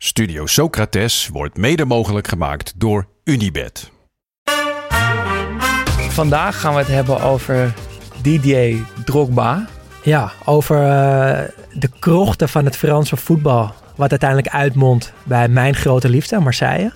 [0.00, 3.90] Studio Socrates wordt mede mogelijk gemaakt door Unibed.
[6.08, 7.74] Vandaag gaan we het hebben over
[8.22, 9.68] Didier Drogba.
[10.02, 11.40] Ja, over uh,
[11.72, 13.74] de krochten van het Franse voetbal.
[13.96, 16.92] Wat uiteindelijk uitmondt bij mijn grote liefde, Marseille.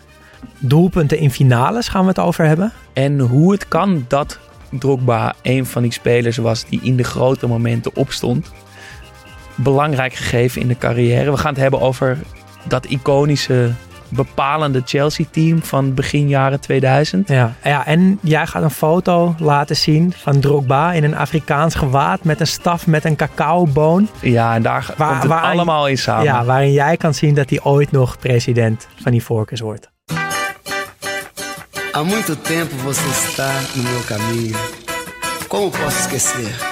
[0.59, 2.73] Doelpunten in finales gaan we het over hebben.
[2.93, 4.39] En hoe het kan dat
[4.71, 8.53] Drogba een van die spelers was die in de grote momenten opstond.
[9.55, 11.31] Belangrijk gegeven in de carrière.
[11.31, 12.19] We gaan het hebben over
[12.65, 13.73] dat iconische
[14.09, 17.29] bepalende Chelsea-team van begin jaren 2000.
[17.29, 22.25] Ja, ja, en jij gaat een foto laten zien van Drogba in een Afrikaans gewaad
[22.25, 24.09] met een staf met een cacaoboon.
[24.21, 26.25] Ja, en daar waar, komt het allemaal in samen.
[26.25, 29.91] Ja, waarin jij kan zien dat hij ooit nog president van die Focus wordt.
[31.93, 34.59] Há muito tempo você está no meu caminho.
[35.49, 36.72] Como posso esquecer?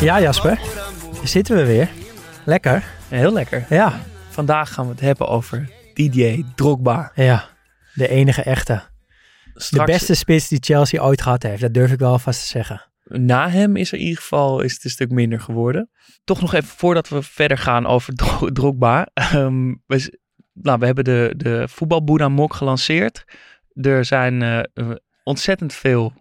[0.00, 0.54] Ja, Jasper.
[1.12, 1.88] Daar zitten we weer.
[2.44, 2.84] Lekker.
[3.08, 3.66] Heel lekker.
[3.68, 7.12] Ja, Vandaag gaan we het hebben over Didier Drogba.
[7.14, 7.48] ja.
[7.94, 8.82] De enige echte.
[9.54, 11.60] Straks, De beste spits die Chelsea ooit gehad heeft.
[11.60, 12.82] Dat durf ik wel vast te zeggen.
[13.04, 15.90] Na hem is er in ieder geval is het een stuk minder geworden.
[16.24, 19.08] Toch nog even voordat we verder gaan over Dro- Drogba.
[19.14, 20.18] Ehm, we,
[20.52, 23.24] nou, we hebben de, de voetbalboeddha mok gelanceerd.
[23.72, 24.90] Er zijn eh, eh,
[25.22, 26.12] ontzettend veel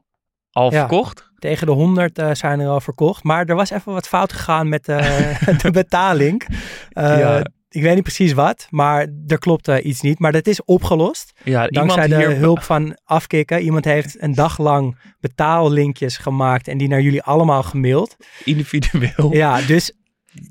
[0.51, 0.79] al Ja.
[0.79, 1.28] verkocht.
[1.39, 3.23] Tegen de 100 eh, zijn er al verkocht.
[3.23, 6.47] Maar er was even wat fout gegaan met eh, de betaling.
[6.89, 7.43] Eh, Ja.
[7.71, 10.19] Ik weet niet precies wat, maar er klopt eh, iets niet.
[10.19, 11.31] Maar dat is opgelost.
[11.43, 13.61] Ja, Dankzij iemand de hier, hulp van Afkikken.
[13.61, 18.15] Iemand heeft een dag lang betaallinkjes gemaakt en die naar jullie allemaal gemaild.
[18.43, 19.33] individueel.
[19.33, 19.91] Ja, dus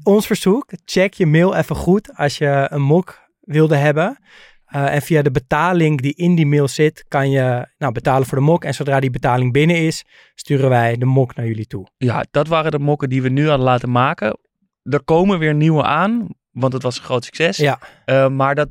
[0.02, 4.18] ons verzoek, check je mail even goed als je een mok wilde hebben.
[4.68, 8.38] Eh, en via de betaling die in die mail zit, kan je nou, betalen voor
[8.38, 8.64] de mok.
[8.64, 11.86] En zodra die betaling binnen is, sturen wij de mok naar jullie toe.
[11.96, 14.38] Ja, dat waren de mokken die we nu hadden laten maken.
[14.82, 17.56] Er komen weer nieuwe aan, want het was een groot succes.
[17.56, 17.78] Ja.
[18.04, 18.68] Eh, maar dat,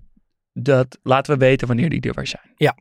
[0.53, 2.53] dat laten we weten wanneer die er weer zijn.
[2.55, 2.77] Ja.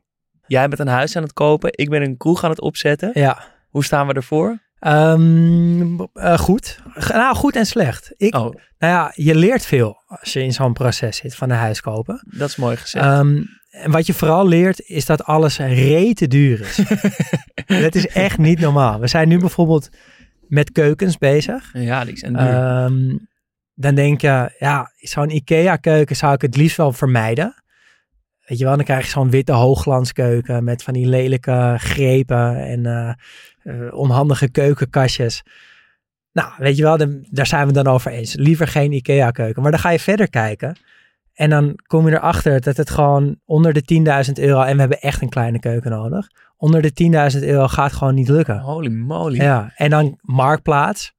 [0.47, 3.11] Jij bent een huis aan het kopen, ik ben een kroeg aan het opzetten.
[3.13, 3.43] Ja.
[3.69, 4.59] Hoe staan we ervoor?
[4.79, 6.79] Ehm, eh, goed.
[7.07, 8.13] Nou, goed en slecht.
[8.17, 11.57] Ik, Oh, Nou ja, je leert veel als je in zo'n proces zit van een
[11.57, 12.23] huis kopen.
[12.37, 13.05] dat is mooi gezegd.
[13.05, 16.79] Ehm, en wat je vooral leert is dat alles rete duur is.
[17.81, 18.99] dat is echt niet normaal.
[18.99, 19.89] We zijn nu bijvoorbeeld
[20.47, 21.69] met keukens bezig.
[21.73, 22.47] ja, die zijn duur.
[22.47, 23.17] Ehm,
[23.73, 27.63] dan denk je, ja, zo'n IKEA-keuken zou ik het liefst wel vermijden.
[28.45, 32.85] Weet je wel, dan krijg je zo'n witte hoogglanskeuken met van die lelijke grepen en
[32.85, 33.13] eh,
[33.67, 35.43] eh, onhandige keukenkastjes.
[36.31, 36.97] Nou, weet je wel,
[37.29, 38.35] daar zijn we dan over eens.
[38.35, 39.61] Liever geen IKEA-keuken.
[39.61, 40.77] Maar dan ga je verder kijken
[41.37, 45.01] en dan kom je erachter dat het gewoon onder de 10.000 euro, en we hebben
[45.01, 46.27] echt een kleine keuken nodig,
[46.57, 48.59] onder de 10.000 euro gaat gewoon niet lukken.
[48.59, 49.41] Holy moly.
[49.41, 51.13] Ja, en dan Marktplaats.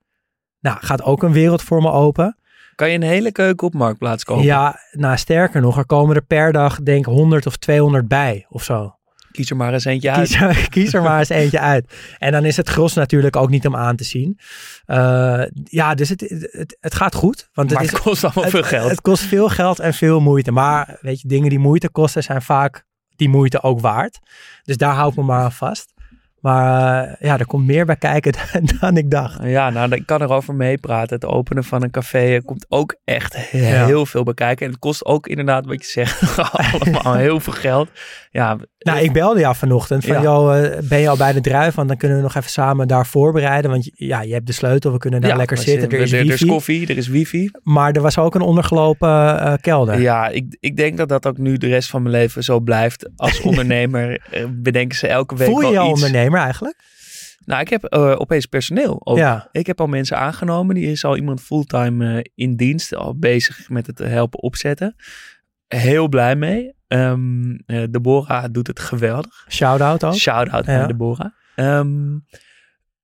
[0.61, 2.37] Nou, gaat ook een wereld voor me open.
[2.75, 4.45] Kan je een hele keuken op Marktplaats kopen?
[4.45, 8.47] Ja, nou sterker nog, er komen er per dag denk ik 100 of 200 bij
[8.49, 8.98] of zo.
[9.33, 10.29] Kies er maar eens eentje uit.
[10.29, 11.95] Kies, er- kies er maar eens eentje uit.
[12.19, 14.39] En dan is het gros natuurlijk ook niet om aan te zien.
[14.85, 16.21] Eh, ja, dus het,
[16.51, 17.49] het, het gaat goed.
[17.53, 18.91] Want maar het, het is, kost allemaal veel het- geld.
[18.91, 20.53] Het kost veel geld en veel moeite.
[20.53, 22.85] Maar weet je, dingen die moeite kosten zijn vaak
[23.17, 24.19] die moeite ook waard.
[24.63, 25.93] Dus daar hou ik me maar aan vast.
[26.41, 29.39] Maar eh, ja, er komt meer bij kijken dan, dan ik dacht.
[29.43, 31.15] Ja, nou, ik kan erover meepraten.
[31.15, 34.67] Het openen van een café er komt ook echt heel veel bij kijken.
[34.67, 37.89] En het kost ook inderdaad, wat je zegt, allemaal heel veel geld.
[38.31, 40.23] Ja, Nou, ik belde jou vanochtend van, Ja.
[40.23, 41.75] joh, eh, ben je al bij de druif?
[41.75, 43.71] Want dan kunnen we nog even samen daar voorbereiden.
[43.71, 45.91] Want ja, je hebt de sleutel, we kunnen daar ja, lekker zitten.
[45.91, 47.51] Er is er is koffie, er is wifi.
[47.63, 50.01] Maar er was ook een ondergelopen eh, kelder.
[50.01, 53.09] Ja, ik, ik denk dat dat ook nu de rest van mijn leven zo blijft.
[53.17, 55.93] Als ondernemer eh, bedenken ze elke week Voel je je wel iets.
[55.93, 56.77] ondernemer eigenlijk?
[57.45, 59.17] Nou, ik heb eh, opeens personeel ook.
[59.17, 59.49] Ja.
[59.53, 60.75] Ik heb al mensen aangenomen.
[60.75, 62.95] Die is al iemand fulltime eh, in dienst.
[62.95, 64.95] Al bezig met het helpen opzetten.
[65.67, 66.77] Heel blij mee.
[66.87, 69.47] Ehm eh, Deborah doet het geweldig.
[69.49, 70.15] Shout-out ook.
[70.15, 70.77] Shout-out Ja.
[70.77, 71.31] naar Deborah.
[71.55, 72.19] Ehm,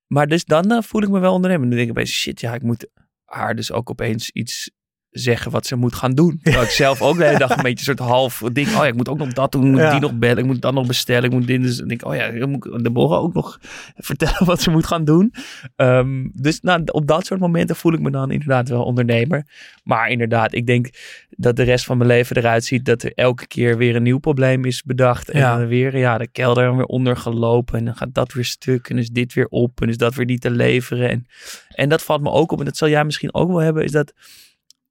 [0.06, 1.66] maar dus dan eh, voel ik me wel ondernemer.
[1.68, 2.88] Dan denk ik opeens, shit, ja, ik moet
[3.24, 4.70] haar dus ook opeens iets
[5.14, 6.38] zeggen wat ze moet gaan doen.
[6.42, 8.66] Terwijl ik zelf ook de hele dag een beetje een soort half ding.
[8.68, 9.64] Oh ja, ik moet ook nog dat doen.
[9.64, 9.90] Ik moet Ja.
[9.90, 10.38] die nog bellen.
[10.38, 11.24] Ik moet dat nog bestellen.
[11.24, 11.62] Ik moet dit.
[11.62, 13.58] Dus denk oh ja, dan moet ik Deborah ook nog
[13.96, 15.34] vertellen wat ze moet gaan doen.
[15.76, 19.46] Ehm, dus nou, op dat soort momenten voel ik me dan inderdaad wel ondernemer.
[19.84, 20.88] Maar inderdaad, ik denk
[21.30, 24.18] dat de rest van mijn leven eruit ziet dat er elke keer weer een nieuw
[24.18, 25.30] probleem is bedacht.
[25.30, 25.56] En Ja.
[25.58, 27.78] dan weer ja, de kelder weer ondergelopen.
[27.78, 28.88] En dan gaat dat weer stuk.
[28.90, 29.80] En is dit weer op.
[29.82, 31.08] En is dat weer niet te leveren.
[31.10, 31.26] En,
[31.68, 32.58] en dat valt me ook op.
[32.58, 33.84] En dat zal jij misschien ook wel hebben.
[33.84, 34.12] Is dat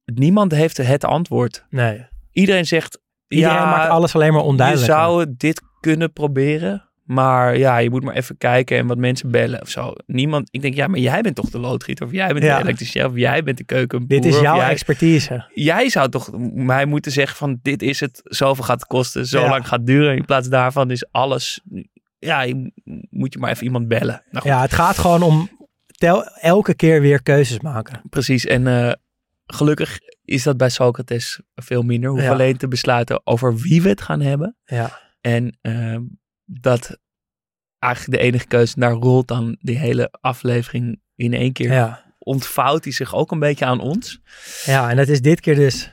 [0.04, 1.64] niemand heeft het antwoord.
[1.70, 2.06] Nee.
[2.32, 2.98] Iedereen zegt.
[3.28, 4.86] Iedereen ja, maakt alles alleen maar je onduidelijk.
[4.92, 6.88] zou dit kunnen proberen.
[7.04, 9.92] Maar ja, je moet maar even kijken en wat mensen bellen of zo.
[10.06, 12.06] Niemand, ik denk, ja, maar jij bent toch de loodgieter?
[12.06, 12.56] Of jij bent Ja.
[12.56, 13.04] de elektricien?
[13.06, 14.08] Of jij bent de keukenboer?
[14.20, 15.50] Dit is jouw jij, expertise.
[15.54, 19.40] jij zou toch mij moeten zeggen van dit is het, zoveel gaat het kosten, zo
[19.40, 19.48] Ja.
[19.48, 20.16] lang gaat het duren.
[20.16, 21.60] In plaats daarvan is alles,
[22.18, 22.72] ja, je,
[23.10, 24.22] moet je maar even iemand bellen.
[24.30, 25.48] Nou Ja, het gaat gewoon om
[25.98, 28.00] tel, elke keer weer keuzes maken.
[28.10, 28.46] precies.
[28.46, 28.92] En eh,
[29.46, 32.08] gelukkig is dat bij Socrates veel minder.
[32.08, 32.42] We hoeven Ja.
[32.42, 34.56] alleen te besluiten over wie we het gaan hebben.
[34.64, 34.98] Ja.
[35.20, 35.96] En eh,
[36.44, 36.98] dat
[37.78, 41.72] eigenlijk de enige keuze, daar rolt dan die hele aflevering in één keer.
[41.72, 42.02] Ja.
[42.18, 44.20] Ontvouwt hij zich ook een beetje aan ons.
[44.64, 45.92] ja, en dat is dit keer dus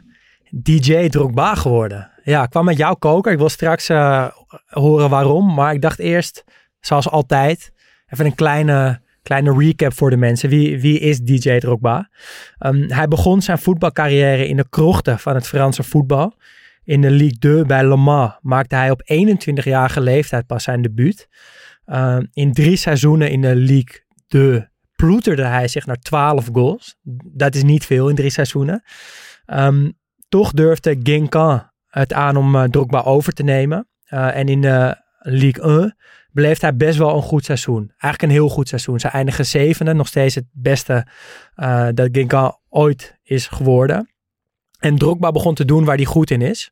[0.50, 2.12] DJ Drogba geworden.
[2.24, 3.31] Ja, ik kwam met jouw koker.
[3.31, 4.27] Ik wil straks eh,
[4.65, 5.53] horen waarom.
[5.53, 6.44] Maar ik dacht eerst,
[6.80, 7.71] zoals altijd,
[8.07, 10.50] even een kleine, kleine recap voor de mensen.
[10.50, 12.09] Wie, wie is DJ Drogba?
[12.57, 16.33] Ehm, hij begon zijn voetbalcarrière in de krochten van het Franse voetbal.
[16.83, 21.27] In de Ligue 2 bij Le Mans maakte hij op 21-jarige leeftijd pas zijn debuut.
[21.85, 26.95] Ehm, in drie seizoenen in de Ligue 2 ploeterde hij zich naar 12 goals.
[27.33, 28.83] Dat is niet veel in drie seizoenen.
[29.45, 29.91] Ehm,
[30.29, 33.88] toch durfde Guingamp het aan om eh, Drogba over te nemen.
[34.03, 35.95] Eh, en in de Ligue 1
[36.31, 37.92] beleefde hij best wel een goed seizoen.
[37.98, 39.00] Eigenlijk een heel goed seizoen.
[39.00, 41.07] Ze eindigen zevende, nog steeds het beste
[41.56, 44.10] eh, dat Guingamp ooit is geworden.
[44.80, 46.72] En Drogba begon te doen waar hij goed in is.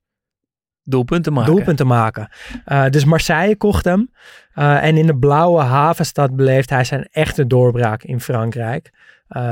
[0.84, 1.54] Doelpunten maken.
[1.54, 2.32] Doelpunten maken.
[2.66, 4.12] Eh, dus Marseille kocht hem.
[4.54, 8.92] Eh, en in de blauwe havenstad beleefde hij zijn echte doorbraak in Frankrijk.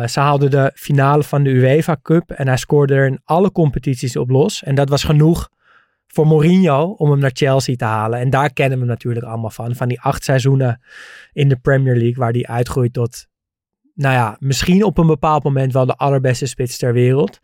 [0.06, 4.18] Ze haalden de finale van de UEFA Cup en hij scoorde er in alle competities
[4.18, 4.64] op los.
[4.64, 5.50] En dat was genoeg
[6.18, 8.20] voor Mourinho om hem naar Chelsea te halen.
[8.20, 9.76] En daar kennen we hem natuurlijk allemaal van.
[9.76, 10.82] Van die acht seizoenen
[11.34, 13.28] in de Premier League waar hij uitgroeit tot,
[13.94, 17.40] nou ja, misschien op een bepaald moment wel de allerbeste spits ter wereld.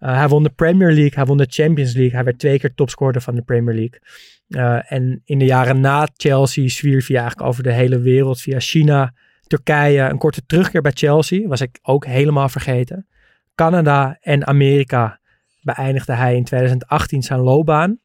[0.00, 2.14] Uh, hij won de Premier League, hij won de Champions League.
[2.14, 4.00] Hij werd twee keer topscorer van de Premier League.
[4.48, 8.60] Uh, en in de jaren na Chelsea zwierf hij eigenlijk over de hele wereld via
[8.60, 9.14] China,
[9.46, 10.02] Turkije.
[10.02, 13.06] Een korte terugkeer bij Chelsea, was ik ook helemaal vergeten.
[13.54, 15.20] Canada en Amerika
[15.62, 17.98] beëindigde hij in 2018 zijn loopbaan.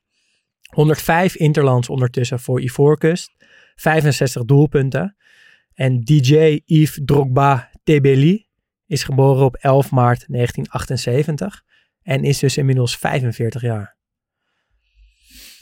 [0.74, 3.32] 105 interlands ondertussen voor Ivoorkust.
[3.76, 5.16] 65 doelpunten.
[5.74, 8.46] En DJ Yves Drogba Tebeli
[8.88, 11.64] is geboren op 11 maart 1978.
[12.02, 13.96] En is dus inmiddels 45 jaar.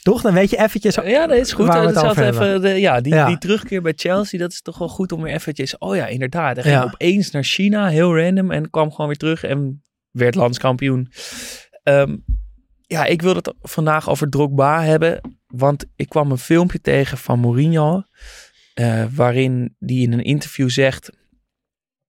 [0.02, 0.22] Toch?
[0.22, 1.68] Dan weet je eventjes Ja, dat is goed.
[1.68, 3.28] Dat even, de, ja, die, Ja.
[3.28, 5.78] die terugkeer bij Chelsea, dat is toch wel goed om weer eventjes...
[5.78, 6.56] Oh ja, inderdaad.
[6.58, 6.80] Hij Ja.
[6.82, 8.52] ging opeens naar China, heel random.
[8.52, 11.12] En kwam gewoon weer terug en werd landskampioen.
[11.84, 12.18] Ehm,
[12.94, 15.38] ja, ik wil het vandaag over Drogba hebben.
[15.48, 18.04] Want ik kwam een filmpje tegen van Mourinho.
[18.74, 21.10] eh, waarin die in een interview zegt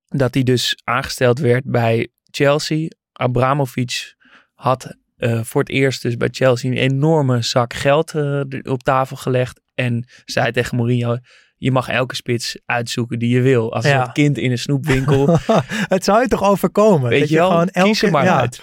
[0.06, 2.88] dat hij dus aangesteld werd bij Chelsea.
[3.12, 4.14] Abramovic
[4.54, 9.16] had eh, voor het eerst dus bij Chelsea een enorme zak geld eh, op tafel
[9.16, 9.60] gelegd.
[9.74, 11.16] En zei tegen Mourinho,
[11.56, 13.72] je mag elke spits uitzoeken die je wil.
[13.74, 14.06] Als Ja.
[14.06, 15.38] een kind in een snoepwinkel.
[15.94, 17.08] het zou je toch overkomen?
[17.10, 18.40] Weet dat je wel, gewoon elke, maar ja.
[18.40, 18.62] uit.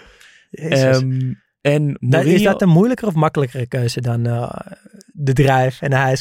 [0.49, 1.03] Jezus.
[1.61, 2.35] En Mourinho...
[2.35, 4.49] is dat een moeilijkere of makkelijkere keuze dan eh,
[5.05, 5.95] de drijf en de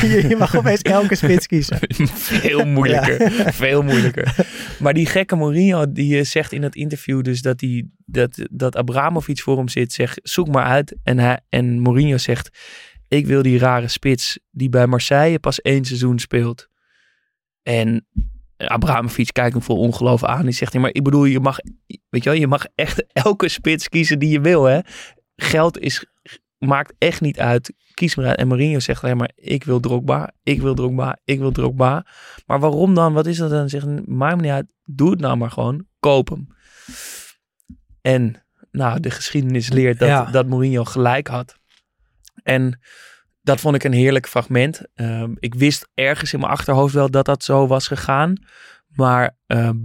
[0.00, 1.78] je je mag opeens elke spits kiezen.
[2.38, 3.52] veel moeilijker.
[3.52, 4.46] Veel moeilijker.
[4.78, 8.76] Maar die gekke Mourinho, die eh, zegt in dat interview dus dat, die, dat, dat
[8.76, 9.92] Abramovic voor hem zit.
[9.92, 10.96] Zegt, zoek maar uit.
[11.02, 12.58] En, hij, en Mourinho zegt,
[13.08, 16.68] ik wil die rare spits die bij Marseille pas één seizoen speelt.
[17.62, 18.06] En
[18.56, 20.42] Abramovic kijkt hem vol ongeloof aan.
[20.44, 21.58] Die zegt, ja, maar ik bedoel, je mag,
[22.08, 24.80] weet je wel, je mag echt elke spits kiezen die je wil, hè.
[25.36, 26.04] Geld is,
[26.58, 27.72] maakt echt niet uit.
[27.94, 28.36] Kies maar uit.
[28.36, 32.06] En Mourinho zegt alleen maar, ik wil Drogba, ik wil Drogba, ik wil Drogba.
[32.46, 33.12] Maar waarom dan?
[33.12, 33.68] Wat is dat dan?
[33.68, 34.66] Zegt, maakt me niet uit.
[34.84, 35.86] Doe het nou maar gewoon.
[36.00, 36.48] Koop hem.
[38.00, 40.24] En nou, de geschiedenis leert dat, Ja.
[40.24, 41.58] dat Mourinho gelijk had.
[42.42, 42.80] En
[43.46, 44.80] dat vond ik een heerlijk fragment.
[44.94, 48.34] Ehm, ik wist ergens in mijn achterhoofd wel dat dat zo was gegaan.
[48.88, 49.76] Maar ehm,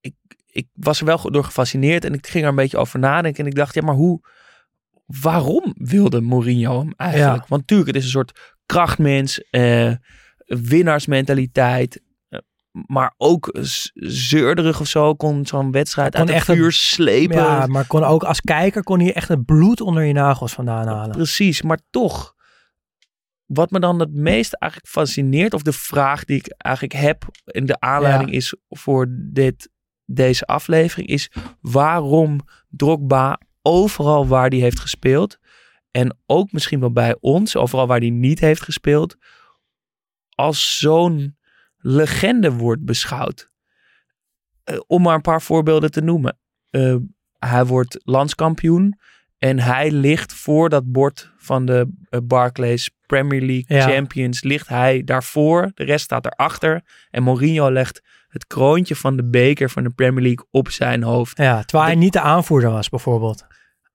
[0.00, 0.14] ik,
[0.46, 3.44] ik was er wel door gefascineerd en ik ging er een beetje over nadenken.
[3.44, 4.20] En ik dacht, ja, maar hoe,
[5.06, 7.42] waarom wilde Mourinho hem eigenlijk?
[7.42, 7.46] Ja.
[7.48, 9.92] Want natuurlijk, het is een soort krachtmens, eh,
[10.46, 12.02] winnaarsmentaliteit.
[12.28, 12.38] eh,
[12.86, 13.50] Maar ook
[13.94, 17.36] zeurderig of zo kon zo'n wedstrijd uit het echt een- vuur slepen.
[17.36, 20.86] Ja, maar kon ook als kijker kon je echt het bloed onder je nagels vandaan
[20.86, 21.10] halen.
[21.10, 22.33] Precies, maar toch.
[23.54, 27.66] Wat me dan het meest eigenlijk fascineert, of de vraag die ik eigenlijk heb, en
[27.66, 28.36] de aanleiding Ja.
[28.36, 29.70] is voor dit,
[30.04, 31.30] deze aflevering, is
[31.60, 35.38] waarom Drogba overal waar hij heeft gespeeld,
[35.90, 39.16] en ook misschien wel bij ons, overal waar hij niet heeft gespeeld,
[40.28, 41.36] als zo'n
[41.76, 43.50] legende wordt beschouwd.
[44.64, 46.38] Eh, om maar een paar voorbeelden te noemen.
[46.70, 46.96] Eh,
[47.38, 48.98] hij wordt landskampioen.
[49.38, 53.88] En hij ligt voor dat bord van de eh, Barclays Premier League Ja.
[53.88, 54.42] Champions.
[54.42, 55.70] Ligt hij daarvoor.
[55.74, 56.82] De rest staat erachter.
[57.10, 61.38] En Mourinho legt het kroontje van de beker van de Premier League op zijn hoofd.
[61.38, 63.46] Ja, terwijl hij niet de aanvoerder was bijvoorbeeld.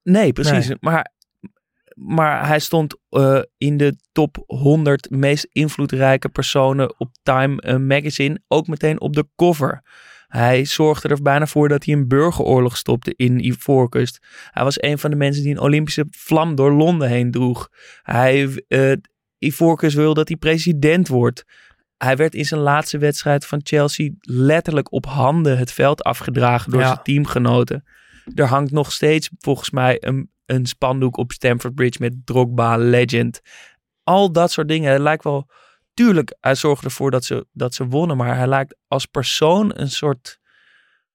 [0.03, 0.67] Nee, precies.
[0.67, 0.77] Nee.
[0.79, 1.11] Maar,
[1.93, 8.41] maar hij stond eh, in de top 100 meest invloedrijke personen op Time eh, Magazine.
[8.47, 9.81] Ook meteen op de cover.
[10.29, 14.19] Hij zorgde er bijna voor dat hij een burgeroorlog stopte in Ivoorkust.
[14.51, 17.69] Hij was een van de mensen die een Olympische vlam door Londen heen droeg.
[18.01, 18.91] Hij, eh
[19.37, 21.43] Ivoorkust wil dat hij president wordt.
[21.97, 26.81] Hij werd in zijn laatste wedstrijd van Chelsea letterlijk op handen het veld afgedragen door
[26.81, 26.87] Ja.
[26.87, 27.83] zijn teamgenoten.
[28.35, 33.41] Er hangt nog steeds volgens mij een, een spandoek op Stamford Bridge met Drogba Legend.
[34.03, 34.91] Al dat soort dingen.
[34.91, 35.49] Het lijkt wel...
[36.05, 38.17] Tuurlijk, hij zorgde ervoor dat ze, dat ze wonnen.
[38.17, 40.39] Maar hij lijkt als persoon een soort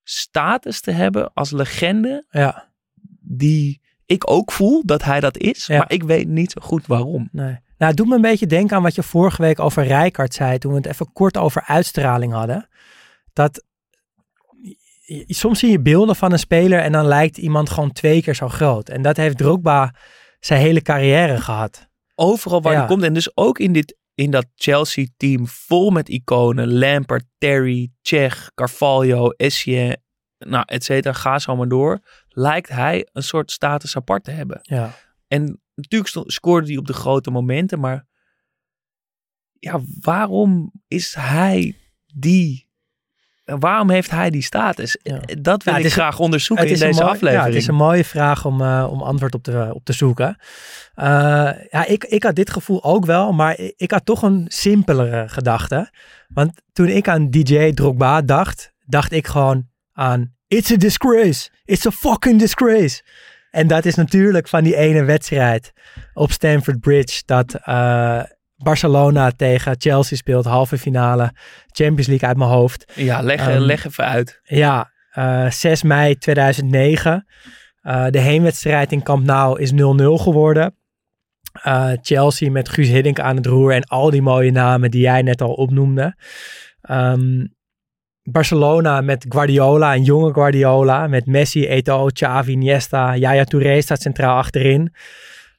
[0.03, 2.25] status te hebben als legende.
[2.31, 2.73] Ja,
[3.21, 5.67] Die ik ook voel dat hij dat is.
[5.67, 5.79] Ja.
[5.79, 7.29] Maar ik weet niet zo goed waarom.
[7.33, 7.47] nee.
[7.79, 10.59] Nou, het doet me een beetje denken aan wat je vorige week over Rijkaard zei.
[10.59, 12.69] Toen we het even kort over uitstraling hadden.
[13.33, 13.65] Dat
[15.07, 18.35] je- soms zie je beelden van een speler en dan lijkt iemand gewoon twee keer
[18.35, 18.89] zo groot.
[18.89, 19.95] En dat heeft Drogba
[20.41, 21.89] zijn hele carrière gehad.
[22.15, 22.79] Overal waar Ja.
[22.79, 23.03] hij komt.
[23.03, 26.73] En dus ook in, dit, in dat Chelsea-team vol met iconen.
[26.73, 29.97] Lampard, Terry, Czech, Carvalho, Essien.
[30.39, 31.15] Nou, et cetera.
[31.15, 31.99] Ga zo maar door.
[32.29, 34.59] Lijkt hij een soort status apart te hebben.
[34.63, 34.95] Ja.
[35.27, 38.07] En natuurlijk scoorde hij op de grote momenten, maar
[39.59, 41.79] ja, waarom is hij
[42.15, 42.64] die?
[43.45, 44.99] Waarom heeft hij die status?
[45.03, 45.21] Ja.
[45.41, 47.41] Dat wil Ja, ik is- graag onderzoeken in deze mooi- aflevering.
[47.43, 50.37] Ja, het is een mooie vraag om, eh, om antwoord op te, op te zoeken.
[50.95, 51.07] Eh,
[51.71, 55.91] ja, ik, ik had dit gevoel ook wel, maar ik, had toch een simpelere gedachte.
[56.29, 61.51] Want toen ik aan DJ Drogba dacht, dacht ik gewoon aan It's a disgrace.
[61.65, 63.03] It's a fucking disgrace.
[63.51, 65.73] En dat is natuurlijk van die ene wedstrijd
[66.15, 68.23] op Stamford Bridge dat eh,
[68.65, 71.33] Barcelona tegen Chelsea speelt, halve finale,
[71.67, 72.93] Champions League uit mijn hoofd.
[72.95, 74.41] Ja, leg, Ehm, leg even uit.
[74.43, 77.27] Ja, eh 6 mei 2009.
[77.81, 80.77] Eh, de heenwedstrijd in Camp Nou is 0-0 geworden.
[81.63, 85.23] Eh, Chelsea met Guus Hiddink aan het roer en al die mooie namen die jij
[85.23, 86.17] net al opnoemde.
[86.81, 87.47] Ehm,
[88.23, 91.07] Barcelona met Guardiola, een jonge Guardiola.
[91.07, 93.15] Met Messi, Eto'o, Xavi, Iniesta.
[93.17, 94.95] Yaya Touré staat centraal achterin.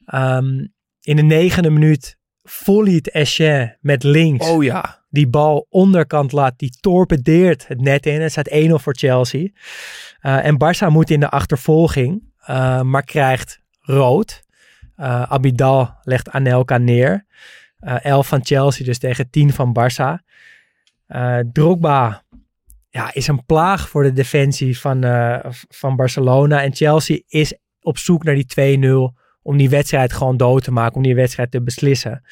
[0.06, 0.64] Ehm,
[1.00, 2.15] in de negende minuut
[2.48, 5.04] volliet Eschen met links Oh ja.
[5.08, 8.20] die bal onderkant laat, die torpedeert het net in.
[8.20, 9.48] Het staat 1-0 voor Chelsea.
[10.20, 14.44] Eh, en Barça moet in de achtervolging, eh, maar krijgt rood.
[14.96, 17.26] Eh, Abidal legt Anelka neer.
[17.78, 20.24] Eh 11 van Chelsea, dus tegen 10 van Barça.
[21.52, 22.24] Drogba
[22.88, 25.04] ja, is een plaag voor de defensie van,
[25.68, 26.62] van Barcelona.
[26.62, 30.96] En Chelsea is op zoek naar die 2-0 om die wedstrijd gewoon dood te maken,
[30.96, 32.22] om die wedstrijd te beslissen.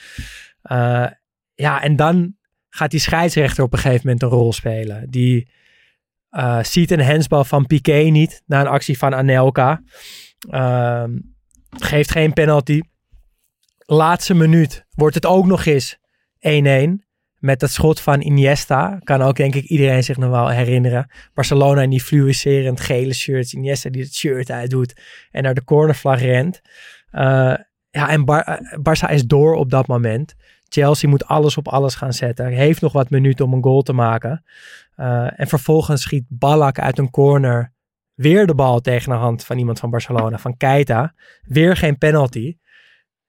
[0.63, 1.07] Eh,
[1.55, 2.37] ja, en dan
[2.69, 5.11] gaat die scheidsrechter op een gegeven moment een rol spelen.
[5.11, 5.51] Die
[6.29, 9.83] eh, ziet een hensbal van Piqué niet na een actie van Anelka.
[10.51, 11.11] Ehm,
[11.71, 12.81] geeft geen penalty.
[13.79, 15.99] Laatste minuut wordt het ook nog eens
[16.39, 17.03] 1-1.
[17.39, 18.99] Met dat schot van Iniesta.
[19.03, 21.11] Kan ook denk ik iedereen zich nog wel herinneren.
[21.35, 23.55] Barcelona in die fluorescerend gele shirts.
[23.55, 25.01] Iniesta die het shirt uitdoet.
[25.31, 26.61] En naar de cornervlag rent.
[27.15, 27.55] Eh,
[27.91, 30.35] ja, en Bar- eh, Barça is door op dat moment.
[30.69, 32.47] Chelsea moet alles op alles gaan zetten.
[32.47, 34.45] Heeft nog wat minuten om een goal te maken.
[34.97, 37.73] Uh, en vervolgens schiet Ballack uit een corner
[38.15, 41.15] weer de bal tegen de hand van iemand van Barcelona, van Keita.
[41.43, 42.57] Weer geen penalty.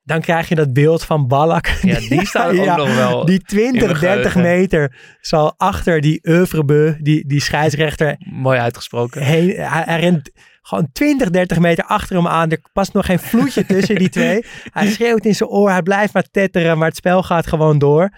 [0.04, 1.68] Dan krijg je dat beeld van Ballack.
[1.68, 3.26] Ja, die staat ook ja, nog wel.
[3.26, 8.16] Die 20, 30 meter zal achter die Oeuvrebeu, die, die scheidsrechter.
[8.20, 9.22] Mooi uitgesproken.
[9.22, 10.32] Heen, hij, hij rent
[10.68, 12.52] gewoon 20, 30 meter achter hem aan.
[12.52, 14.46] Er past nog geen vloedje tussen die twee.
[14.72, 18.10] Hij schreeuwt in zijn oor, hij blijft maar tetteren, maar het spel gaat gewoon door.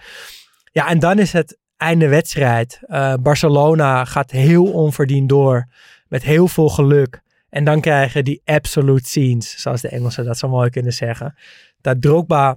[0.72, 2.80] Ja, en dan is het einde wedstrijd.
[2.86, 5.68] Uh, Barcelona gaat heel onverdiend door.
[6.08, 7.22] Met heel veel geluk.
[7.50, 11.34] En dan krijgen die absolute scenes, zoals de Engelsen dat zo mooi kunnen zeggen.
[11.80, 12.48] Dat Drogba,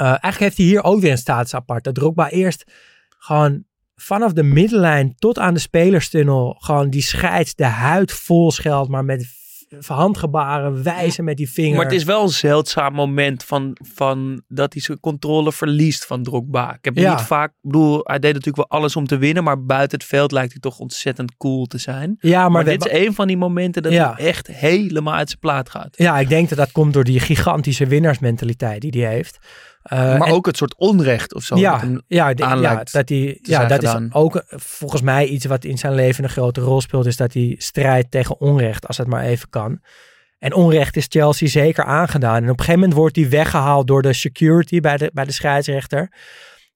[0.00, 1.84] uh, eigenlijk heeft hij hier ook weer een status apart.
[1.84, 2.72] Dat Drogba eerst
[3.18, 3.64] gewoon
[3.96, 9.04] vanaf de middenlijn tot aan de spelerstunnel gewoon die scheids de huid vol scheldt, maar
[9.04, 9.34] met
[9.86, 11.76] handgebaren wijzen met die vinger.
[11.76, 16.22] Maar het is wel een zeldzaam moment van, van dat hij zijn controle verliest van
[16.22, 16.74] Drogba.
[16.74, 19.98] Ik heb niet vaak, bedoel, hij deed natuurlijk wel alles om te winnen, maar buiten
[19.98, 22.16] het veld lijkt hij toch ontzettend cool te zijn.
[22.18, 25.70] Ja, maar, dit is een van die momenten dat hij echt helemaal uit zijn plaat
[25.70, 25.94] gaat.
[25.98, 29.38] Ja, ik denk dat dat komt door die gigantische winnaarsmentaliteit die hij heeft.
[29.92, 31.56] Uh, maar ook het soort onrecht of zo.
[31.56, 35.94] Ja, ja, ja dat, hij, ja, dat is ook volgens mij iets wat in zijn
[35.94, 37.06] leven een grote rol speelt.
[37.06, 39.80] Is dat hij strijdt tegen onrecht, als het maar even kan.
[40.38, 42.36] En onrecht is Chelsea zeker aangedaan.
[42.36, 45.32] En op een gegeven moment wordt hij weggehaald door de security bij de, bij de
[45.32, 46.12] scheidsrechter.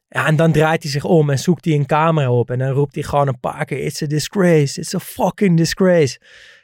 [0.09, 2.51] Ja, en dan draait hij zich om en zoekt hij een camera op.
[2.51, 4.81] En dan roept hij gewoon een paar keer: It's a disgrace.
[4.81, 6.21] It's a fucking disgrace.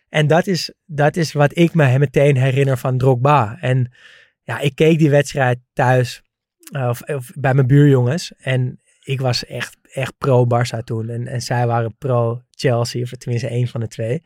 [0.09, 3.57] En dat is, dat is wat ik me meteen herinner van Drogba.
[3.61, 3.93] En
[4.43, 6.23] ja, ik keek die wedstrijd thuis
[6.73, 8.33] of, of, bij mijn buurjongens.
[8.39, 11.09] En ik was echt, echt pro-Barça toen.
[11.09, 14.23] En, en zij waren pro-Chelsea, of tenminste één van de twee.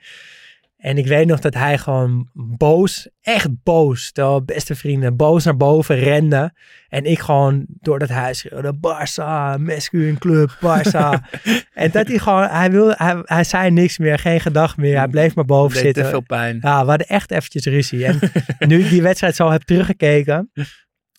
[0.80, 5.56] En ik weet nog dat hij gewoon boos, echt boos, de beste vrienden, boos naar
[5.56, 6.52] boven rende.
[6.88, 11.38] En ik gewoon door dat huis schreeuwde, Barça, Mescuin Club, Barça.
[11.72, 14.96] en dat hij gewoon, hij, wilde, hij, hij zei niks meer, geen gedag meer.
[14.96, 16.02] Hij bleef maar boven zitten.
[16.02, 16.58] te veel pijn.
[16.60, 18.06] Ja, we hadden echt eventjes ruzie.
[18.06, 18.18] En
[18.68, 20.50] nu ik die wedstrijd zo heb teruggekeken,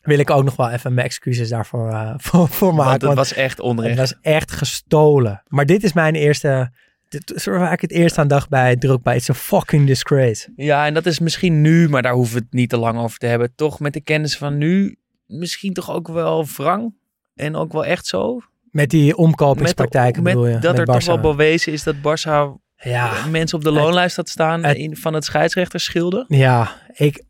[0.01, 3.08] wil ik ook nog wel even mijn excuses daarvoor uh, voor, voor maken.
[3.08, 3.89] Want het was echt onrecht.
[3.89, 5.43] Het was echt gestolen.
[5.48, 6.72] Maar dit is mijn eerste...
[7.10, 10.51] Dit, waar ik het eerst aan dacht bij druk bij It's a fucking disgrace.
[10.55, 13.17] Ja, en dat is misschien nu, maar daar hoeven we het niet te lang over
[13.17, 13.55] te hebben.
[13.55, 16.93] Toch met de kennis van nu, misschien toch ook wel wrang.
[17.36, 18.41] En ook wel echt zo.
[18.71, 20.60] Met die omkopingspraktijken bedoel je?
[20.60, 24.63] Dat er toch wel bewezen is dat Barça ja, mensen op de loonlijst had staan
[24.63, 26.26] het, in, van het scheidsrechterschilde.
[26.28, 27.23] Ja, ik,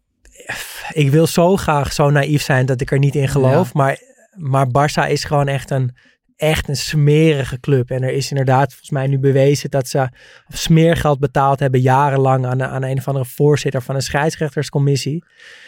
[0.91, 3.73] ik wil zo graag zo naïef zijn dat ik er niet in geloof.
[3.73, 3.97] Maar,
[4.35, 5.95] maar Barça is gewoon echt een,
[6.35, 7.89] echt een smerige club.
[7.89, 10.09] En er is inderdaad volgens mij nu bewezen dat ze
[10.47, 15.23] smeergeld betaald hebben jarenlang aan, aan een of andere voorzitter van een scheidsrechterscommissie.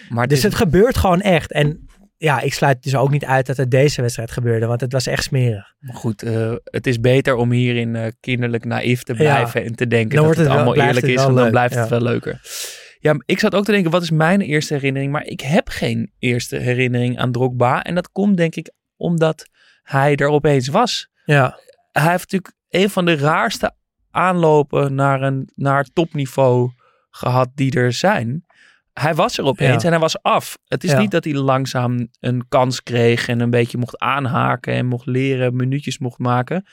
[0.10, 1.52] Maar dus het gebeurt gewoon echt.
[1.52, 4.92] En ja, ik sluit dus ook niet uit dat het deze wedstrijd gebeurde, want het
[4.92, 5.74] was echt smerig.
[5.80, 9.88] Maar goed, uh, het is beter om hierin uh, kinderlijk naïef te blijven en te
[9.88, 12.40] denken dat het, het allemaal eerlijk is, en dan blijft het wel leuker.
[13.04, 15.12] Ja, ik zat ook te denken, wat is mijn eerste herinnering?
[15.12, 17.84] Maar ik heb geen eerste herinnering aan Drogba.
[17.84, 19.48] En dat komt denk ik omdat
[19.82, 21.10] hij er opeens was.
[21.26, 21.60] Ja.
[21.92, 23.76] Hij heeft natuurlijk een van de raarste
[24.12, 26.72] aanlopen naar, een, naar topniveau
[27.10, 28.46] gehad die er zijn.
[28.94, 30.58] Hij was er opeens en hij was af.
[30.68, 34.86] Het is niet dat hij langzaam een kans kreeg en een beetje mocht aanhaken en
[34.86, 36.66] mocht leren, minuutjes mocht maken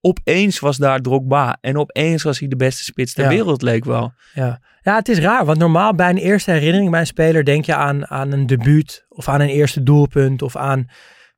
[0.00, 1.58] opeens was daar Drogba.
[1.60, 4.12] En opeens was hij de beste spits ter wereld, leek wel.
[4.34, 4.60] Ja.
[4.82, 5.44] ja, het is raar.
[5.44, 9.06] Want normaal bij een eerste herinnering bij een speler denk je aan, aan een debuut.
[9.08, 10.42] Of aan een eerste doelpunt.
[10.42, 10.88] Of aan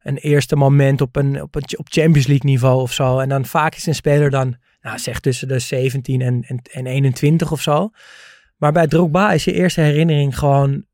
[0.02, 3.18] een eerste moment op, een, op, een, op Champions League niveau of zo.
[3.18, 6.86] En dan vaak is een speler dan, nou zeg tussen de 17 en, en, en
[6.86, 7.90] 21 of zo.
[8.56, 10.84] Maar bij Drogba is je eerste herinnering gewoon,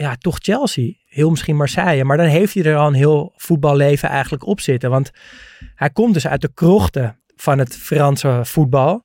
[0.00, 0.92] ja, toch Chelsea.
[1.04, 2.04] Heel misschien Marseille.
[2.04, 4.90] Maar dan heeft hij er al een heel voetballeven eigenlijk op zitten.
[4.90, 5.10] Want
[5.74, 9.04] hij komt dus uit de krochten van het Franse voetbal.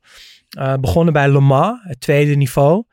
[0.58, 2.84] Uh, begonnen bij Le Mans, het tweede niveau.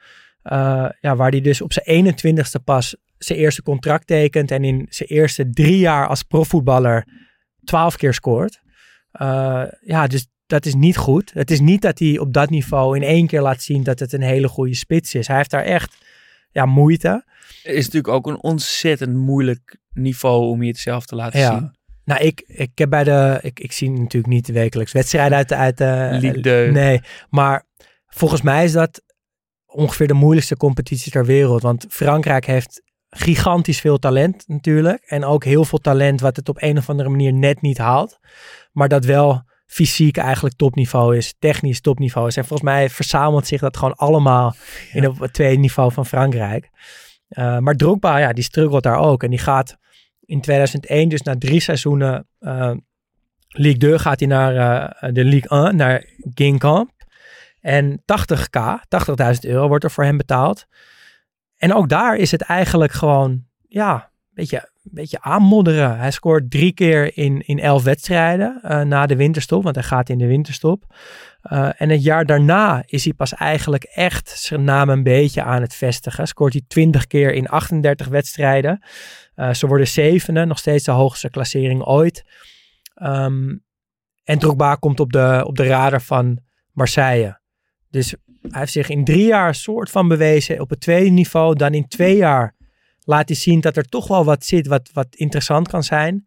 [0.44, 4.50] Uh, ja, waar hij dus op zijn 21ste pas zijn eerste contract tekent.
[4.50, 7.06] En in zijn eerste drie jaar als profvoetballer
[7.64, 8.60] 12 keer scoort.
[9.20, 11.30] Uh, ja, dus dat is niet goed.
[11.34, 14.12] Het is niet dat hij op dat niveau in één keer laat zien dat het
[14.12, 15.26] een hele goede spits is.
[15.26, 15.96] Hij heeft daar echt
[16.50, 17.24] ja, moeite.
[17.62, 21.58] Is natuurlijk ook een ontzettend moeilijk niveau om je het zelf te laten ja.
[21.58, 21.76] zien.
[22.04, 23.38] Nou, ik, ik heb bij de.
[23.42, 26.68] Ik, ik zie natuurlijk niet wekelijks wedstrijden uit, uit de.
[26.72, 27.66] nee, maar
[28.06, 29.02] volgens mij is dat
[29.66, 31.62] ongeveer de moeilijkste competitie ter wereld.
[31.62, 35.02] Want Frankrijk heeft gigantisch veel talent natuurlijk.
[35.06, 38.18] En ook heel veel talent wat het op een of andere manier net niet haalt.
[38.72, 42.36] Maar dat wel fysiek eigenlijk topniveau is, technisch topniveau is.
[42.36, 44.54] En volgens mij verzamelt zich dat gewoon allemaal
[44.92, 46.70] in het tweede niveau van Frankrijk.
[47.32, 49.22] Uh, maar Drogba, ja, die struggelt daar ook.
[49.22, 49.76] En die gaat
[50.20, 52.72] in 2001, dus na drie seizoenen uh,
[53.48, 56.90] Ligue 2, gaat hij naar uh, de Ligue 1, naar Guingamp.
[57.60, 60.66] En 80k, 80.000 euro wordt er voor hem betaald.
[61.56, 64.10] En ook daar is het eigenlijk gewoon, ja,
[64.84, 65.98] een beetje aanmodderen.
[65.98, 70.08] Hij scoort drie keer in, in elf wedstrijden uh, na de winterstop, want hij gaat
[70.08, 70.84] in de winterstop.
[71.52, 75.62] Uh, en het jaar daarna is hij pas eigenlijk echt zijn naam een beetje aan
[75.62, 76.26] het vestigen.
[76.26, 78.84] Scoort hij 20 keer in 38 wedstrijden.
[79.36, 82.24] Uh, ze worden zevende, nog steeds de hoogste klassering ooit.
[83.02, 83.64] Um,
[84.24, 86.38] en Drogba komt op de, op de radar van
[86.72, 87.40] Marseille.
[87.90, 91.56] Dus hij heeft zich in drie jaar soort van bewezen op het tweede niveau.
[91.56, 92.54] Dan in twee jaar
[93.04, 96.26] laat hij zien dat er toch wel wat zit wat, wat interessant kan zijn.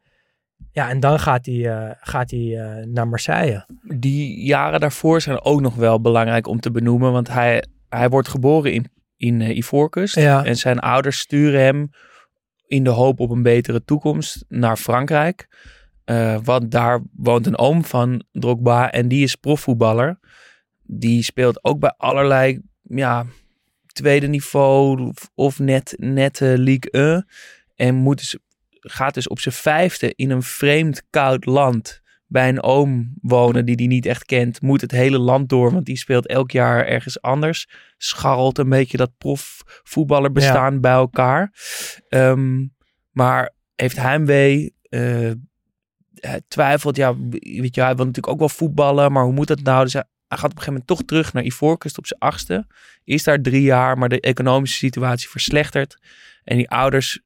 [0.72, 3.66] Ja, en dan gaat hij, uh, gaat hij uh, naar Marseille.
[3.98, 7.12] Die jaren daarvoor zijn ook nog wel belangrijk om te benoemen.
[7.12, 8.86] Want hij, hij wordt geboren in,
[9.18, 10.16] in uh, Ivoorkust.
[10.16, 10.46] Ja.
[10.46, 11.90] En zijn ouders sturen hem
[12.68, 15.48] in de hoop op een betere toekomst naar Frankrijk.
[16.44, 20.20] want daar woont een oom van Drogba en die is profvoetballer.
[20.82, 23.26] Die speelt ook bij allerlei ja,
[23.96, 27.28] tweede niveau of net, net uh, League 1.
[27.76, 28.38] En moet dus,
[28.80, 33.76] gaat dus op zijn vijfde in een vreemd koud land bij een oom wonen die
[33.76, 34.62] hij niet echt kent.
[34.62, 37.70] Moet het hele land door, want die speelt elk jaar ergens anders.
[37.98, 40.80] Scharrelt een beetje dat profvoetballer bestaan ja.
[40.80, 41.54] bij elkaar.
[42.10, 42.74] Um,
[43.12, 44.76] maar heeft heimwee.
[44.90, 45.32] Uh,
[46.16, 49.62] hij twijfelt, ja, weet je, hij wil natuurlijk ook wel voetballen, maar hoe moet dat
[49.62, 49.84] nou?
[49.84, 50.04] Dus hij,
[50.36, 52.68] hij gaat op een gegeven moment toch terug naar Ivoorkust op zijn achtste.
[53.04, 55.98] Is daar drie jaar, maar de economische situatie verslechtert.
[56.44, 57.20] En die ouders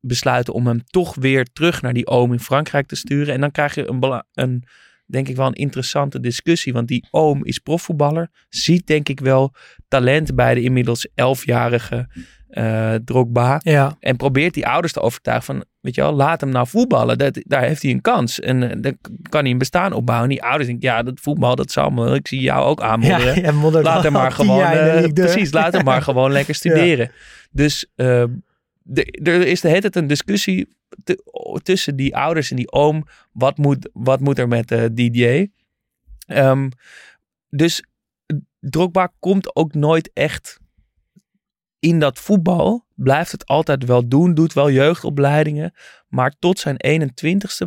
[0.00, 3.34] besluiten om hem toch weer terug naar die oom in Frankrijk te sturen.
[3.34, 4.64] En dan krijg je een, een
[5.06, 6.72] denk ik wel een interessante discussie.
[6.72, 8.30] Want die oom is profvoetballer.
[8.48, 9.54] Ziet denk ik wel
[9.88, 12.08] talent bij de inmiddels elfjarige
[12.58, 13.60] uh, Drogba.
[13.62, 13.96] Ja.
[14.00, 17.18] En probeert die ouders te overtuigen van, weet je wel, laat hem nou voetballen.
[17.18, 18.40] Dat, daar heeft hij een kans.
[18.40, 20.28] En uh, dan kan hij een bestaan opbouwen.
[20.28, 22.14] En die ouders denken, ja, dat voetbal, dat zal me.
[22.14, 23.42] Ik zie jou ook aanmodderen.
[23.42, 27.10] Ja, laat hem maar gewoon, uh, precies, laat hem maar gewoon lekker studeren.
[27.50, 27.90] Dus
[28.82, 31.22] de, er is de hele tijd een discussie te,
[31.62, 33.06] tussen die ouders en die oom.
[33.32, 35.46] Wat moet, wat moet er met DJ?
[36.26, 36.70] Um,
[37.50, 37.82] dus
[38.60, 40.58] Drogba komt ook nooit echt
[41.78, 44.34] in dat voetbal blijft het altijd wel doen.
[44.34, 45.74] Doet wel jeugdopleidingen.
[46.08, 47.66] Maar tot zijn 21ste,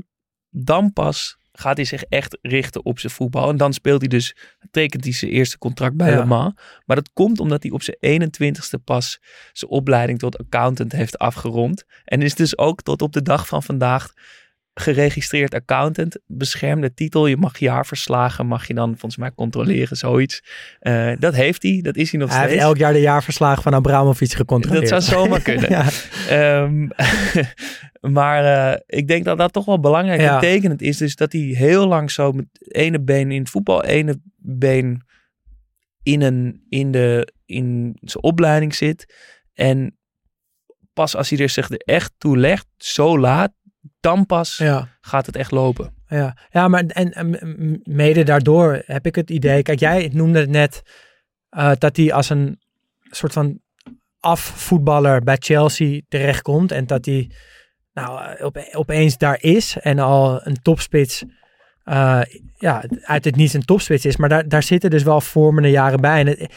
[0.49, 3.49] dan pas gaat hij zich echt richten op zijn voetbal.
[3.49, 4.35] En dan speelt hij dus,
[4.71, 6.17] tekent hij zijn eerste contract bij ja.
[6.17, 6.53] Le Mans.
[6.85, 9.19] Maar dat komt omdat hij op zijn 21ste pas
[9.51, 11.83] zijn opleiding tot accountant heeft afgerond.
[12.05, 14.13] En is dus ook tot op de dag van vandaag
[14.73, 17.27] geregistreerd accountant, beschermde titel.
[17.27, 20.43] Je mag jaarverslagen, mag je dan volgens mij controleren, zoiets.
[20.81, 22.53] Uh, dat heeft hij, dat is hij nog hij steeds.
[22.53, 24.89] Hij heeft elk jaar de jaarverslagen van Abramovic gecontroleerd.
[24.89, 25.69] Dat zou zomaar kunnen.
[25.69, 26.61] ja.
[26.61, 26.89] um,
[28.15, 30.39] maar uh, ik denk dat dat toch wel belangrijk ja.
[30.39, 30.97] betekenend is.
[30.97, 35.01] Dus dat hij heel lang zo met ene been in het voetbal, ene been
[36.03, 39.13] in, een, in, de, in zijn opleiding zit.
[39.53, 39.97] En
[40.93, 43.51] pas als hij er zich er echt toe legt, zo laat,
[43.99, 44.87] dan pas ja.
[45.01, 45.93] gaat het echt lopen.
[46.07, 49.61] Ja, ja maar en, en, mede daardoor heb ik het idee.
[49.61, 50.81] Kijk, jij noemde het net
[51.51, 52.59] uh, dat hij als een
[53.03, 53.59] soort van
[54.19, 56.71] afvoetballer bij Chelsea terechtkomt.
[56.71, 57.31] En dat hij
[57.93, 61.23] nou, op, opeens daar is en al een topspits.
[61.85, 62.21] Uh,
[62.55, 64.17] ja, uit het niets een topspits is.
[64.17, 66.19] Maar daar, daar zitten dus wel vormende jaren bij.
[66.19, 66.53] En het,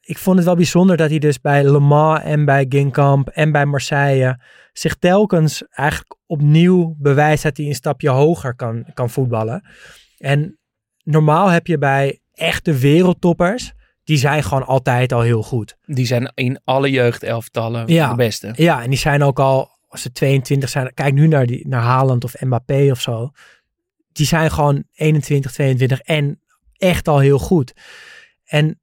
[0.00, 3.52] ik vond het wel bijzonder dat hij dus bij Le Mans en bij Ginkamp en
[3.52, 4.40] bij Marseille
[4.72, 9.68] zich telkens eigenlijk opnieuw bewijst dat hij een stapje hoger kan, kan voetballen.
[10.18, 10.58] En
[11.02, 13.72] normaal heb je bij echte wereldtoppers,
[14.04, 15.76] die zijn gewoon altijd al heel goed.
[15.84, 18.52] Die zijn in alle jeugdelftallen ja, de beste.
[18.56, 21.82] Ja, en die zijn ook al, als ze 22 zijn, kijk nu naar, die, naar
[21.82, 23.30] Haaland of Mbappé of zo.
[24.12, 26.40] Die zijn gewoon 21, 22 en
[26.76, 27.74] echt al heel goed.
[28.44, 28.80] En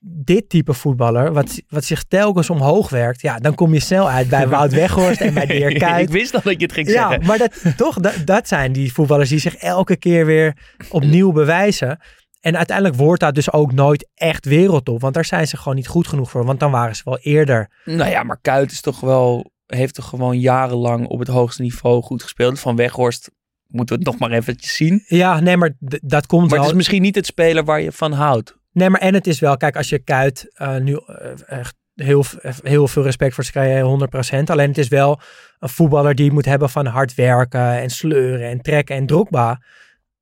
[0.00, 4.28] dit type voetballer, wat, wat zich telkens omhoog werkt, ja, dan kom je snel uit
[4.28, 6.08] bij Wout Weghorst en bij Dirk Kuyt.
[6.08, 7.26] Ik wist dat je het ging ja, zeggen.
[7.26, 10.56] maar dat, toch, dat, dat zijn die voetballers die zich elke keer weer
[10.88, 11.98] opnieuw bewijzen.
[12.40, 15.88] En uiteindelijk wordt dat dus ook nooit echt wereldtop, want daar zijn ze gewoon niet
[15.88, 17.70] goed genoeg voor, want dan waren ze wel eerder.
[17.84, 22.02] Nou ja, maar Kuyt is toch wel, heeft toch gewoon jarenlang op het hoogste niveau
[22.02, 22.60] goed gespeeld.
[22.60, 23.30] Van Weghorst
[23.66, 25.02] moeten we het nog maar eventjes zien.
[25.06, 26.60] Ja, nee, maar dat komt maar wel.
[26.60, 28.60] het is misschien niet het speler waar je van houdt.
[28.72, 32.24] Nee, maar en het is wel, kijk, als je Kuit uh, nu uh, echt heel,
[32.62, 34.08] heel veel respect voor carrière,
[34.42, 34.44] 100%.
[34.44, 35.20] Alleen het is wel
[35.58, 38.96] een voetballer die moet hebben van hard werken en sleuren en trekken.
[38.96, 39.62] En Drogba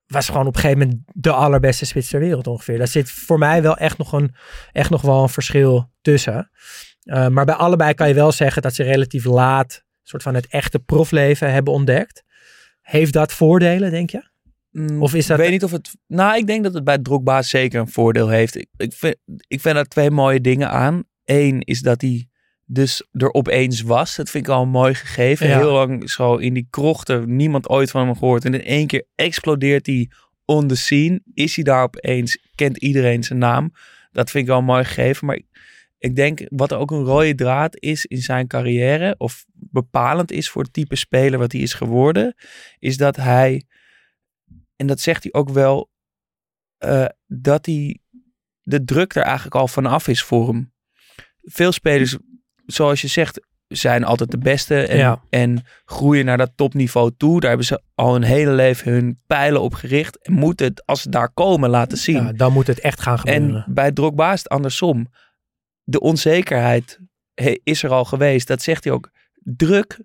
[0.06, 2.78] was gewoon op een gegeven moment de allerbeste spits ter wereld ongeveer.
[2.78, 4.34] Daar zit voor mij wel echt nog, een,
[4.72, 6.50] echt nog wel een verschil tussen.
[7.04, 10.46] Uh, maar bij allebei kan je wel zeggen dat ze relatief laat soort van het
[10.46, 12.22] echte profleven hebben ontdekt.
[12.80, 14.30] Heeft dat voordelen, denk je?
[14.70, 15.90] Mm, Of is dat- Ik weet niet of het...
[16.06, 18.56] Nou, ik denk dat het bij Drogba zeker een voordeel heeft.
[18.56, 19.16] Ik, ik, vind,
[19.48, 21.02] ik vind er twee mooie dingen aan.
[21.24, 22.28] Eén is dat hij
[22.64, 24.16] dus er opeens was.
[24.16, 25.48] Dat vind ik al een mooi gegeven.
[25.48, 25.58] Ja.
[25.58, 27.36] Heel lang zo in die krochten.
[27.36, 28.44] Niemand ooit van hem gehoord.
[28.44, 30.10] En in één keer explodeert hij
[30.44, 31.20] on the scene.
[31.34, 32.38] Is hij daar opeens.
[32.54, 33.72] Kent iedereen zijn naam.
[34.12, 35.26] Dat vind ik wel een mooi gegeven.
[35.26, 35.46] Maar ik,
[35.98, 39.14] ik denk wat ook een rode draad is in zijn carrière.
[39.18, 42.34] Of bepalend is voor het type speler wat hij is geworden.
[42.78, 43.62] Is dat hij
[44.80, 45.90] en dat zegt hij ook wel,
[46.78, 47.98] eh, dat hij
[48.62, 50.72] de druk er eigenlijk al vanaf is voor hem.
[51.42, 52.16] Veel spelers,
[52.66, 55.22] zoals je zegt, zijn altijd de beste en, Ja.
[55.30, 57.40] en groeien naar dat topniveau toe.
[57.40, 61.02] Daar hebben ze al hun hele leven hun pijlen op gericht en moeten het, als
[61.02, 62.22] ze daar komen, laten zien.
[62.24, 63.64] Ja, dan moet het echt gaan gebeuren.
[63.64, 65.06] En bij Drogba is het andersom.
[65.82, 66.98] De onzekerheid
[67.34, 68.46] he- is er al geweest.
[68.46, 69.10] Dat zegt hij ook.
[69.34, 70.00] Druk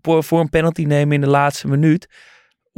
[0.00, 2.08] voor, voor een penalty nemen in de laatste minuut.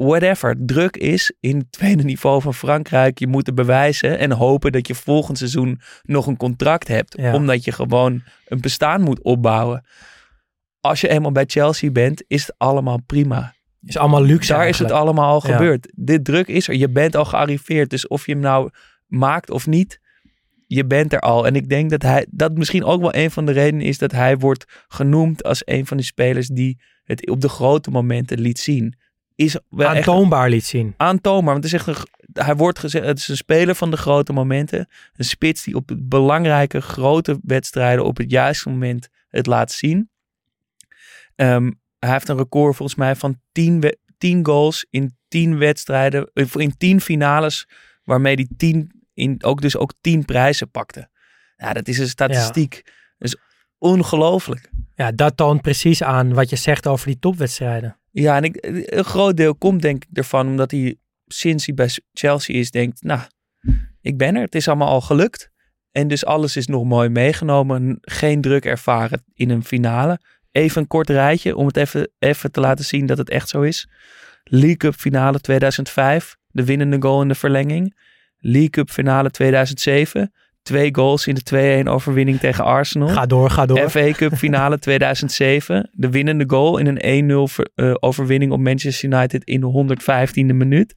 [0.07, 0.55] Whatever.
[0.59, 3.19] Druk is in het tweede niveau van Frankrijk.
[3.19, 7.15] Je moet het bewijzen en hopen dat je volgend seizoen nog een contract hebt.
[7.19, 7.35] Ja.
[7.35, 9.85] Omdat je gewoon een bestaan moet opbouwen.
[10.81, 13.55] Als je eenmaal bij Chelsea bent, is het allemaal prima.
[13.83, 15.57] is allemaal luxe Daar is het allemaal al Ja.
[15.57, 15.93] gebeurd.
[15.97, 16.75] Dit druk is er.
[16.75, 17.91] Je bent al gearriveerd.
[17.91, 18.71] Dus of je hem nou
[19.07, 20.01] maakt of niet,
[20.67, 21.47] je bent er al.
[21.47, 24.13] En ik denk dat hij dat misschien ook wel een van de redenen is dat
[24.13, 28.59] hij wordt genoemd als een van die spelers die het op de grote momenten liet
[28.59, 28.95] zien.
[29.40, 30.94] Is wel echt Aantoonbaar liet zien.
[30.96, 31.53] aantoonbaar.
[31.53, 32.07] Want het is echt een,
[32.44, 34.88] hij wordt gezegd, het is een speler van de grote momenten.
[35.12, 40.11] Een spits die op belangrijke grote wedstrijden op het juiste moment het laat zien.
[41.37, 46.31] Ehm, hij heeft een record volgens mij van 10, we- 10 goals in 10 wedstrijden,
[46.35, 47.68] of in 10 finales,
[48.05, 51.09] waarmee hij 10 in, ook dus ook 10 prijzen pakte.
[51.57, 52.83] Ja, dat is een statistiek.
[53.18, 53.37] Dat is
[53.79, 54.70] ongelooflijk.
[54.94, 58.00] Ja, dat toont precies aan wat je zegt over die topwedstrijden.
[58.11, 60.96] Ja, en ik, een groot deel komt denk ik ervan omdat hij
[61.27, 63.20] sinds hij bij Chelsea is denkt, nou,
[64.01, 64.42] ik ben er.
[64.42, 65.51] Het is allemaal al gelukt.
[65.92, 67.99] En dus alles is nog mooi meegenomen.
[68.01, 70.20] Geen druk ervaren in een finale.
[70.51, 73.62] Even een kort rijtje om het even, even te laten zien dat het echt zo
[73.62, 73.88] is.
[74.44, 76.37] League Cup finale 2005.
[76.49, 77.96] De winnende goal in de verlenging.
[78.37, 80.33] League Cup finale 2007.
[80.62, 83.09] Twee goals in de 2-1 overwinning tegen Arsenal.
[83.09, 83.90] Ga door, ga door.
[83.90, 85.90] FA Cup finale 2007.
[85.92, 90.55] De winnende goal in een 1-0 ver- eh, overwinning op Manchester United in de 115e
[90.55, 90.94] minuut.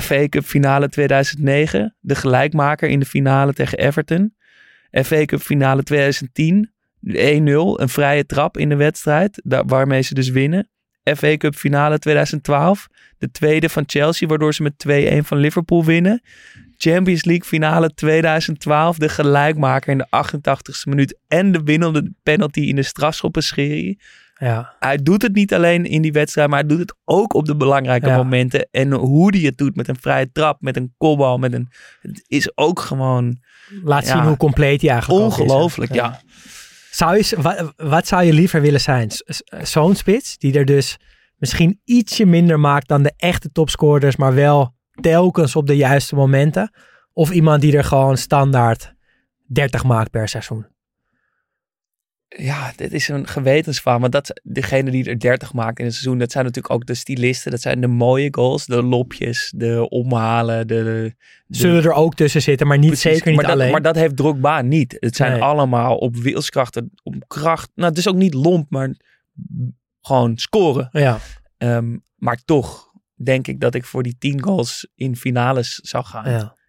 [0.00, 1.96] FA Cup finale 2009.
[2.00, 4.34] De gelijkmaker in de finale tegen Everton.
[5.04, 6.70] FA Cup finale 2010.
[7.04, 9.40] de 1-0, een vrije trap in de wedstrijd.
[9.44, 10.68] Waarmee ze dus winnen.
[11.16, 12.86] FA Cup finale 2012.
[13.18, 16.22] De tweede van Chelsea, waardoor ze met 2-1 van Liverpool winnen.
[16.90, 18.96] Champions League finale 2012.
[18.98, 21.18] De gelijkmaker in de 88ste minuut.
[21.28, 24.00] En de winnende penalty in de strafschoppenserie.
[24.34, 27.44] Ja, Hij doet het niet alleen in die wedstrijd, maar hij doet het ook op
[27.46, 28.16] de belangrijke Ja.
[28.16, 28.68] momenten.
[28.70, 31.68] En hoe hij het doet met een vrije trap, met een kopbal, met een...
[32.00, 33.40] Het is ook gewoon
[33.82, 34.12] laat Ja.
[34.12, 35.94] zien hoe compleet hij eigenlijk ook is, ongelooflijk.
[35.94, 36.20] Ja.
[36.90, 39.10] Zou je, wat, wat zou je liever willen zijn?
[39.62, 40.96] Zo'n spits die er dus
[41.36, 46.72] misschien ietsje minder maakt dan de echte topscorers, maar wel telkens op de juiste momenten?
[47.12, 48.94] Of iemand die er gewoon standaard
[49.46, 50.66] 30 maakt per seizoen?
[52.36, 53.98] ja, dit is een gewetensvraag.
[53.98, 56.94] Want dat, degene die er 30 maken in een seizoen, dat zijn natuurlijk ook de
[56.94, 57.50] stylisten.
[57.50, 60.74] Dat zijn de mooie goals, de lopjes, de omhalen, de...
[60.84, 61.14] de
[61.48, 63.70] Zullen er ook tussen zitten, maar niet Precies, zeker niet maar dat, alleen.
[63.70, 64.96] Maar dat heeft Drogba niet.
[65.00, 65.42] Het zijn Nee.
[65.42, 67.70] allemaal op wilskrachten, op kracht.
[67.74, 68.94] Nou, het is ook niet lomp, maar
[70.00, 70.88] gewoon scoren.
[70.92, 71.18] ja,
[71.58, 72.91] Ehm, maar toch
[73.24, 76.30] denk ik dat ik voor die 10 goals in finales zou gaan.
[76.30, 76.60] ja.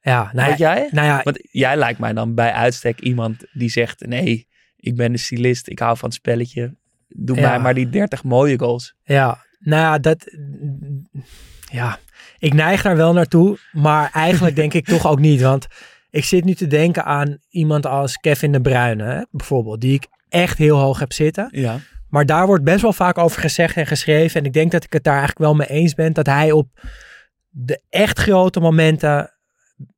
[0.00, 0.88] Ja, nou Weet jij?
[0.92, 5.12] nou ja, Want jij lijkt mij dan bij uitstek iemand die zegt: nee, ik ben
[5.12, 6.76] een stylist, ik hou van het spelletje.
[7.08, 7.48] Doe Ja.
[7.48, 8.94] mij maar die 30 mooie goals.
[9.04, 10.24] Ja, nou ja, dat.
[11.72, 11.98] Ja,
[12.38, 15.40] ik neig daar wel naartoe, maar eigenlijk denk ik toch ook niet.
[15.40, 15.66] Want
[16.10, 20.06] ik zit nu te denken aan iemand als Kevin de Bruyne, hè, bijvoorbeeld, die ik
[20.28, 21.48] echt heel hoog heb zitten.
[21.50, 21.78] Ja.
[22.14, 24.40] Maar daar wordt best wel vaak over gezegd en geschreven.
[24.40, 26.12] En ik denk dat ik het daar eigenlijk wel mee eens ben.
[26.12, 26.68] Dat hij op
[27.48, 29.32] de echt grote momenten.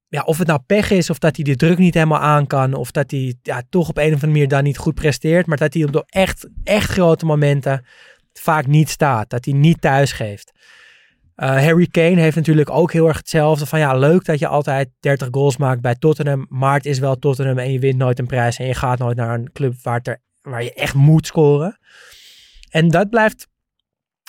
[0.08, 2.74] Ja, of het nou pech is, of dat hij de druk niet helemaal aan kan.
[2.74, 5.46] Of dat hij ja, toch op een of andere manier dan niet goed presteert.
[5.46, 7.84] Maar dat hij op de echt, echt grote momenten
[8.32, 9.30] vaak niet staat.
[9.30, 10.52] Dat hij niet thuis geeft.
[11.34, 13.66] Eh, Harry Kane heeft natuurlijk ook heel erg hetzelfde.
[13.66, 16.46] Van ja, leuk dat je altijd 30 goals maakt bij Tottenham.
[16.48, 18.58] Maar het is wel Tottenham en je wint nooit een prijs.
[18.58, 21.78] En je gaat nooit naar een club waar, het er, waar je echt moet scoren.
[22.70, 23.46] En dat blijft,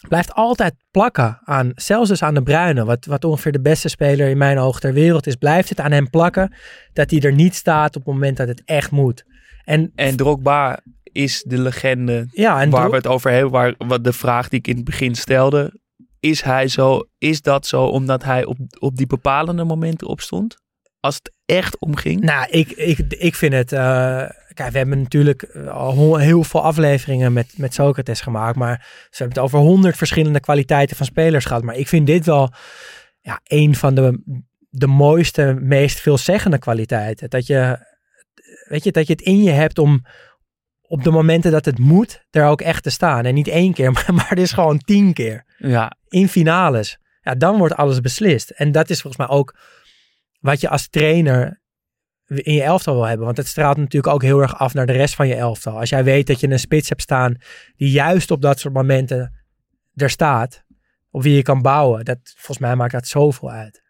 [0.07, 4.29] blijft altijd plakken aan, zelfs dus aan de Bruine, wat, wat ongeveer de beste speler
[4.29, 6.53] in mijn ogen ter wereld is, blijft het aan hem plakken
[6.93, 9.23] dat hij er niet staat op het moment dat het echt moet.
[9.63, 13.51] En En Drogba is de legende Ja, en waar we het over hebben.
[13.51, 15.79] Waar, wat de vraag die ik in het begin stelde.
[16.19, 17.01] Is hij zo?
[17.17, 20.55] Is dat zo omdat hij op, op die bepalende momenten opstond?
[20.99, 22.21] Als het echt omging?
[22.21, 23.71] Nou, ik, ik, ik vind het.
[23.71, 28.55] eh, kijk, we hebben natuurlijk eh, al heel veel afleveringen met, met Socrates gemaakt.
[28.55, 31.63] Maar ze hebben het over honderd verschillende kwaliteiten van spelers gehad.
[31.63, 32.51] Maar ik vind dit wel
[33.19, 34.21] ja, een van de,
[34.69, 37.29] de mooiste, meest veelzeggende kwaliteiten.
[37.29, 37.77] Dat je,
[38.67, 40.05] weet je, dat je het in je hebt om
[40.81, 43.25] op de momenten dat het moet, er ook echt te staan.
[43.25, 46.97] En niet één keer, maar, maar dus gewoon tien keer Ja, in finales.
[47.21, 48.49] Ja, dan wordt alles beslist.
[48.49, 49.55] En dat is volgens mij ook
[50.39, 51.61] wat je als trainer
[52.27, 53.25] in je elftal wil hebben.
[53.25, 55.79] Want het straalt natuurlijk ook heel erg af naar de rest van je elftal.
[55.79, 57.35] Als jij weet dat je een spits hebt staan
[57.75, 59.33] die juist op dat soort momenten
[59.95, 60.63] er staat,
[61.11, 62.05] op wie je kan bouwen.
[62.05, 63.81] Dat, volgens mij maakt dat zoveel uit.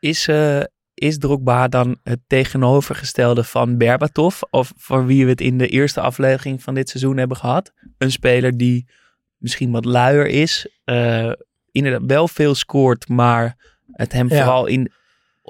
[0.00, 0.60] is, eh
[0.94, 4.40] is Drogba dan het tegenovergestelde van Berbatov?
[4.50, 7.72] Of voor wie we het in de eerste aflevering van dit seizoen hebben gehad?
[7.98, 8.88] Een speler die
[9.36, 10.68] misschien wat luier is.
[10.84, 11.32] eh,
[11.70, 13.56] inderdaad wel veel scoort, maar
[13.92, 14.36] het hem Ja.
[14.36, 14.92] vooral in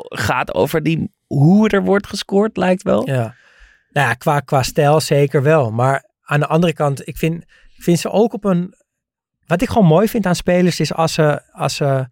[0.09, 3.07] gaat over die, hoe er wordt gescoord, lijkt wel.
[3.07, 3.35] Ja.
[3.91, 5.71] Nou ja, qua, qua stijl zeker wel.
[5.71, 7.45] Maar aan de andere kant, ik vind,
[7.77, 8.75] vind ze ook op een...
[9.47, 12.09] Wat ik gewoon mooi vind aan spelers is als ze, als ze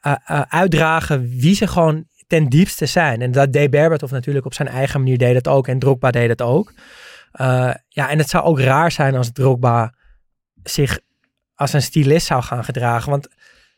[0.00, 3.22] eh, eh, uitdragen wie ze gewoon ten diepste zijn.
[3.22, 5.68] En dat deed Berbatov natuurlijk op zijn eigen manier deed dat ook.
[5.68, 6.72] En Drogba deed het ook.
[7.32, 9.94] Eh, ja, en het zou ook raar zijn als Drogba
[10.62, 10.98] zich
[11.54, 13.10] als een stylist zou gaan gedragen.
[13.10, 13.28] Want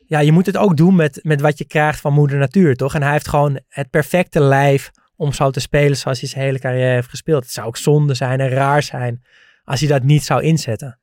[0.07, 2.95] ja, je moet het ook doen met, met wat je krijgt van moeder natuur, toch?
[2.95, 6.59] En hij heeft gewoon het perfecte lijf om zo te spelen zoals hij zijn hele
[6.59, 7.43] carrière heeft gespeeld.
[7.43, 9.23] Het zou ook zonde zijn en raar zijn
[9.63, 10.99] als hij dat niet zou inzetten.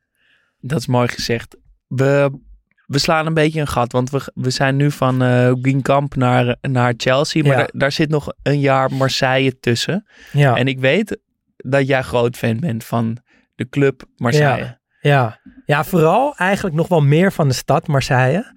[0.61, 1.57] Dat is mooi gezegd.
[1.87, 2.39] We,
[2.87, 5.21] we slaan een beetje een gat, want we, we zijn nu van
[5.63, 7.43] Guingamp naar, naar Chelsea.
[7.43, 7.57] Maar Ja.
[7.59, 10.07] daar, daar zit nog een jaar Marseille tussen.
[10.33, 11.19] Ja, En ik weet
[11.57, 13.19] dat jij groot fan bent van
[13.55, 14.79] de club Marseille.
[15.01, 15.41] ja.
[15.67, 18.53] ja, vooral eigenlijk nog wel meer van de stad Marseille.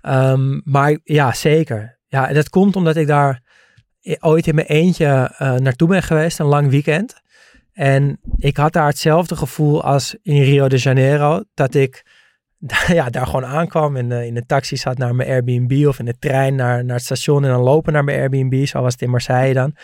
[0.00, 1.98] Ehm, maar ja, zeker.
[2.06, 3.42] Ja, en dat komt omdat ik daar
[4.20, 7.20] ooit in mijn eentje eh, naartoe ben geweest, een lang weekend.
[7.72, 12.04] En ik had daar hetzelfde gevoel als in Rio de Janeiro, dat ik
[12.86, 16.04] ja, daar gewoon aankwam en eh, in de taxi zat naar mijn Airbnb of in
[16.04, 19.02] de trein naar, naar het station en dan lopen naar mijn Airbnb, zo was het
[19.02, 19.74] in Marseille dan.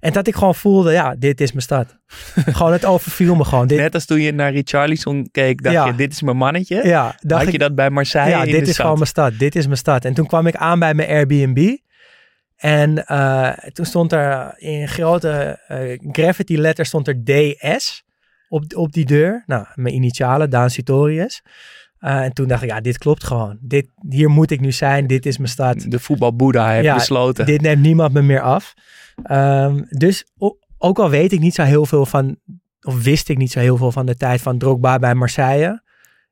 [0.00, 1.96] En dat ik gewoon voelde, ja, dit is mijn stad.
[2.56, 3.66] gewoon, het overviel me gewoon.
[3.66, 5.86] Dit, Net als toen je naar Richarlison keek, dacht Ja.
[5.86, 6.80] je, dit is mijn mannetje.
[6.86, 8.76] ja, dacht Had ik, je dat bij Marseille ja, in dit de is stad?
[8.76, 9.38] gewoon mijn stad.
[9.38, 10.04] Dit is mijn stad.
[10.04, 11.76] En toen kwam ik aan bij mijn Airbnb.
[12.56, 18.02] En eh, toen stond er in grote eh, graffiti letters stond er DS
[18.48, 19.42] op, op die deur.
[19.46, 21.42] Nou, mijn initialen, Daan Sitorius.
[22.00, 23.58] Eh, en toen dacht ik, ja, dit klopt gewoon.
[23.60, 25.06] Dit, hier moet ik nu zijn.
[25.06, 25.84] Dit is mijn stad.
[25.88, 27.46] De voetbalboeddha heeft Ja, besloten.
[27.46, 28.74] Dit neemt niemand me meer af.
[29.22, 30.24] Ehm, dus
[30.78, 32.38] ook al weet ik niet zo heel veel van,
[32.80, 35.82] of wist ik niet zo heel veel van de tijd van Drogba bij Marseille.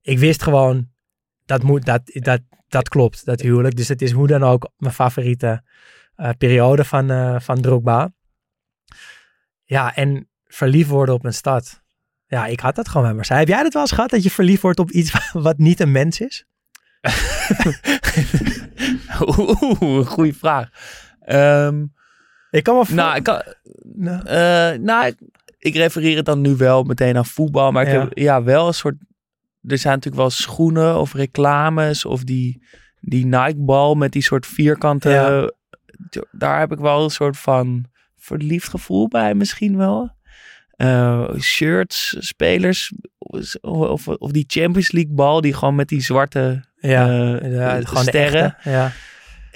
[0.03, 0.89] Ik wist gewoon,
[1.45, 3.77] dat, moet, dat, dat, dat klopt, dat huwelijk.
[3.77, 5.63] Dus het is hoe dan ook mijn favoriete
[6.15, 8.13] eh, periode van, eh, van Drogba.
[9.65, 11.83] Ja, en verliefd worden op een stad.
[12.29, 13.41] Ja, ik had dat gewoon bij Marseille.
[13.45, 15.93] Heb jij dat wel eens gehad, dat je verliefd wordt op iets wat niet een
[15.93, 16.45] mens is?
[19.81, 20.69] Oeh, goede vraag.
[21.21, 21.85] Ehm,
[22.51, 23.43] Ik kan wel voor- nou, ik, kan,
[23.95, 25.17] Nou, eh, nou ik,
[25.59, 27.73] ik refereer het dan nu wel meteen aan voetbal.
[27.73, 28.01] Maar ik Ja.
[28.01, 28.97] heb ja, wel een soort...
[29.63, 32.67] Er zijn natuurlijk wel schoenen of reclames of die,
[33.01, 35.09] die Nike-bal met die soort vierkante...
[35.11, 35.51] Ja.
[36.33, 37.85] Daar heb ik wel een soort van
[38.17, 40.17] verliefd gevoel bij misschien wel.
[40.79, 42.93] Eh, shirts, spelers
[43.61, 47.07] of, of die Champions League bal die gewoon met die zwarte ja,
[47.39, 48.57] eh, ja, gewoon de sterren.
[48.63, 48.93] ja.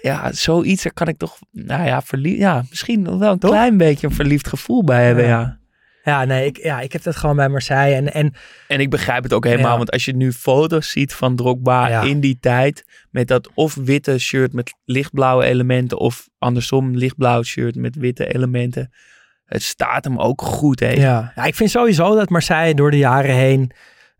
[0.00, 3.50] Ja, zoiets, daar kan ik toch, nou ja, verliefd, ja, misschien nog wel een Toch?
[3.50, 5.40] klein beetje een verliefd gevoel bij hebben, Ja.
[5.40, 5.60] ja.
[6.04, 7.94] Ja, nee, ik, ja, ik heb dat gewoon bij Marseille.
[7.94, 8.32] En, en
[8.68, 9.76] En ik begrijp het ook helemaal, Ja.
[9.76, 12.02] want als je nu foto's ziet van Drogba Ja.
[12.02, 17.74] in die tijd, met dat of witte shirt met lichtblauwe elementen, of andersom lichtblauw shirt
[17.74, 18.92] met witte elementen,
[19.52, 20.90] het staat hem ook goed, hè.
[20.90, 21.32] ja.
[21.34, 23.72] ja, ik vind sowieso dat Marseille door de jaren heen,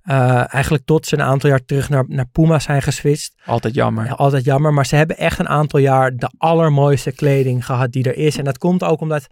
[0.02, 3.34] eh, eigenlijk tot ze een aantal jaar terug naar, naar Puma zijn geswitcht.
[3.44, 4.04] Altijd jammer.
[4.04, 8.04] Ja, altijd jammer, maar ze hebben echt een aantal jaar de allermooiste kleding gehad die
[8.04, 8.38] er is.
[8.38, 9.26] En dat komt ook omdat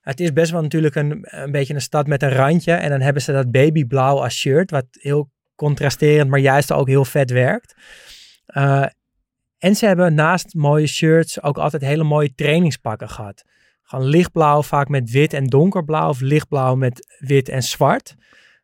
[0.00, 2.72] het is best wel natuurlijk een, een beetje een stad met een randje.
[2.72, 7.04] En dan hebben ze dat babyblauw als shirt, wat heel contrasterend, maar juist ook heel
[7.04, 7.74] vet werkt.
[8.46, 8.84] Eh,
[9.58, 13.44] en ze hebben naast mooie shirts ook altijd hele mooie trainingspakken gehad.
[13.92, 18.14] Gewoon lichtblauw, vaak met wit en donkerblauw, of lichtblauw met wit en zwart.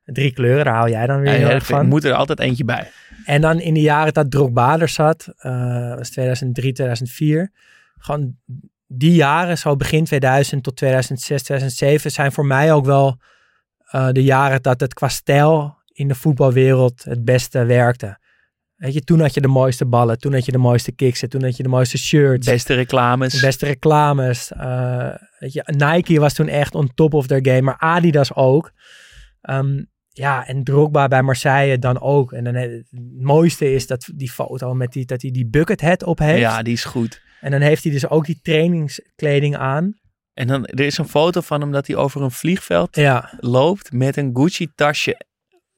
[0.04, 1.86] Drie kleuren, daar hou jij dan weer Ja, heel erg van.
[1.86, 2.90] moet er altijd eentje bij.
[3.24, 7.52] En dan in de jaren dat Drogba er zat, eh was 2003, 2004.
[7.98, 8.36] Gewoon
[8.86, 13.16] die jaren, zo begin 2000 tot 2006, 2007, zijn voor mij ook wel
[13.84, 18.18] eh, de jaren dat het qua stijl in de voetbalwereld het beste werkte.
[18.78, 21.42] Weet je, toen had je de mooiste ballen, toen had je de mooiste kicks, toen
[21.42, 22.46] had je de mooiste shirts.
[22.46, 23.40] Beste reclames.
[23.40, 24.52] Beste reclames.
[24.56, 28.72] Uh, weet je, Nike was toen echt on top of their game, maar Adidas ook.
[29.42, 32.32] Um, ja, en Drogba bij Marseille dan ook.
[32.32, 32.86] En dan het
[33.18, 36.40] mooiste is dat die foto met die, dat hij die bucket hat op heeft.
[36.40, 37.22] Ja, die is goed.
[37.40, 39.98] En dan heeft hij dus ook die trainingskleding aan.
[40.34, 43.32] En dan er is een foto van hem dat hij over een vliegveld ja.
[43.40, 45.20] loopt met een Gucci tasje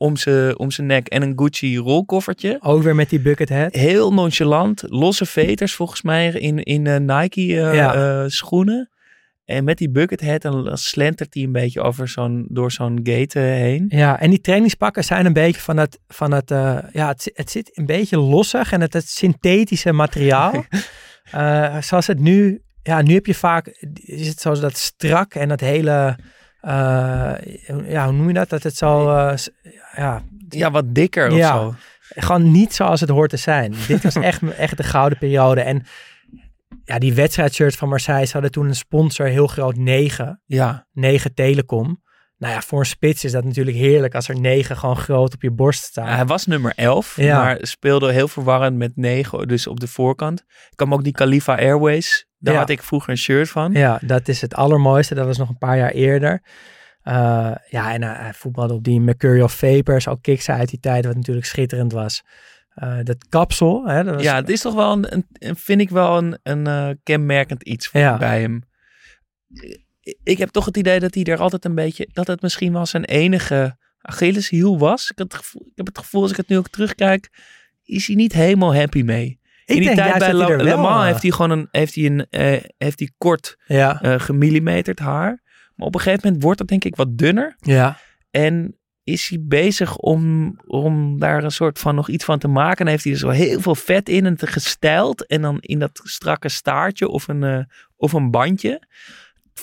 [0.00, 2.58] om zijn om zijn nek en een Gucci rolkoffertje.
[2.60, 3.74] Ook weer met die bucket hat.
[3.74, 8.22] Heel nonchalant, losse veters volgens mij in, in uh, Nike uh, ja.
[8.22, 8.90] uh, schoenen.
[9.44, 13.38] En met die bucket hat dan slentert hij een beetje over zo'n, door zo'n gate
[13.38, 13.84] heen.
[13.88, 16.48] Ja, en die trainingspakken zijn een beetje van het, van het
[16.92, 20.64] ja, het, het zit een beetje lossig en het, het synthetische materiaal.
[21.88, 25.60] zoals het nu, ja, nu heb je vaak, is het zoals dat strak en dat
[25.60, 26.16] hele,
[26.62, 28.48] ja, hoe noem je dat?
[28.48, 29.10] Dat het zo,
[29.96, 30.22] ja.
[30.48, 31.74] Ja, wat dikker ja, of zo.
[32.14, 33.74] Gewoon niet zoals het hoort te zijn.
[33.88, 35.60] Dit was echt, echt de gouden periode.
[35.60, 35.82] En
[36.84, 40.42] ja, die wedstrijdshirts van Marseille hadden toen een sponsor heel groot 9.
[40.46, 40.86] Ja.
[40.92, 42.02] 9 Telecom.
[42.40, 45.42] Nou ja, voor een spits is dat natuurlijk heerlijk als er 9 gewoon groot op
[45.42, 46.06] je borst staat.
[46.06, 47.42] Ja, hij was nummer 11, Ja.
[47.42, 50.40] maar speelde heel verwarrend met 9, dus op de voorkant.
[50.40, 52.60] Ik kwam ook die Khalifa Airways, daar Ja.
[52.60, 53.72] had ik vroeger een shirt van.
[53.72, 55.14] Ja, dat is het allermooiste.
[55.14, 56.42] Dat was nog een paar jaar eerder.
[57.04, 57.14] Uh,
[57.68, 61.14] ja, en uh, hij voetbalde op die Mercurial Vapors, ook kicks uit die tijd, wat
[61.14, 62.22] natuurlijk schitterend was.
[62.82, 65.90] Uh, dat kapsel, hè, dat was, Ja, het is toch wel een, een vind ik
[65.90, 68.62] wel een, een uh, kenmerkend iets voor, bij hem.
[70.22, 72.86] Ik heb toch het idee dat hij er altijd een beetje, dat het misschien wel
[72.86, 75.10] zijn enige Achilleshiel was.
[75.10, 77.30] Ik, het gevoel, ik heb het gevoel, als ik het nu ook terugkijk,
[77.84, 79.38] is hij niet helemaal happy mee.
[79.64, 82.26] Ik In die tijd bij hij Le, Mans heeft hij gewoon een, heeft hij een,
[82.30, 85.42] eh, heeft hij kort ja, eh gemillimeterd haar.
[85.74, 87.56] Maar op een gegeven moment wordt dat denk ik wat dunner.
[87.60, 87.98] ja,
[88.30, 92.84] En is hij bezig om, om daar een soort van nog iets van te maken.
[92.84, 95.26] En heeft hij er zo heel veel vet in en te gestyled.
[95.26, 97.64] En dan in dat strakke staartje of een, eh,
[97.96, 98.82] of een bandje.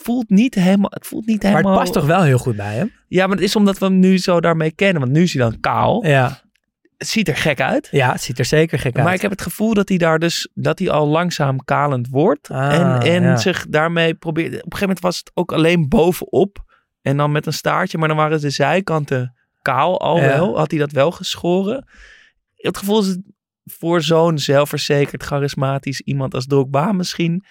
[0.02, 0.90] Voelt niet helemaal.
[0.94, 1.72] Het voelt niet maar helemaal.
[1.74, 2.92] het past toch wel heel goed bij hem?
[3.08, 5.02] Ja, maar het is omdat we hem nu zo daarmee kennen.
[5.02, 6.06] Want nu is hij dan kaal.
[6.06, 6.42] Ja,
[6.98, 7.88] Het ziet er gek uit.
[7.92, 9.04] ja het ziet er zeker gek uit.
[9.06, 12.50] Maar ik heb het gevoel dat hij daar dus dat hij al langzaam kalend wordt.
[12.50, 13.38] Ah, en en ja.
[13.38, 14.48] zich daarmee probeert.
[14.48, 16.66] Op een gegeven moment was het ook alleen bovenop.
[17.02, 17.98] En dan met een staartje.
[17.98, 20.28] Maar dan waren de zijkanten kaal al Ja.
[20.28, 20.58] wel.
[20.58, 21.88] Had hij dat wel geschoren.
[22.56, 23.18] Het gevoel is
[23.66, 27.44] voor zo'n zelfverzekerd, charismatisch iemand als Drogba misschien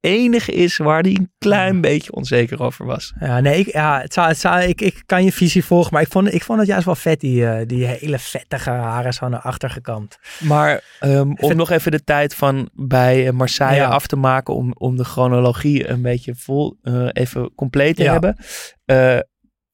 [0.00, 3.12] enige is waar hij een klein beetje onzeker over was.
[3.20, 6.02] Ja, nee, ik, ja, het zou, het zou, ik, ik kan je visie volgen, maar
[6.02, 9.28] ik vond, ik vond het juist wel vet, die, eh, die hele vettige haren zo
[9.28, 10.18] naar achter gekamd.
[10.40, 13.88] Maar ehm, om nog even de tijd van bij eh, Marseille Ja.
[13.88, 18.12] af te maken, om, om de chronologie een beetje vol, eh, even compleet te Ja.
[18.12, 18.36] hebben.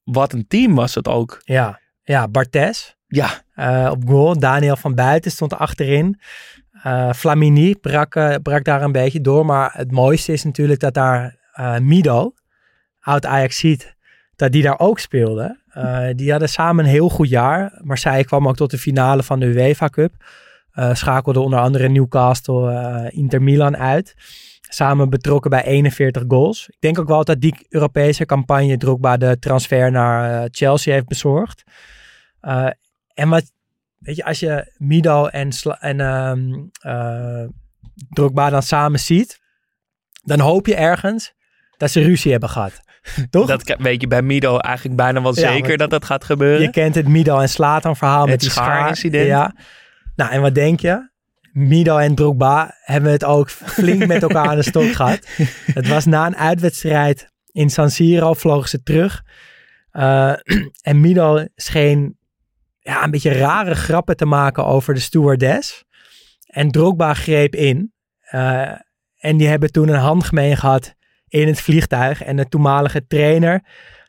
[0.03, 1.41] Wat een team was het ook.
[1.43, 4.39] Ja, ja Bartes Ja, eh, op goal.
[4.39, 6.19] Daniel van Buiten stond achterin.
[6.83, 10.93] Eh, Flamini brak, eh, brak daar een beetje door, maar het mooiste is natuurlijk dat
[10.93, 11.35] daar
[11.81, 12.33] Mido,
[12.99, 13.95] oud Ajaxiet,
[14.35, 15.59] dat die daar ook speelde.
[16.15, 17.79] Die hadden samen een heel goed jaar.
[17.83, 20.13] Marseille kwam ook tot de finale van de UEFA Cup.
[20.91, 24.13] Schakelde onder andere Newcastle, Inter Milan uit.
[24.61, 26.67] Samen betrokken bij 41 goals.
[26.67, 31.63] Ik denk ook wel dat die Europese campagne Drogba de transfer naar Chelsea heeft bezorgd.
[32.47, 32.67] Eh,
[33.17, 33.51] en wat,
[33.97, 35.99] weet je, als je Mido en, Sla- en
[36.81, 37.43] eh,
[38.09, 39.39] Drogba dan samen ziet,
[40.23, 41.33] dan hoop je ergens
[41.77, 42.79] dat ze ruzie hebben gehad.
[43.29, 43.47] Toch?
[43.47, 46.61] dat weet je bij Mido eigenlijk bijna wel Ja, zeker dat dat gaat gebeuren.
[46.61, 48.65] Je kent het Mido en Slatan verhaal Het met die schaar.
[48.65, 49.27] schaarincident.
[49.27, 49.55] Ja.
[50.15, 51.09] Nou, en wat denk je?
[51.51, 55.27] Mido en Drogba hebben het ook flink met elkaar aan de stok gehad.
[55.73, 59.23] Het was na een uitwedstrijd in San Siro, vlogen ze terug.
[59.91, 60.33] Eh,
[60.89, 62.16] en Mido scheen
[62.87, 65.83] ja, een beetje rare grappen te maken over de stewardess.
[66.47, 67.93] En Drogba greep in.
[68.21, 68.71] Eh,
[69.17, 70.93] en die hebben toen een handgemeen gehad
[71.27, 72.23] in het vliegtuig.
[72.23, 73.63] En de toenmalige trainer,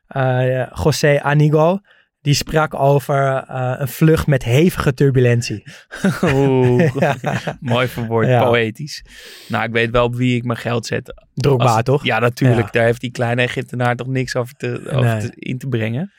[0.07, 1.79] eh José Anigo,
[2.21, 5.63] die sprak over eh, een vlucht met hevige turbulentie.
[6.35, 7.17] Oeh, Ja.
[7.61, 8.45] mooi verwoord, Ja.
[8.45, 9.05] poëtisch.
[9.49, 11.15] Nou, ik weet wel op wie ik mijn geld zet.
[11.35, 12.05] Drogba, Als- toch?
[12.05, 12.67] Ja, natuurlijk.
[12.67, 12.71] Ja.
[12.73, 15.21] Daar heeft die kleine Egyptenaar toch niks over, te, over Nee.
[15.21, 16.13] te- in te brengen.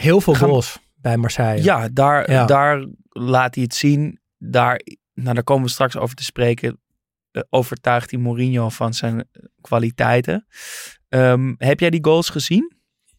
[0.00, 1.62] Heel veel Gaan- goals bij Marseille.
[1.62, 2.44] ja, daar, Ja.
[2.46, 4.20] daar laat hij het zien.
[4.38, 4.80] Daar,
[5.14, 6.80] nou, daar komen we straks over te spreken.
[7.30, 9.28] Eh, overtuigt hij Mourinho van zijn
[9.60, 10.46] kwaliteiten.
[11.08, 12.72] Ehm, heb jij die goals gezien?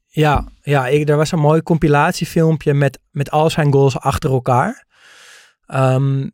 [0.06, 4.86] Ja, ja ik, er was een mooi compilatiefilmpje met, met al zijn goals achter elkaar.
[5.66, 6.30] Ehm,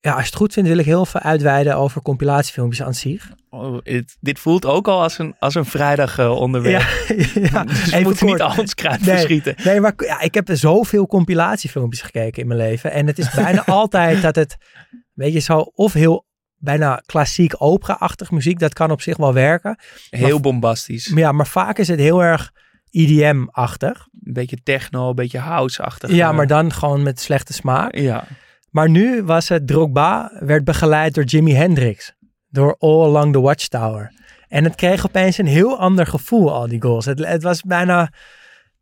[0.00, 3.30] ja, als je het goed vindt, wil ik heel veel uitweiden over compilatiefilmpjes aan zich.
[3.50, 3.78] Oh,
[4.20, 6.86] dit voelt ook al als een, als een vrijdag eh, onderwerp.
[7.34, 9.16] ja, Dus we moeten niet al ons kruid Nee.
[9.16, 9.54] verschieten.
[9.64, 12.92] Nee, maar ja, ik heb zoveel compilatiefilmpjes gekeken in mijn leven.
[12.92, 14.56] En het is bijna altijd dat het,
[15.14, 16.26] weet je, zo of heel
[16.56, 18.58] bijna klassiek opera-achtig muziek.
[18.58, 19.78] Dat kan op zich wel werken.
[20.10, 21.08] Heel bombastisch.
[21.08, 22.50] Maar ja, maar vaak is het heel erg
[22.90, 24.06] EDM-achtig.
[24.24, 26.10] Een beetje techno, een beetje house-achtig.
[26.10, 27.94] Ja, eh, maar dan gewoon met slechte smaak.
[27.94, 28.24] Ja,
[28.70, 32.12] Maar nu was het Drogba, werd begeleid door Jimi Hendrix.
[32.50, 34.12] Door All Along the Watchtower.
[34.48, 37.04] En het kreeg opeens een heel ander gevoel, al die goals.
[37.04, 38.12] Het, het was bijna,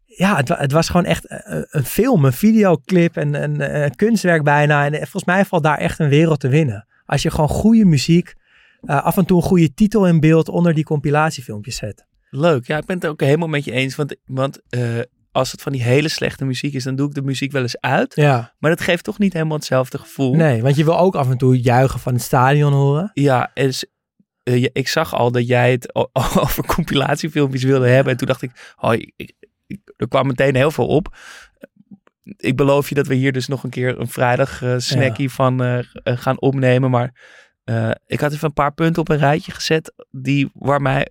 [0.05, 4.43] ja, het, het was gewoon echt een, een film, een videoclip, een, een, een kunstwerk
[4.43, 4.84] bijna.
[4.84, 6.87] En volgens mij valt daar echt een wereld te winnen.
[7.07, 8.34] Als je gewoon goede muziek,
[8.80, 12.07] eh, af en toe een goede titel in beeld onder die compilatiefilmpjes zet.
[12.30, 12.66] leuk.
[12.66, 13.97] Ja, ik ben het ook helemaal met je eens.
[13.97, 14.80] Want, want eh,
[15.37, 17.80] als het van die hele slechte muziek is, dan doe ik de muziek wel eens
[17.80, 18.14] uit.
[18.14, 18.55] Ja.
[18.59, 20.34] Maar dat geeft toch niet helemaal hetzelfde gevoel.
[20.34, 23.11] Nee, want je wil ook af en toe juichen van het stadion horen.
[23.14, 23.84] Ja, en dus,
[24.43, 25.95] ja, ik zag al dat jij het
[26.45, 28.12] over compilatiefilmpjes wilde hebben.
[28.12, 29.32] En toen dacht ik, oh, ik,
[29.97, 31.16] er kwam meteen heel veel op.
[32.37, 35.62] Ik beloof je dat we hier dus nog een keer een vrijdag eh, snackie van
[35.62, 36.91] eh, gaan opnemen.
[36.91, 37.12] Maar
[37.66, 39.92] eh, ik had even een paar punten op een rijtje gezet.
[40.10, 41.06] Die, waar mij,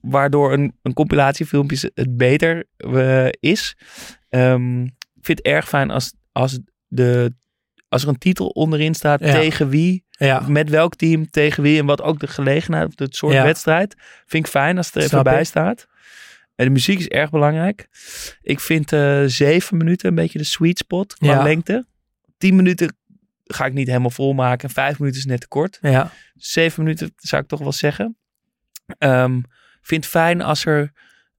[0.00, 3.76] waardoor een, een compilatiefilmpje het beter eh, is.
[4.28, 7.32] Ehm, ik vind het erg fijn als, als, de,
[7.88, 9.32] als er een titel onderin staat Ja.
[9.32, 13.16] tegen wie Ja, met welk team, tegen wie en wat ook de gelegenheid, of het
[13.16, 13.42] soort Ja.
[13.44, 13.94] wedstrijd.
[14.26, 15.86] Vind ik fijn als het er even bij staat.
[16.54, 17.88] En de muziek is erg belangrijk.
[18.42, 21.42] Ik vind eh zeven minuten een beetje de sweet spot qua Ja.
[21.42, 21.86] lengte.
[22.38, 22.96] Tien minuten
[23.46, 24.70] ga ik niet helemaal volmaken.
[24.70, 25.78] Vijf minuten is net te kort.
[25.80, 28.16] ja, Zeven minuten zou ik toch wel zeggen.
[28.98, 29.40] Ehm
[29.86, 30.92] vind het fijn als er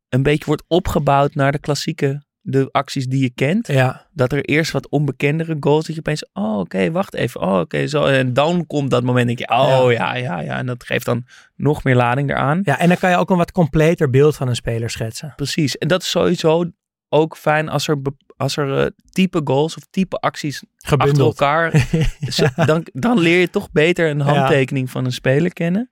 [0.09, 4.45] een beetje wordt opgebouwd naar de klassieke, de acties die je kent ja, dat er
[4.45, 8.05] eerst wat onbekendere goals, dat je opeens, oh oké, wacht even, oh oké, zo.
[8.05, 10.15] En dan komt dat moment, denk je, oh ja.
[10.15, 12.61] ja, ja, En dat geeft dan nog meer lading eraan.
[12.63, 12.79] ja.
[12.79, 15.33] En dan kan je ook een wat completer beeld van een speler schetsen.
[15.35, 15.77] Precies.
[15.77, 16.65] En dat is sowieso
[17.09, 18.01] ook fijn als er,
[18.37, 21.71] als er eh, type goals of type acties achter elkaar,
[22.29, 25.89] ze- dan, dan leer je toch beter een handtekening van een speler kennen.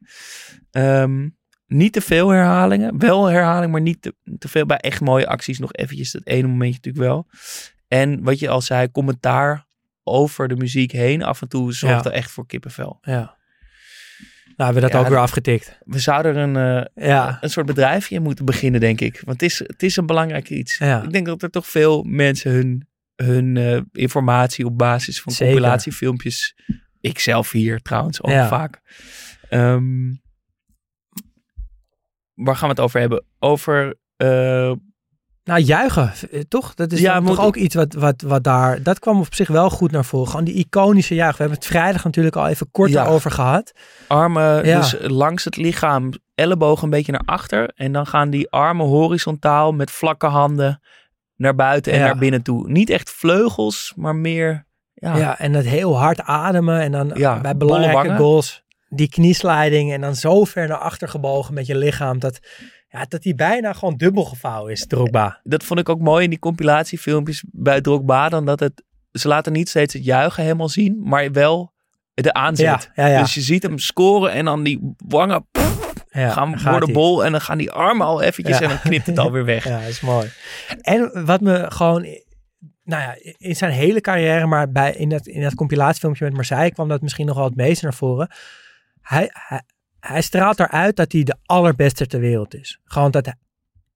[0.71, 1.29] Ehm,
[1.67, 2.99] niet te veel herhalingen.
[2.99, 5.59] Wel herhaling, maar niet te, te veel bij echt mooie acties.
[5.59, 7.27] Nog eventjes dat ene momentje natuurlijk wel.
[7.87, 9.65] En wat je al zei, commentaar
[10.03, 12.09] over de muziek heen af en toe zorgt Ja.
[12.09, 12.97] er echt voor kippenvel.
[13.01, 13.34] Ja.
[14.57, 15.77] Nou, hebben we dat Ja, ook weer afgetikt.
[15.85, 17.37] We zouden er een, eh, Ja.
[17.41, 19.21] een soort bedrijfje in moeten beginnen, denk ik.
[19.25, 20.77] Want het is, het is een belangrijk iets.
[20.77, 21.03] Ja.
[21.03, 25.53] Ik denk dat er toch veel mensen hun, hun eh, informatie op basis van Zeker.
[25.53, 26.55] compilatiefilmpjes...
[27.01, 28.81] Ik zelf hier trouwens ook vaak.
[29.49, 30.13] Ehm,
[32.33, 33.25] waar gaan we het over hebben?
[33.39, 33.95] Over...
[34.15, 34.71] eh,
[35.45, 36.73] Nou, juichen, eh, toch?
[36.73, 38.83] Dat is Ja, toch ook iets wat, wat, wat daar...
[38.83, 40.27] Dat kwam op zich wel goed naar voren.
[40.29, 41.31] Gewoon die iconische juich.
[41.37, 43.05] We hebben het vrijdag natuurlijk al even kort Ja.
[43.05, 43.71] over gehad.
[44.07, 44.79] armen Ja.
[44.79, 47.71] dus langs het lichaam, ellebogen een beetje naar achter.
[47.75, 50.81] En dan gaan die armen horizontaal met vlakke handen
[51.35, 52.05] naar buiten en Ja.
[52.05, 52.69] naar binnen toe.
[52.69, 54.65] Niet echt vleugels, maar meer...
[54.93, 55.39] Ja, Ja.
[55.39, 56.79] en het heel hard ademen.
[56.81, 59.93] En dan Ja, bij belangrijke goals die kniesliding.
[59.93, 62.19] En dan zo ver naar achter gebogen met je lichaam.
[62.19, 62.39] Dat,
[62.95, 65.39] ja, dat die bijna gewoon dubbel gevouwen is, Drogba.
[65.43, 68.29] dat vond ik ook mooi in die compilatiefilmpjes bij Drogba.
[68.29, 71.73] Dan dat het, ze laten niet steeds het juichen helemaal zien, maar wel
[72.13, 72.91] de aanzet.
[72.95, 73.21] Ja, ja.
[73.21, 76.95] Dus je ziet hem scoren en dan die wangen pff, gaan worden ie.
[76.95, 77.25] bol.
[77.25, 79.63] En dan gaan die armen al eventjes en dan knipt het alweer weg.
[79.75, 80.31] Ja, is mooi.
[80.81, 82.01] En wat me gewoon,
[82.83, 86.71] nou ja, in zijn hele carrière, maar bij, in, dat, in dat compilatiefilmpje met Marseille
[86.71, 88.29] kwam dat misschien nog wel het meest naar voren.
[89.01, 89.61] Hij, hij,
[90.07, 92.79] hij straalt eruit dat hij de allerbeste ter wereld is.
[92.83, 93.33] Gewoon dat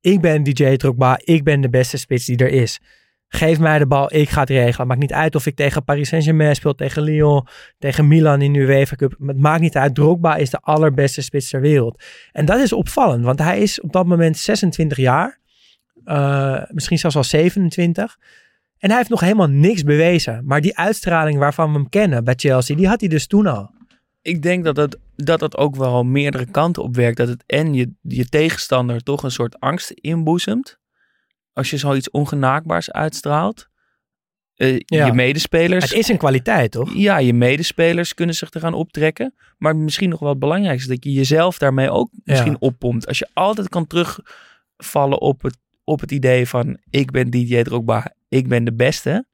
[0.01, 2.79] ik ben DJ Drogba, ik ben de beste spits die er is.
[3.27, 4.87] Geef mij de bal, ik ga het regelen.
[4.87, 7.47] Maakt niet uit of ik tegen Paris Saint-Germain speel, tegen Lyon,
[7.79, 9.15] tegen Milan in de UEFA Cup.
[9.25, 9.95] Het maakt niet uit.
[9.95, 12.03] Drogba is de allerbeste spits ter wereld.
[12.31, 15.39] En dat is opvallend, want hij is op dat moment 26 jaar.
[16.05, 18.17] Uh, misschien zelfs al 27.
[18.77, 20.41] En hij heeft nog helemaal niks bewezen.
[20.45, 23.71] Maar die uitstraling waarvan we hem kennen bij Chelsea, die had hij dus toen al.
[24.21, 27.17] Ik denk dat het, dat het ook wel meerdere kanten op werkt.
[27.17, 30.77] Dat het en je, je tegenstander toch een soort angst inboezemt.
[31.53, 33.67] Als je zoiets ongenaakbaars uitstraalt.
[34.55, 35.05] Uh, Ja.
[35.05, 35.83] Je medespelers.
[35.83, 36.93] Het is een kwaliteit, toch?
[36.93, 39.33] Ja, je medespelers kunnen zich eraan optrekken.
[39.57, 42.57] Maar misschien nog wel het belangrijkste, dat je jezelf daarmee ook misschien Ja.
[42.59, 43.07] oppompt.
[43.07, 48.13] Als je altijd kan terugvallen op het, op het idee van ik ben DJ Drogba,
[48.29, 49.25] ik ben de beste.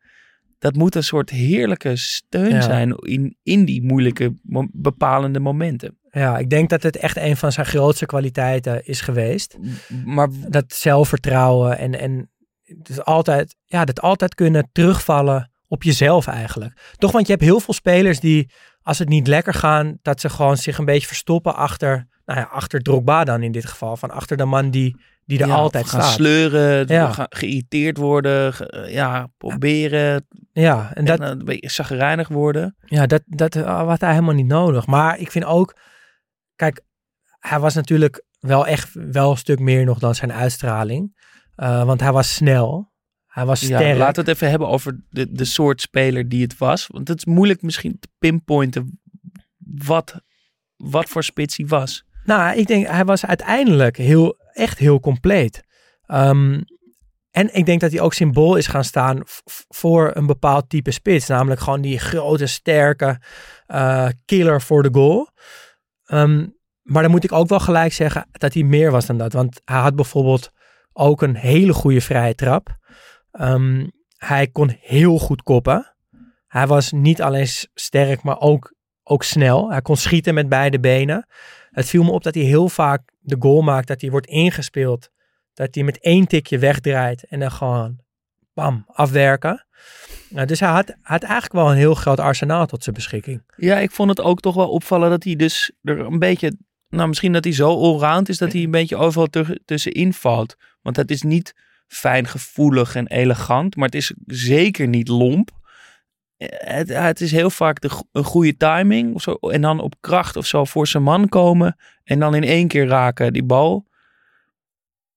[0.59, 2.61] Dat moet een soort heerlijke steun Ja.
[2.61, 5.97] zijn in, in die moeilijke mo- bepalende momenten.
[6.11, 9.57] Ja, ik denk dat het echt een van zijn grootste kwaliteiten is geweest.
[10.05, 12.29] Maar Dat zelfvertrouwen en, en
[12.63, 16.93] het is altijd, ja, dat altijd kunnen terugvallen op jezelf eigenlijk.
[16.97, 18.49] Toch, want je hebt heel veel spelers die,
[18.81, 22.45] als het niet lekker gaan, dat ze gewoon zich een beetje verstoppen achter, nou ja,
[22.51, 23.97] achter Drogba dan in dit geval.
[23.97, 24.95] Van achter de man die,
[25.25, 26.13] die er Ja, altijd gaan staat.
[26.13, 27.11] sleuren, Ja.
[27.11, 28.53] gaan geïrriteerd worden,
[28.91, 30.27] ja, proberen
[30.61, 32.75] Ja, en dat, en, eh, een beetje zagrijnig worden.
[32.85, 34.85] Ja, dat, dat had hij helemaal niet nodig.
[34.85, 35.75] Maar ik vind ook,
[36.55, 36.81] kijk,
[37.39, 41.17] hij was natuurlijk wel echt wel een stuk meer nog dan zijn uitstraling.
[41.57, 42.93] Uh, want hij was snel.
[43.25, 46.57] Hij was Ja, laten we het even hebben over de, de soort speler die het
[46.57, 46.87] was.
[46.87, 48.99] Want het is moeilijk misschien te pinpointen
[49.57, 50.21] wat,
[50.75, 52.05] wat voor spits hij was.
[52.23, 55.63] Nou, ik denk hij was uiteindelijk heel, echt heel compleet.
[56.07, 56.63] Um,
[57.35, 59.21] en ik denk dat hij ook symbool is gaan staan
[59.67, 61.27] voor een bepaald type spits.
[61.27, 63.19] Namelijk gewoon die grote, sterke
[63.67, 65.29] uh, killer voor de goal.
[66.07, 69.33] Um, maar dan moet ik ook wel gelijk zeggen dat hij meer was dan dat.
[69.33, 70.51] Want hij had bijvoorbeeld
[70.93, 72.77] ook een hele goede vrije trap.
[73.31, 75.95] Um, hij kon heel goed koppen.
[76.47, 78.73] Hij was niet alleen sterk, maar ook,
[79.03, 79.71] ook snel.
[79.71, 81.27] Hij kon schieten met beide benen.
[81.69, 85.09] Het viel me op dat hij heel vaak de goal maakt, dat hij wordt ingespeeld.
[85.55, 87.99] Dat hij met één tikje wegdraait en dan gewoon
[88.53, 89.65] bam, afwerken.
[90.29, 93.43] Nou, dus hij had, had eigenlijk wel een heel groot arsenaal tot zijn beschikking.
[93.57, 96.57] Ja, ik vond het ook toch wel opvallen dat hij dus er een beetje...
[96.89, 99.27] Nou, misschien dat hij zo allround is dat hij een beetje overal
[99.65, 100.55] tussenin valt.
[100.81, 101.53] Want het is niet
[101.87, 105.51] fijn gevoelig en elegant, maar het is zeker niet lomp.
[106.37, 110.35] Het, het is heel vaak de, een goede timing of zo, en dan op kracht
[110.35, 113.87] of zo voor zijn man komen en dan in één keer raken die bal.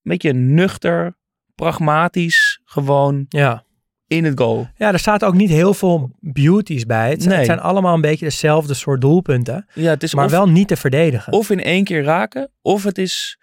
[0.09, 1.17] Een beetje nuchter,
[1.55, 3.65] pragmatisch, gewoon ja.
[4.07, 4.69] in het goal.
[4.77, 7.11] Ja, er staat ook niet heel veel beauties bij.
[7.11, 7.37] Het, Nee.
[7.37, 10.69] het zijn allemaal een beetje dezelfde soort doelpunten, Ja, het is maar of, wel niet
[10.69, 11.33] te verdedigen.
[11.33, 13.39] of in één keer raken, of het is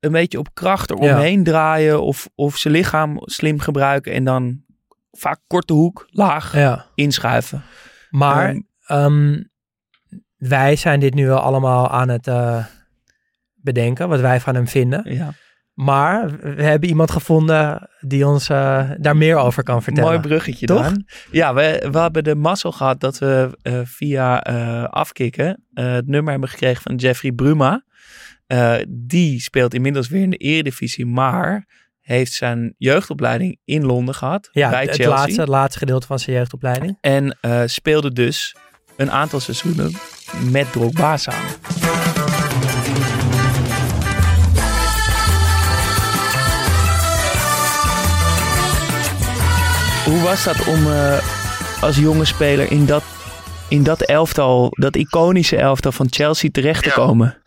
[0.00, 4.62] een beetje op kracht eromheen draaien, of, of zijn lichaam slim gebruiken en dan
[5.10, 6.86] vaak korte hoek, laag ja.
[6.94, 7.62] inschuiven.
[8.10, 9.50] Maar Ehm, um,
[10.36, 12.64] wij zijn dit nu wel allemaal aan het uh,
[13.54, 15.14] bedenken, wat wij van hem vinden.
[15.14, 15.32] Ja.
[15.74, 20.10] Maar we hebben iemand gevonden die ons uh, daar meer over kan vertellen.
[20.10, 20.82] Mooi bruggetje Toch?
[20.82, 21.04] dan.
[21.30, 26.30] Ja, we, we hebben de mazzel gehad dat we uh, via uh, afkikken het nummer
[26.30, 27.84] hebben gekregen van Jeffrey Bruma.
[28.88, 31.66] Die speelt inmiddels weer in de eredivisie, maar
[32.00, 34.48] heeft zijn jeugdopleiding in Londen gehad.
[34.52, 35.14] Ja, bij het, Chelsea.
[35.14, 36.98] laatste, het laatste gedeelte van zijn jeugdopleiding.
[37.00, 38.56] En speelde dus
[38.96, 39.92] een aantal seizoenen
[40.50, 41.50] met Drogba samen.
[50.04, 51.18] Hoe was dat om uh,
[51.80, 53.02] als jonge speler in dat,
[53.68, 57.42] in dat elftal, dat iconische elftal van Chelsea terecht te komen?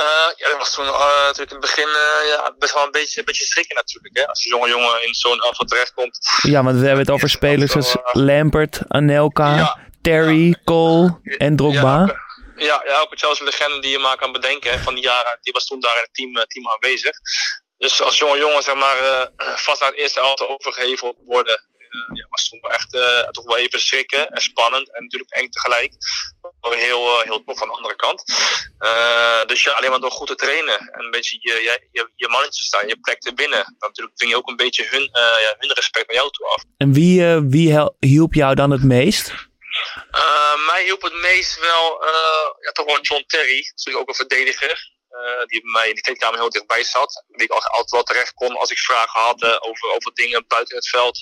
[0.00, 0.04] Uh,
[0.36, 3.18] ja, dat was toen uh, natuurlijk in het begin uh, ja, best wel een beetje,
[3.18, 4.16] een beetje schrikken natuurlijk.
[4.16, 4.26] Hè?
[4.26, 6.18] Als je jonge jongen in zo'n elftal terechtkomt.
[6.42, 9.78] Ja, want we hebben het over spelers als Lampert, Anelka, Ja.
[10.02, 11.98] Terry, Cole en Drogba.
[11.98, 12.14] Ja,
[12.56, 15.38] ja, ja, ook een Chelsea-legende die je maar kan bedenken hè, van die jaren.
[15.40, 17.12] Die was toen daar in het team, team aanwezig.
[17.78, 21.65] Dus als jonge jongen zeg maar vast naar het eerste elftal overgeheveld worden.
[21.96, 25.30] Uh, ja, was toen wel echt uh, toch wel even schrikken en spannend en natuurlijk
[25.30, 25.92] eng tegelijk.
[26.60, 28.24] Maar heel, uh, heel tof aan de andere kant.
[29.46, 32.28] dus ja, alleen maar door goed te trainen en een beetje je, je, je, je
[32.28, 33.64] mannetje staan, je plek te winnen.
[33.78, 36.62] Dan natuurlijk ving je ook een beetje hun, ja, hun respect naar jou toe af.
[36.76, 39.32] En wie, wie hielp jou dan het meest?
[40.12, 44.14] Uh, mij hielp het meest wel, uh, ja, toch wel John Terry, natuurlijk ook een
[44.14, 44.94] verdediger.
[45.16, 47.24] Uh, die bij mij in de kleedkamer heel dichtbij zat.
[47.26, 50.76] Die ik altijd wel terecht kon als ik vragen had uh, over, over dingen buiten
[50.76, 51.20] het veld.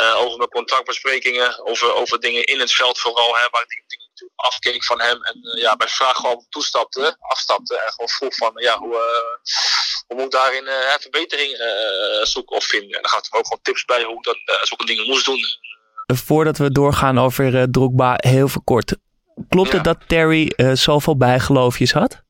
[0.00, 1.66] Uh, over mijn contractbesprekingen.
[1.66, 3.36] Over, over dingen in het veld vooral.
[3.36, 5.22] Hè, waar ik dingen natuurlijk afkeek van hem.
[5.22, 7.76] En ja, bij vragen gewoon toestapte, afstapte.
[7.76, 8.96] En gewoon vroeg van ja, hoe,
[10.06, 10.68] hoe moet ik daarin
[11.00, 11.56] verbetering
[12.22, 12.96] zoeken of vinden.
[12.96, 15.40] En dan gaat er ook gewoon tips bij hoe ik dan zulke dingen moest doen.
[16.06, 18.96] Voordat we doorgaan over Drogba, heel veel kort.
[19.48, 19.74] Klopt Ja.
[19.74, 22.21] het dat Terry uh, zoveel bijgeloofjes had?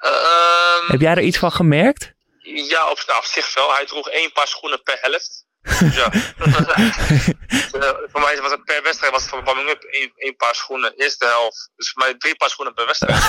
[0.00, 2.14] Um, Heb jij er iets van gemerkt?
[2.42, 3.74] Ja, op, nou, op zich wel.
[3.74, 5.44] Hij droeg één paar schoenen per helft.
[5.62, 6.12] Dus ja.
[6.14, 10.54] uh, voor mij was het per wedstrijd was het van warming up één, één paar
[10.54, 10.92] schoenen.
[10.96, 11.70] Eerste helft.
[11.76, 13.26] Dus voor mij drie paar schoenen per wedstrijd.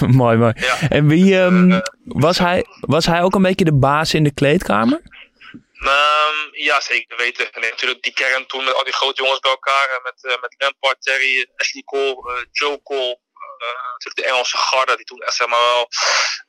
[0.22, 0.52] mooi, mooi.
[0.56, 0.76] Ja.
[0.88, 5.00] En wie um, was, hij, was hij ook een beetje de baas in de kleedkamer?
[5.82, 7.52] Um, ja, zeker weten.
[7.52, 10.00] En natuurlijk die kern toen met al die grote jongens bij elkaar.
[10.02, 13.18] Met, uh, met Lampard, Terry, Ashley Cole, Joe Cole.
[13.60, 15.88] Uh, natuurlijk de Engelse garde die toen echt zeg maar wel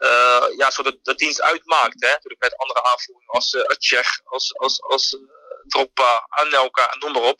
[0.10, 2.02] uh, ja, zo de, de dienst uitmaakt.
[2.02, 2.08] Hè?
[2.08, 5.18] Natuurlijk met andere aanvoeringen als uh, Tsjech, als, als, als
[5.68, 7.40] Drogba, Anelka, noem maar op.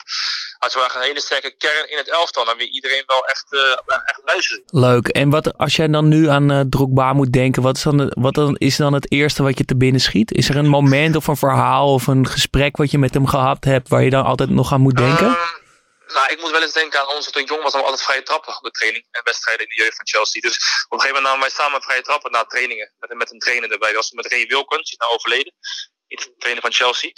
[0.72, 2.44] Wel echt een hele sterke kern in het elftal.
[2.44, 3.60] Dan wie iedereen wel echt, uh,
[4.04, 4.62] echt luistert.
[4.66, 5.08] Leuk.
[5.08, 8.34] En wat, als jij dan nu aan uh, Drogba moet denken, wat, is dan, wat
[8.34, 10.32] dan, is dan het eerste wat je te binnen schiet?
[10.32, 13.64] Is er een moment of een verhaal of een gesprek wat je met hem gehad
[13.64, 15.26] hebt waar je dan altijd nog aan moet denken?
[15.26, 15.61] Um,
[16.12, 18.56] nou, ik moet wel eens denken aan ons toen ik jong was, altijd vrije trappen
[18.56, 20.40] op de training en wedstrijden in de jeugd van Chelsea.
[20.40, 23.38] Dus op een gegeven moment namen wij samen vrije trappen na trainingen met, met een
[23.38, 23.92] trainer erbij.
[23.92, 25.52] Dat was met Ray Wilkins, die is nou overleden.
[26.06, 27.10] De trainer van Chelsea.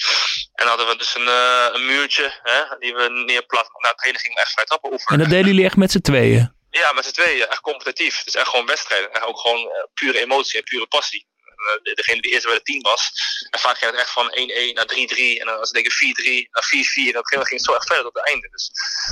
[0.53, 3.75] En dan hadden we dus een, uh, een muurtje hè, die we neerplaatsen.
[3.79, 5.13] Na training gingen we echt vrije trappen oefenen.
[5.13, 6.55] En dat deden jullie echt met z'n tweeën?
[6.71, 7.47] Ja, met z'n tweeën.
[7.49, 8.23] Echt competitief.
[8.23, 9.13] Dus echt gewoon wedstrijden.
[9.13, 11.27] En ook gewoon uh, pure emotie en pure passie.
[11.65, 13.13] Uh, degene die eerst bij de 10 was.
[13.51, 15.41] En vaak ging het echt van 1-1 naar 3-3.
[15.41, 16.67] En dan was het denk ik 4-3 naar
[17.11, 17.13] 4-4.
[17.13, 18.49] En op ging het zo echt verder tot het einde.
[18.51, 18.71] Dus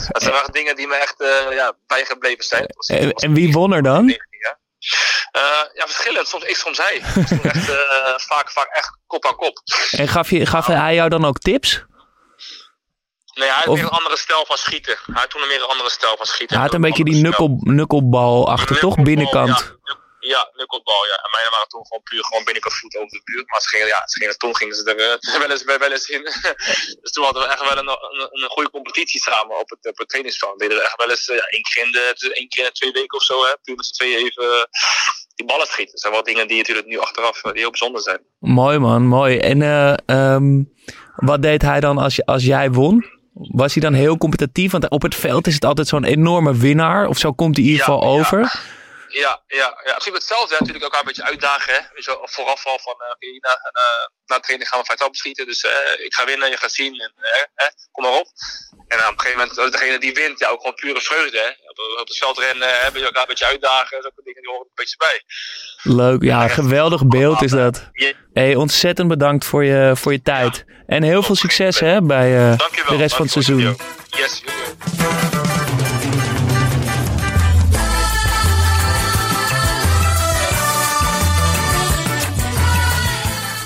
[0.09, 2.65] dat zijn echt dingen die me echt uh, ja, bijgebleven zijn.
[2.75, 4.09] Was, en, was en wie won er dan?
[4.09, 4.59] Ja.
[5.37, 5.43] Uh,
[5.75, 6.29] ja, verschillend.
[6.29, 7.01] Soms ik, soms hij.
[7.43, 9.63] echt, uh, vaak, vaak echt kop aan kop.
[9.91, 11.85] En gaf, je, gaf hij jou dan ook tips?
[13.35, 13.77] Nee, hij had of...
[13.77, 14.99] meer een andere stijl van schieten.
[15.05, 16.57] Hij had toen een meer een andere stijl van schieten.
[16.57, 19.03] Hij had een beetje die nukkel, nukkelbal achter, toch?
[19.03, 19.77] Binnenkant.
[19.83, 21.17] Ja, ja, nukkelbal, ja.
[21.25, 23.49] En mijne waren toen gewoon puur gewoon binnenkant voet over de buurt.
[23.51, 26.09] Maar ze gingen, ja, ze gingen, toen gingen ze er uh, wel, eens, wel eens
[26.09, 26.23] in.
[27.03, 29.99] dus toen hadden we echt wel een, een, een goede competitie samen op het, op
[29.99, 30.53] het trainingsveld.
[30.57, 32.79] We deden echt wel eens uh, ja, één, keer in de, één keer in de
[32.81, 33.45] twee weken of zo.
[33.45, 34.63] Hè, puur met z'n tweeën even uh,
[35.35, 35.93] die ballen schieten.
[35.93, 38.21] Dat zijn wel dingen die natuurlijk nu achteraf die heel bijzonder zijn.
[38.39, 39.39] Mooi man, mooi.
[39.39, 39.61] En
[40.17, 40.73] um,
[41.17, 43.21] wat deed hij dan als, als jij won?
[43.33, 44.73] Was hij dan heel competitief?
[44.73, 47.09] Want op het veld is het altijd zo'n enorme winnaar.
[47.09, 48.41] Of zo komt hij in ieder geval ja, over.
[48.41, 48.61] Ja.
[49.13, 49.95] Ja, ja, ja.
[49.95, 50.55] Misschien hetzelfde.
[50.55, 50.59] Hè.
[50.59, 51.75] Natuurlijk elkaar een beetje uitdagen.
[51.75, 52.03] Hè.
[52.03, 55.47] Zo, vooraf al van, uh, na, na, na training gaan we feit beschieten.
[55.47, 57.01] Dus uh, ik ga winnen, je gaat zien.
[57.01, 58.27] En, uh, kom maar op.
[58.89, 61.39] En op een gegeven moment, degene die wint, ja, ook gewoon pure vreugde.
[61.39, 61.49] Hè.
[61.49, 64.03] Op, op het veld rennen, je elkaar een beetje uitdagen.
[64.03, 65.23] Zulke dingen die horen een beetje bij.
[65.83, 67.91] Leuk, ja, geweldig beeld is dat.
[68.33, 70.65] Hey, ontzettend bedankt voor je, voor je tijd.
[70.87, 72.57] En heel veel succes hè, bij
[72.89, 73.77] de rest van het seizoen.
[74.11, 74.43] Yes,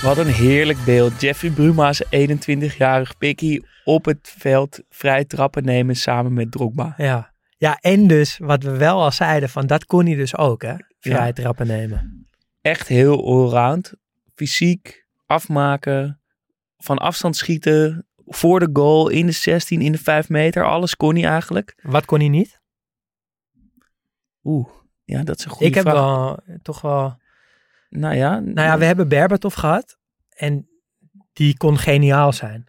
[0.06, 1.20] Wat een heerlijk beeld.
[1.20, 6.94] Jeffrey Bruma's 21-jarig pikkie op het veld vrij trappen nemen samen met Drogba.
[6.96, 7.32] Ja.
[7.56, 10.74] ja, en dus wat we wel al zeiden, van dat kon hij dus ook hè,
[10.98, 11.32] vrij ja.
[11.32, 12.26] trappen nemen.
[12.60, 13.92] Echt heel allround.
[14.34, 16.20] Fysiek, afmaken,
[16.78, 20.64] van afstand schieten, voor de goal, in de 16, in de 5 meter.
[20.64, 21.74] Alles kon hij eigenlijk.
[21.82, 22.60] Wat kon hij niet?
[24.44, 24.68] Oeh,
[25.04, 25.84] ja, dat is een goede Ik vraag.
[25.84, 27.24] heb wel, toch wel...
[27.96, 28.38] Nou ja.
[28.38, 29.96] Nou ja, we hebben Berbatov gehad.
[30.28, 30.68] En
[31.32, 32.64] die kon geniaal zijn.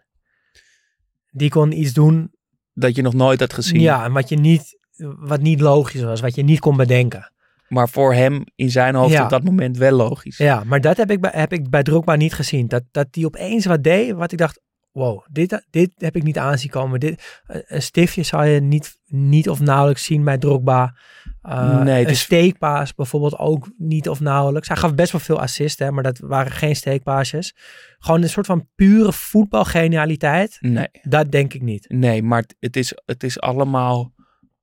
[1.30, 2.32] Die kon iets doen.
[2.72, 3.80] Dat je nog nooit had gezien.
[3.80, 4.78] Ja, en wat je niet,
[5.18, 6.20] wat niet logisch was.
[6.20, 7.32] Wat je niet kon bedenken.
[7.68, 9.22] Maar voor hem in zijn hoofd Ja.
[9.24, 10.36] op dat moment wel logisch.
[10.36, 12.68] Ja, maar dat heb ik bij, heb ik bij Drogba niet gezien.
[12.68, 14.60] Dat, dat die opeens wat deed, wat ik dacht,
[14.98, 17.00] wow, dit, dit heb ik niet aanzien komen.
[17.00, 20.94] Dit, een stiftje zou je niet, niet of nauwelijks zien bij Drogba.
[21.42, 24.68] Uh, Nee, een is- steekpaas bijvoorbeeld ook niet of nauwelijks.
[24.68, 27.54] Hij gaf best wel veel assist, hè, maar dat waren geen steekpaasjes.
[27.98, 30.56] Gewoon een soort van pure voetbalgenialiteit.
[30.60, 31.84] Nee, Dat denk ik niet.
[31.88, 34.12] nee maar het- is, het is allemaal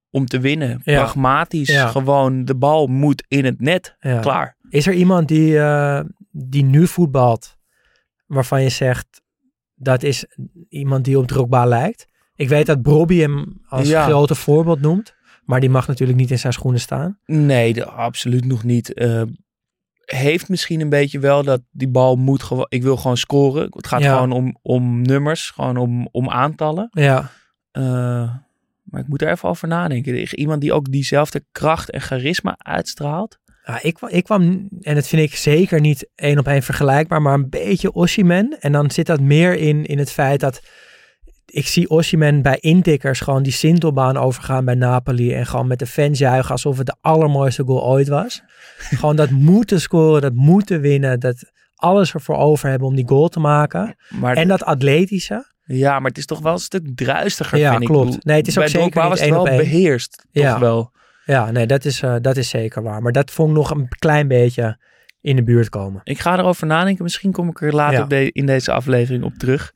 [0.10, 0.82] om te winnen.
[0.84, 0.98] Ja.
[1.02, 1.70] Pragmatisch.
[1.70, 1.88] Ja.
[1.88, 3.96] Gewoon, de bal moet in het net.
[4.00, 4.20] Ja.
[4.20, 4.58] Klaar.
[4.70, 6.00] Is er iemand die, eh,
[6.32, 7.58] die nu voetbalt,
[8.26, 9.22] waarvan je zegt,
[9.76, 10.26] dat is
[10.70, 12.08] iemand die op Drogba lijkt?
[12.36, 14.04] Ik weet dat Bobby hem als Ja.
[14.06, 15.16] grote voorbeeld noemt,
[15.46, 17.20] maar die mag natuurlijk niet in zijn schoenen staan.
[17.26, 18.94] Nee, de- absoluut nog niet.
[18.94, 19.22] Eh,
[20.06, 22.66] heeft misschien een beetje wel dat die bal moet gewoon...
[22.70, 23.68] Ik wil gewoon scoren.
[23.70, 24.14] Het gaat Ja.
[24.14, 25.50] gewoon om, om nummers.
[25.50, 26.88] Gewoon om, om aantallen.
[26.92, 27.32] Ja,
[27.72, 27.84] Eh,
[28.84, 30.36] maar ik moet er even over nadenken.
[30.40, 33.40] Iemand die ook diezelfde kracht en charisma uitstraalt.
[33.68, 37.22] Ja, ik, kwa- ik kwam, en dat vind ik zeker niet één op één vergelijkbaar,
[37.22, 38.58] maar een beetje Osimhen.
[38.60, 40.62] En dan zit dat meer in, in het feit dat
[41.46, 45.34] ik zie Osimhen bij intikkers gewoon die Sintelbaan overgaan bij Napoli.
[45.34, 48.42] En gewoon met de fans juichen alsof het de allermooiste goal ooit was.
[49.00, 53.28] gewoon dat moeten scoren, dat moeten winnen, dat alles ervoor over hebben om die goal
[53.28, 53.96] te maken.
[54.10, 55.46] Maar, En dat atletische.
[55.66, 57.88] ja, maar het is toch wel een stuk druistiger, Ja, vind ik.
[57.88, 58.14] klopt.
[58.16, 59.58] Ik Nee, het is ook bij zeker niet was het één wel op één.
[59.58, 60.16] beheerst.
[60.32, 60.60] Toch Ja.
[60.60, 60.92] wel.
[61.26, 63.02] Ja, nee, dat is, eh, dat is zeker waar.
[63.02, 64.78] Maar dat vond ik nog een klein beetje
[65.22, 66.02] in de buurt komen.
[66.04, 67.04] Ik ga erover nadenken.
[67.04, 68.04] Misschien kom ik er later Ja.
[68.04, 69.74] op de- in deze aflevering op terug.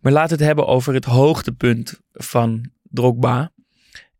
[0.00, 3.50] Maar laten we het hebben over het hoogtepunt van Drogba.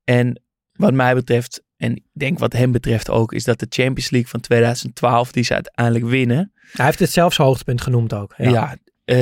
[0.04, 0.42] En
[0.72, 4.30] wat mij betreft, en ik denk wat hem betreft ook, is dat de Champions League
[4.30, 6.52] van 2012, die ze uiteindelijk winnen.
[6.72, 8.34] Hij heeft het zelfs hoogtepunt genoemd ook.
[8.36, 8.76] Ja, Ja.
[9.04, 9.16] eh,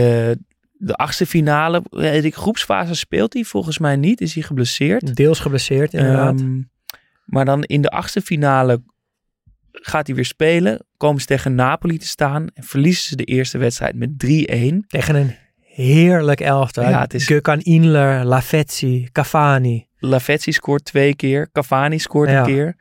[0.80, 4.20] de achtste finale, weet ik, groepsfase speelt hij volgens mij niet.
[4.20, 5.16] Is hij geblesseerd.
[5.16, 6.40] Deels geblesseerd inderdaad.
[6.40, 6.60] Ehm,
[7.28, 8.82] maar dan in de achtste finale
[9.72, 10.84] gaat hij weer spelen.
[10.96, 12.46] Komen ze tegen Napoli te staan.
[12.54, 14.84] En verliezen ze de eerste wedstrijd met 3-1.
[14.86, 16.84] Tegen een heerlijk elftal.
[16.88, 19.86] Ja, het is- Gökhan Inler, Lavezzi, Cavani.
[19.98, 21.50] Lavezzi scoort twee keer.
[21.52, 22.38] Cavani scoort Ja.
[22.38, 22.76] een keer.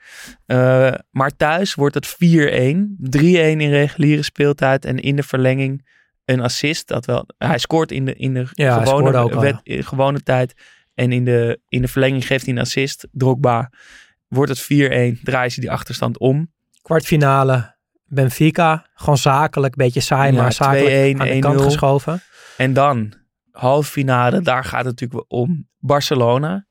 [0.45, 2.95] Eh, maar thuis wordt het 4-1.
[2.99, 4.85] 3-1 in reguliere speeltijd.
[4.85, 5.87] En in de verlenging
[6.25, 6.87] een assist.
[6.87, 10.53] Dat wel, hij scoort in de, in de Ja, gewone, wet- gewone tijd.
[10.93, 13.07] En in de, in de verlenging geeft hij een assist.
[13.11, 13.71] Drogba.
[14.27, 14.63] Wordt het
[15.19, 15.21] 4-1.
[15.23, 16.51] Draaien ze die achterstand om.
[16.81, 17.75] Kwartfinale
[18.05, 18.89] Benfica.
[18.93, 21.63] Gewoon zakelijk, beetje saai, Ja, maar zakelijk 2-1, aan de kant 1-0.
[21.63, 22.21] geschoven.
[22.57, 23.13] En dan
[23.51, 26.65] halve finale, daar gaat het natuurlijk om Barcelona.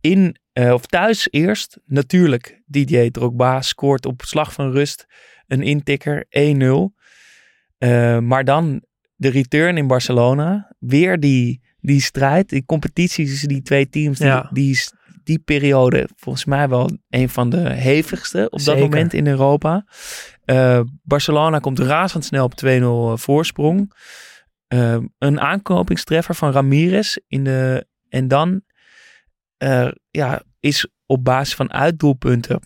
[0.00, 5.06] In, eh, of thuis eerst, natuurlijk Didier Drogba scoort op slag van rust
[5.46, 6.94] een intikker 1-0.
[7.78, 8.82] Eh, maar dan
[9.14, 10.74] de return in Barcelona.
[10.78, 14.18] Weer die, die strijd, die competitie tussen die twee teams.
[14.18, 14.48] Die, Ja.
[14.52, 14.80] die,
[15.24, 18.80] die periode volgens mij wel een van de hevigste op Zeker.
[18.80, 19.84] dat moment in Europa.
[20.44, 23.92] Eh, Barcelona komt razendsnel op 2-0 voorsprong.
[24.66, 28.62] Eh, een aanknopingstreffer van Ramirez in de, en dan
[29.56, 32.60] eh, ja, is op basis van uitdoelpunten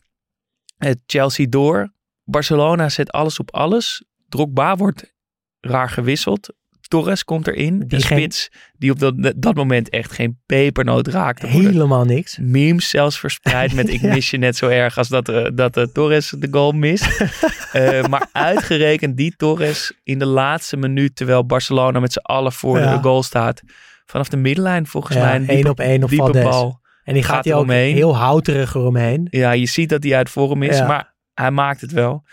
[0.77, 1.93] het Chelsea door.
[2.25, 4.05] Barcelona zet alles op alles.
[4.29, 5.15] Drogba wordt
[5.61, 6.55] raar gewisseld.
[6.89, 7.79] Torres komt erin.
[7.79, 11.43] Die De geen- spits die op dat, dat moment echt geen pepernoot raakt.
[11.43, 12.39] Er worden Helemaal niks.
[12.41, 15.85] memes zelfs verspreid met ik mis je net zo erg als dat, eh, dat eh,
[15.85, 17.07] Torres de goal mist.
[17.73, 22.79] Eh, maar uitgerekend die Torres in de laatste minuut, terwijl Barcelona met z'n allen voor
[22.79, 22.97] Ja.
[22.97, 23.63] de goal staat.
[24.07, 26.43] Vanaf de middenlijn volgens Ja, mij een diepe, op één op diepe Valdes.
[26.43, 26.81] bal.
[27.05, 29.27] En die gaat, Gaat hij ook heel houterig eromheen.
[29.31, 30.87] Ja, je ziet dat hij uit vorm is, Ja.
[30.87, 32.25] maar hij maakt het wel.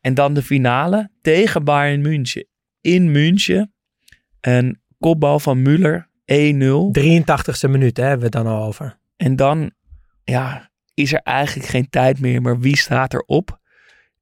[0.00, 2.46] En dan de finale tegen Bayern München.
[2.80, 3.74] In München.
[4.40, 6.36] Een kopbal van Müller, 1-0.
[6.98, 8.98] 83ste minuut hè, hebben we het dan al over.
[9.16, 9.72] En dan
[10.24, 12.42] ja, is er eigenlijk geen tijd meer.
[12.42, 13.58] Maar wie staat er op?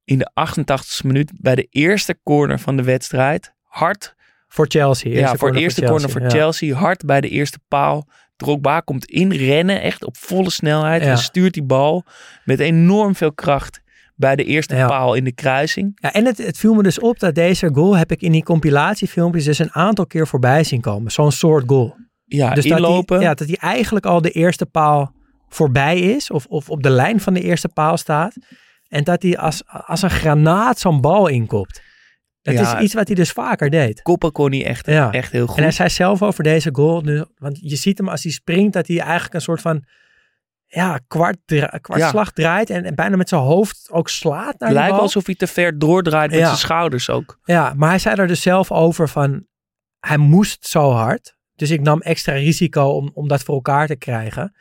[0.03, 3.53] In de 88ste minuut bij de eerste corner van de wedstrijd.
[3.63, 4.15] Hard.
[4.47, 5.11] Voor Chelsea.
[5.11, 6.29] ja, voor de eerste corner voor.
[6.29, 6.75] Chelsea.
[6.75, 8.07] Hard bij de eerste paal.
[8.35, 11.03] Drogba komt inrennen, echt op volle snelheid.
[11.03, 11.09] Ja.
[11.09, 12.05] En stuurt die bal
[12.43, 13.81] met enorm veel kracht
[14.19, 14.87] bij de eerste Ja.
[14.87, 15.97] paal in de kruising.
[16.01, 18.43] Ja, en het, het viel me dus op dat deze goal heb ik in die
[18.43, 21.11] compilatiefilmpjes dus een aantal keer voorbij zien komen.
[21.11, 21.95] Zo'n soort goal.
[22.25, 23.05] Ja, dus inlopen.
[23.07, 25.11] Dat hij, ja, dat hij eigenlijk al de eerste paal
[25.49, 26.31] voorbij is.
[26.31, 28.33] Of, of op de lijn van de eerste paal staat.
[28.87, 31.81] En dat hij als, als een granaat zo'n bal inkopt.
[32.41, 32.77] Dat Ja.
[32.77, 34.01] is iets wat hij dus vaker deed.
[34.01, 35.11] Koppen kon hij echt, Ja.
[35.11, 35.57] echt heel goed.
[35.57, 38.73] En hij zei zelf over deze goal, nu, want je ziet hem als hij springt,
[38.73, 39.83] dat hij eigenlijk een soort van
[40.71, 42.09] ja, kwart, dra- kwart Ja.
[42.09, 45.47] slag draait en, en bijna met zijn hoofd ook slaat naar Lijkt alsof hij te
[45.47, 46.45] ver doordraait met Ja.
[46.45, 47.39] zijn schouders ook.
[47.43, 49.45] Ja, maar hij zei er dus zelf over van,
[49.99, 51.37] hij moest zo hard.
[51.55, 54.55] Dus ik nam extra risico om, om dat voor elkaar te krijgen.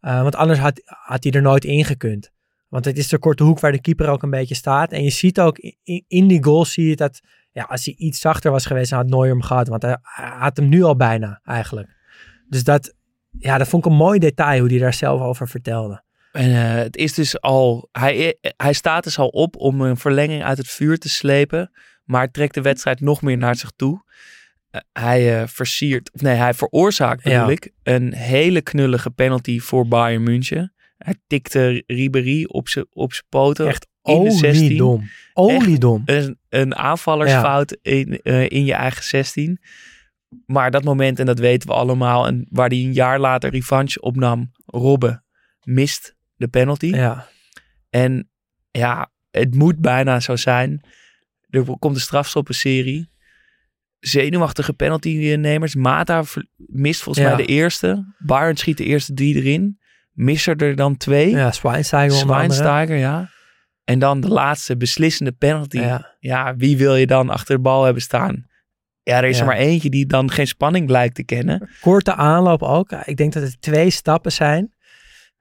[0.00, 2.30] Uh, want anders had, had hij er nooit in gekund.
[2.68, 4.92] Want het is de korte hoek waar de keeper ook een beetje staat.
[4.92, 7.20] En je ziet ook in, in die goal zie je dat
[7.52, 9.68] ja, als hij iets zachter was geweest, dan had Neuer hem gehad.
[9.68, 11.88] Want hij, hij had hem nu al bijna eigenlijk.
[12.48, 12.94] Dus dat,
[13.38, 16.02] ja, dat vond ik een mooi detail hoe hij daar zelf over vertelde.
[16.32, 20.42] En eh, het is dus al, hij, hij staat dus al op om een verlenging
[20.42, 21.70] uit het vuur te slepen.
[22.04, 24.02] Maar trekt de wedstrijd nog meer naar zich toe.
[24.70, 27.48] Eh, hij eh, versiert, of nee, hij veroorzaakt bedoel Ja.
[27.48, 30.72] ik, een hele knullige penalty voor Bayern München.
[30.98, 33.66] Hij tikte Ribéry op zijn op zijn poten.
[33.68, 34.64] Echt in de 16.
[34.64, 35.08] oliedom.
[35.32, 36.02] Oliedom.
[36.04, 39.60] Een, een aanvallersfout in, eh, in je eigen 16.
[40.46, 44.00] Maar dat moment, en dat weten we allemaal, en waar hij een jaar later revanche
[44.00, 45.24] opnam, Robben
[45.62, 46.86] mist de penalty.
[46.86, 47.26] Ja.
[47.90, 48.30] En
[48.70, 50.80] ja, het moet bijna zo zijn.
[51.48, 53.10] Er komt een strafstoppenserie.
[53.98, 55.74] Zenuwachtige penaltynemers.
[55.74, 56.24] Mata
[56.56, 57.34] mist volgens Ja.
[57.34, 58.14] mij de eerste.
[58.18, 59.78] Bayern schiet de eerste drie erin.
[60.12, 61.30] Missen er dan twee.
[61.30, 62.18] Ja, Schweinsteiger.
[62.18, 63.30] Schweinsteiger, ja.
[63.84, 65.78] En dan de laatste beslissende penalty.
[65.78, 66.16] Ja.
[66.18, 66.56] Ja.
[66.56, 68.46] wie wil je dan achter de bal hebben staan?
[69.02, 69.40] Ja, er is Ja.
[69.42, 71.68] er maar eentje die dan geen spanning lijkt te kennen.
[71.80, 72.92] korte aanloop ook.
[72.92, 74.72] Ik denk dat het twee stappen zijn.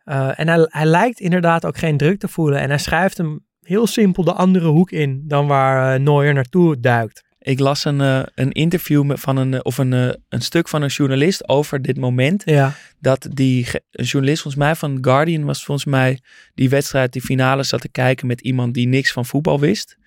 [0.05, 2.59] Uh, en hij, hij lijkt inderdaad ook geen druk te voelen.
[2.59, 6.79] En hij schuift hem heel simpel de andere hoek in dan waar uh, Neuer naartoe
[6.79, 7.23] duikt.
[7.39, 10.89] Ik las een, uh, een interview van een, of een, uh, een stuk van een
[10.89, 12.41] journalist over dit moment.
[12.45, 12.73] Ja.
[12.99, 16.19] Dat die een journalist, volgens mij van Guardian, was volgens mij
[16.53, 19.97] die wedstrijd, die finale zat te kijken met iemand die niks van voetbal wist.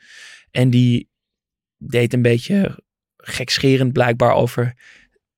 [0.50, 1.08] En die
[1.78, 2.78] deed een beetje
[3.22, 4.74] gekscherend blijkbaar over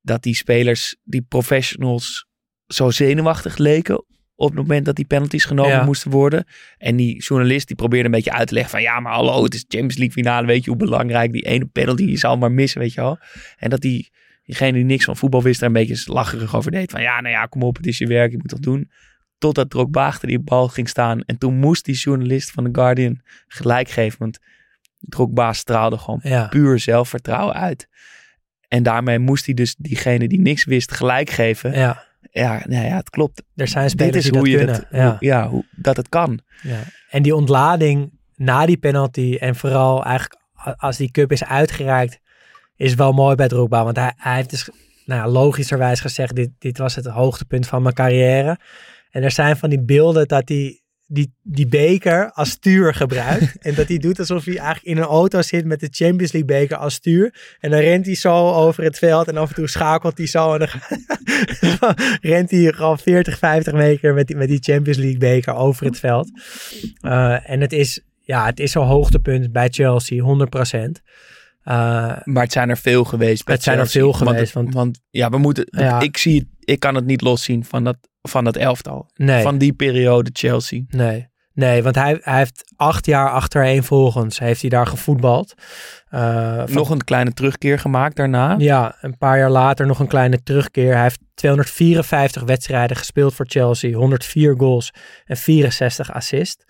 [0.01, 2.27] dat die spelers, die professionals,
[2.67, 4.05] zo zenuwachtig leken
[4.37, 5.85] op het moment dat die penalties genomen Ja.
[5.85, 6.47] moesten worden.
[6.79, 9.55] En die journalist die probeerde een beetje uit te leggen van ja, maar hallo, het
[9.55, 12.81] is Champions League finale, weet je hoe belangrijk die ene penalty je zal maar missen,
[12.81, 13.19] weet je wel.
[13.57, 14.11] En dat die,
[14.45, 16.91] diegene die niks van voetbal wist, daar een beetje lacherig over deed.
[16.91, 18.91] Van ja, nou ja, kom op, het is je werk, je moet toch doen.
[19.39, 21.21] Totdat Drogba achter die bal ging staan.
[21.21, 24.39] En toen moest die journalist van The Guardian gelijk geven, want
[25.09, 26.47] Drogba straalde gewoon Ja.
[26.47, 27.89] puur zelfvertrouwen uit.
[28.69, 31.73] En daarmee moest hij dus diegene die niks wist gelijk geven.
[31.79, 33.43] Ja, Ja, nou ja het klopt.
[33.55, 34.75] er zijn Dit spelers is die hoe dat je kunnen.
[34.75, 35.09] dat, ja.
[35.09, 36.41] hoe- ja, hoe, dat het kan.
[36.63, 36.79] Ja.
[37.11, 40.41] En die ontlading na die penalty en vooral eigenlijk
[40.77, 42.19] als die cup is uitgereikt,
[42.77, 43.85] is wel mooi bij Drogba.
[43.85, 44.69] Want hij, hij heeft dus
[45.05, 48.59] nou ja, logischerwijs gezegd, dit, dit was het hoogtepunt van mijn carrière.
[49.11, 50.81] En er zijn van die beelden dat hij
[51.15, 53.57] die, die beker als stuur gebruikt.
[53.67, 56.59] en dat hij doet alsof hij eigenlijk in een auto zit met de Champions League
[56.59, 57.57] beker als stuur.
[57.61, 60.55] En dan rent hij zo over het veld en af en toe schakelt hij zo.
[60.55, 60.69] En dan
[62.33, 65.99] rent hij gewoon 40, 50 meter met die, met die Champions League beker over het
[65.99, 66.31] veld.
[67.01, 71.03] Uh, en het is, ja, het is zo'n hoogtepunt bij Chelsea, 100%.
[71.65, 71.75] Uh,
[72.25, 73.49] Maar het zijn er veel geweest.
[73.49, 75.67] Het zijn er veel geweest, Want, want- want ja, we moeten.
[75.71, 76.01] Ja.
[76.01, 79.11] Ik zie het, ik kan het niet loszien van dat, van dat elftal.
[79.15, 80.83] nee, Van die periode Chelsea.
[80.89, 81.33] nee.
[81.53, 85.55] Nee, want hij, hij heeft acht jaar achtereenvolgens heeft hij daar gevoetbald.
[86.11, 88.55] Uh, van- Nog een kleine terugkeer gemaakt daarna.
[88.59, 90.93] Ja, een paar jaar later nog een kleine terugkeer.
[90.93, 94.91] Hij heeft 254 wedstrijden gespeeld voor Chelsea, 104 goals
[95.25, 96.65] en 64 assists.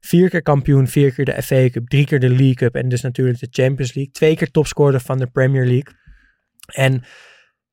[0.00, 3.00] Vier keer kampioen, vier keer de FA Cup, drie keer de League Cup en dus
[3.00, 4.12] natuurlijk de Champions League.
[4.12, 5.94] Twee keer topscorer van de Premier League.
[6.66, 7.02] En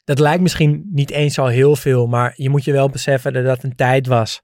[0.03, 3.45] dat lijkt misschien niet eens al heel veel, maar je moet je wel beseffen dat
[3.45, 4.41] dat een tijd was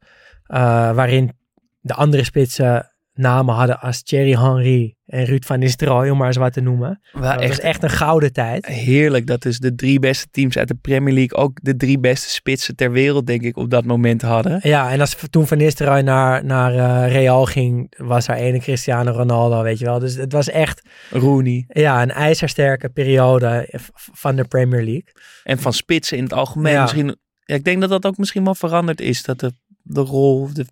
[0.48, 0.58] uh,
[0.96, 1.32] waarin
[1.80, 6.38] de andere spitsen namen hadden als Thierry Henry en Ruud van Nistelrooy, om maar eens
[6.38, 7.02] wat te noemen.
[7.12, 8.66] Wel Dat was echt een gouden tijd.
[8.66, 9.28] Heerlijk.
[9.28, 11.38] Dat is de drie beste teams uit de Premier League.
[11.38, 14.60] Ook de drie beste spitsen ter wereld, denk ik, op dat moment hadden.
[14.64, 19.12] Ja, en als toen Van Nistelrooy naar, naar uh, Real ging, was er ene Cristiano
[19.12, 20.00] Ronaldo, weet je wel.
[20.00, 21.66] Dus het was echt Rooney.
[21.68, 25.14] ja, een ijzersterke periode van de Premier League.
[25.44, 26.74] En van spitsen in het algemeen.
[26.74, 26.82] Ja.
[26.82, 29.24] Misschien, ja, ik denk dat dat ook misschien wel veranderd is.
[29.24, 29.52] Dat de,
[29.82, 30.66] de rol, de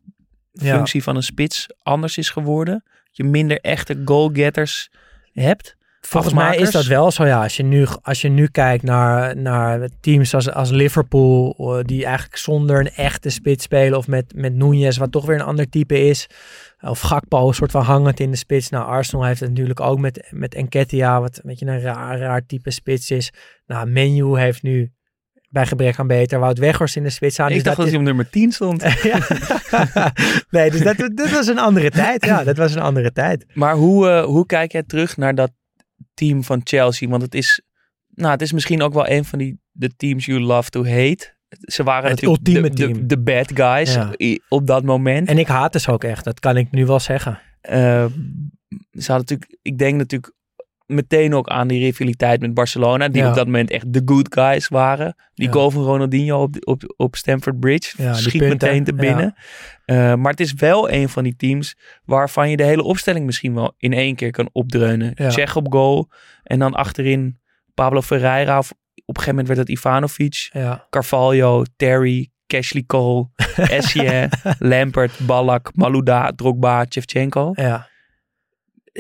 [0.62, 1.06] functie ja.
[1.06, 2.84] van een spits anders is geworden.
[3.12, 4.90] Je minder echte goalgetters
[5.34, 5.78] hebt.
[6.02, 7.44] Volgens mij is dat wel zo, ja.
[7.44, 11.56] Als je nu, als je nu kijkt naar, naar teams als, als Liverpool,
[11.86, 15.42] die eigenlijk zonder een echte spits spelen, of met, met Nunez, wat toch weer een
[15.42, 16.28] ander type is.
[16.82, 18.70] Of Gakpo, een soort van hangend in de spits.
[18.70, 22.46] Nou, Arsenal heeft het natuurlijk ook met, met Enketia, wat een beetje een raar, raar
[22.46, 23.34] type spits is.
[23.66, 24.92] Nou, Menu heeft nu
[25.58, 27.48] bij gebrek aan beter Wout Weghorst in de spits aan.
[27.48, 28.84] Ik dus dacht dat, dat hij op nummer 10 stond.
[30.50, 32.26] nee, dus dat, dat was een andere tijd.
[32.26, 33.46] Ja, dat was een andere tijd.
[33.54, 35.52] Maar hoe, uh, hoe kijk jij terug naar dat
[36.14, 37.10] team van Chelsea?
[37.10, 37.62] Want het is,
[38.10, 41.36] nou, het is misschien ook wel een van die de teams you love to hate.
[41.50, 42.94] Ze waren het natuurlijk ultieme de, team.
[42.94, 44.40] De, de bad guys ja.
[44.50, 45.28] op dat moment.
[45.28, 47.40] En ik haat ze ook echt, dat kan ik nu wel zeggen.
[47.70, 48.06] Uh,
[48.92, 50.34] ze hadden natuurlijk, ik denk natuurlijk
[50.88, 53.08] meteen ook aan die rivaliteit met Barcelona.
[53.08, 53.30] Die ja.
[53.30, 55.16] op dat moment echt de good guys waren.
[55.34, 55.52] Die ja.
[55.52, 59.36] goal van Ronaldinho op, op, op Stamford Bridge ja, schiet meteen te binnen.
[59.86, 61.76] Uh, maar het is wel een van die teams
[62.06, 65.16] waarvan je de hele opstelling misschien wel in één keer kan opdreunen.
[65.28, 66.10] Tsjech op goal
[66.44, 67.40] en dan achterin
[67.74, 68.58] Pablo Ferreira.
[68.58, 68.78] Of op
[69.18, 70.50] een gegeven moment werd het Ivanovic,
[70.90, 74.30] Carvalho, Terry, Cashley Cole, Essien,
[74.60, 77.52] Lampert, Ballack, Malouda, Drogba, Shevchenko.
[77.56, 77.88] Ja,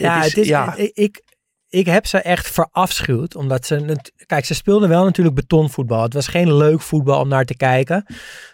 [0.02, 0.76] ja, het is, het is ja.
[0.94, 1.24] ik,
[1.70, 3.36] ik heb ze echt verafschuwd.
[3.36, 3.96] Omdat ze.
[4.26, 6.02] Kijk, ze speelden wel natuurlijk betonvoetbal.
[6.02, 8.06] Het was geen leuk voetbal om naar te kijken.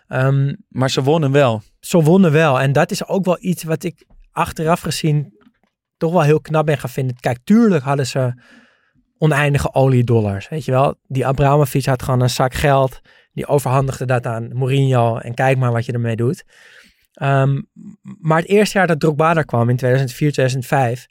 [0.08, 1.62] Um, maar ze wonnen wel.
[1.80, 2.60] Ze wonnen wel.
[2.60, 5.42] En dat is ook wel iets wat ik achteraf gezien
[5.98, 7.16] toch wel heel knap ben gaan vinden.
[7.20, 8.42] Kijk, tuurlijk hadden ze
[9.18, 10.50] oneindige oliedollars.
[10.50, 10.96] Weet je wel?
[11.08, 13.00] Die Abramovic had gewoon een zak geld.
[13.32, 15.18] Die overhandigde dat aan Mourinho.
[15.18, 16.44] En kijk maar wat je ermee doet.
[17.22, 17.70] Um,
[18.20, 21.06] maar het eerste jaar dat Drogba daar kwam in 2004, 2005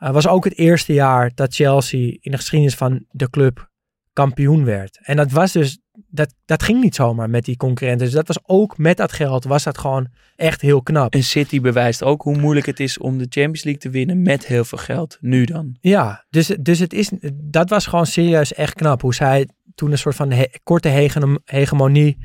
[0.00, 3.68] uh, was ook het eerste jaar dat Chelsea in de geschiedenis van de club
[4.12, 4.98] kampioen werd.
[5.02, 5.78] En dat was dus,
[6.08, 8.06] dat, dat ging niet zomaar met die concurrenten.
[8.06, 11.14] Dus dat was ook met dat geld, was dat gewoon echt heel knap.
[11.14, 14.46] En City bewijst ook hoe moeilijk het is om de Champions League te winnen met
[14.46, 15.18] heel veel geld.
[15.20, 15.76] Nu dan.
[15.80, 19.00] Ja, dus, dus het is, dat was gewoon serieus echt knap.
[19.00, 22.18] Hoe zij toen een soort van he, korte hege, hegemonie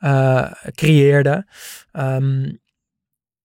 [0.00, 1.46] uh, creëerde.
[1.92, 2.60] Um,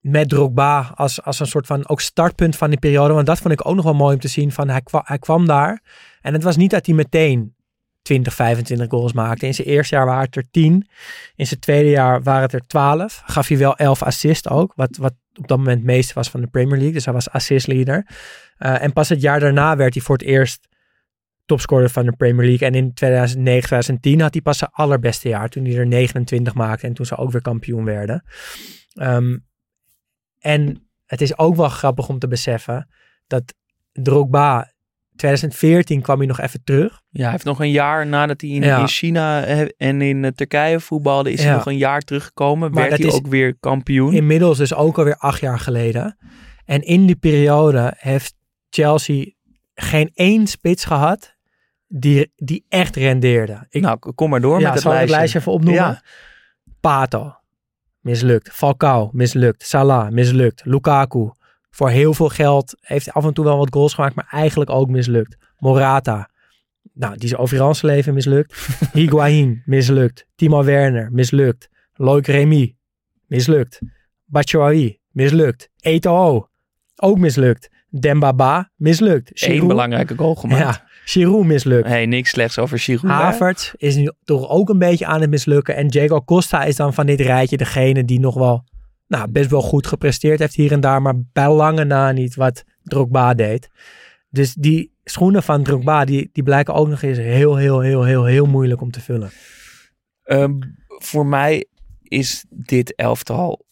[0.06, 3.14] met Drogba als, als een soort van ook startpunt van die periode.
[3.14, 4.52] Want dat vond ik ook nog wel mooi om te zien.
[4.52, 5.82] Van hij, kwam, hij kwam daar.
[6.22, 7.56] En het was niet dat hij meteen
[8.02, 9.46] 20, 25 goals maakte.
[9.46, 10.88] In zijn eerste jaar waren het er 10.
[11.36, 13.22] In zijn tweede jaar waren het er 12.
[13.26, 14.74] Gaf hij wel 11 assists ook.
[14.76, 16.94] Wat, wat op dat moment het meeste was van de Premier League.
[16.94, 18.08] Dus hij was assist leader.
[18.60, 20.68] Uh, en pas het jaar daarna werd hij voor het eerst
[21.46, 22.68] topscorer van de Premier League.
[22.68, 25.50] En in 2009, 2010 had hij pas zijn allerbeste jaar.
[25.50, 26.88] Toen hij er 29 maakte.
[26.88, 28.24] En toen ze ook weer kampioen werden.
[28.94, 29.46] Um,
[30.46, 32.88] en het is ook wel grappig om te beseffen
[33.28, 33.54] dat
[33.92, 34.72] Drogba
[35.16, 37.02] 2014 kwam hij nog even terug.
[37.10, 38.80] Ja, hij heeft nog een jaar nadat hij in, ja.
[38.80, 39.44] in China
[39.78, 41.46] en in Turkije voetbalde, is ja.
[41.46, 42.72] hij nog een jaar teruggekomen.
[42.72, 44.14] Maar werd hij ook weer kampioen.
[44.14, 46.18] Inmiddels dus ook alweer acht jaar geleden.
[46.66, 48.36] En in die periode heeft
[48.70, 49.26] Chelsea
[49.74, 51.36] geen één spits gehad
[51.88, 53.68] die, die echt rendeerden.
[53.70, 55.12] Ik, nou, kom maar door ja, met het zal lijstje.
[55.12, 56.02] het lijstje even opnoemen?
[56.80, 57.36] Pato,
[58.06, 58.50] mislukt.
[58.52, 59.64] Falcao, mislukt.
[59.68, 60.62] Salah, mislukt.
[60.66, 61.32] Lukaku,
[61.70, 64.90] voor heel veel geld, heeft af en toe wel wat goals gemaakt, maar eigenlijk ook
[64.90, 65.38] mislukt.
[65.58, 66.30] Morata,
[66.94, 68.68] nou, die is over zijn leven mislukt.
[68.94, 70.26] Higuain, mislukt.
[70.36, 71.70] Timo Werner, mislukt.
[71.94, 72.76] Loic Remy,
[73.28, 73.80] mislukt.
[74.26, 75.70] Batshuayi, mislukt.
[75.80, 76.48] Eto'o,
[76.96, 77.70] ook mislukt.
[77.90, 79.30] Dembaba, mislukt.
[79.44, 80.62] Eén Giroud- belangrijke goal gemaakt.
[80.62, 81.88] Ja, Giroud mislukt.
[81.88, 83.04] Hey, niks slechts over Giroud.
[83.04, 83.24] hè?
[83.24, 85.76] Havertz is nu toch ook een beetje aan het mislukken.
[85.76, 88.64] En Diego Costa is dan van dit rijtje degene die nog wel
[89.08, 91.02] nou, best wel goed gepresteerd heeft hier en daar.
[91.02, 93.70] Maar bij lange na niet wat Drogba deed.
[94.30, 98.26] Dus die schoenen van Drogba, die, die blijken ook nog eens heel, heel, heel, heel,
[98.26, 99.30] heel moeilijk om te vullen.
[100.24, 101.66] Ehm, voor mij
[102.02, 103.66] is dit elftal,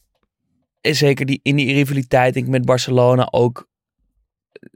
[0.81, 3.67] en zeker die, in die rivaliteit denk ik, met Barcelona, ook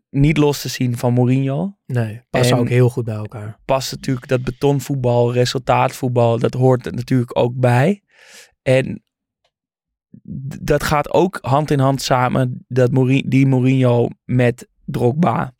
[0.10, 1.78] niet los te zien van Mourinho.
[1.86, 3.60] Nee, passen En- ook heel goed bij elkaar.
[3.66, 8.04] Past natuurlijk dat betonvoetbal, resultaatvoetbal, dat hoort er natuurlijk ook bij.
[8.62, 9.04] En
[10.62, 15.54] dat gaat ook hand in hand samen, dat Mourinho, die Mourinho met Drogba.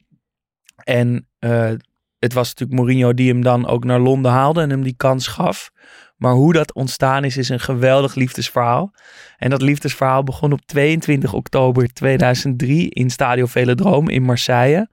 [0.84, 1.72] En eh,
[2.20, 5.28] het was natuurlijk Mourinho die hem dan ook naar Londen haalde en hem die kans
[5.28, 5.72] gaf.
[6.18, 8.94] Maar hoe dat ontstaan is, is een geweldig liefdesverhaal.
[9.38, 14.90] En dat liefdesverhaal begon op 22 oktober 2003 in Stadio Velodrome in Marseille.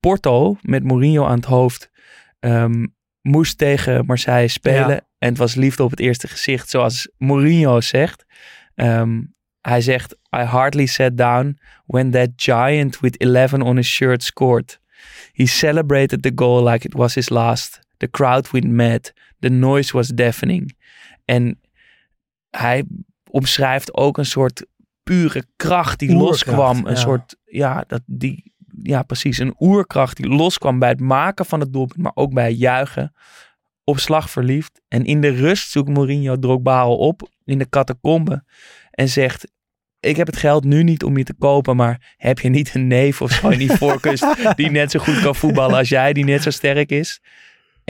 [0.00, 1.90] Porto, met Mourinho aan het hoofd,
[2.40, 2.86] ehm,
[3.22, 4.90] moest tegen Marseille spelen.
[4.90, 5.00] Ja.
[5.18, 8.24] En het was liefde op het eerste gezicht, zoals Mourinho zegt.
[8.74, 9.20] Ehm,
[9.60, 14.80] hij zegt, I hardly sat down when that giant with 11 on his shirt scored.
[15.32, 17.80] He celebrated the goal like it was his last.
[17.96, 19.12] The crowd went mad.
[19.40, 20.76] The noise was deafening.
[21.24, 21.60] En
[22.50, 22.84] hij
[23.30, 24.66] omschrijft ook een soort
[25.02, 26.86] pure kracht die Oerkracht, loskwam.
[26.86, 27.00] Een ja.
[27.00, 29.38] soort, ja, dat die, ja, precies.
[29.38, 33.12] Een oerkracht die loskwam bij het maken van het doelpunt, maar ook bij het juichen.
[33.84, 34.80] Op slag verliefd.
[34.88, 38.44] En in de rust zoekt Mourinho Drogba al op in de catacombe.
[38.90, 39.52] En zegt,
[40.00, 42.86] ik heb het geld nu niet om je te kopen, maar heb je niet een
[42.86, 46.24] neef of zo in die voorkust die net zo goed kan voetballen als jij, die
[46.24, 47.20] net zo sterk is?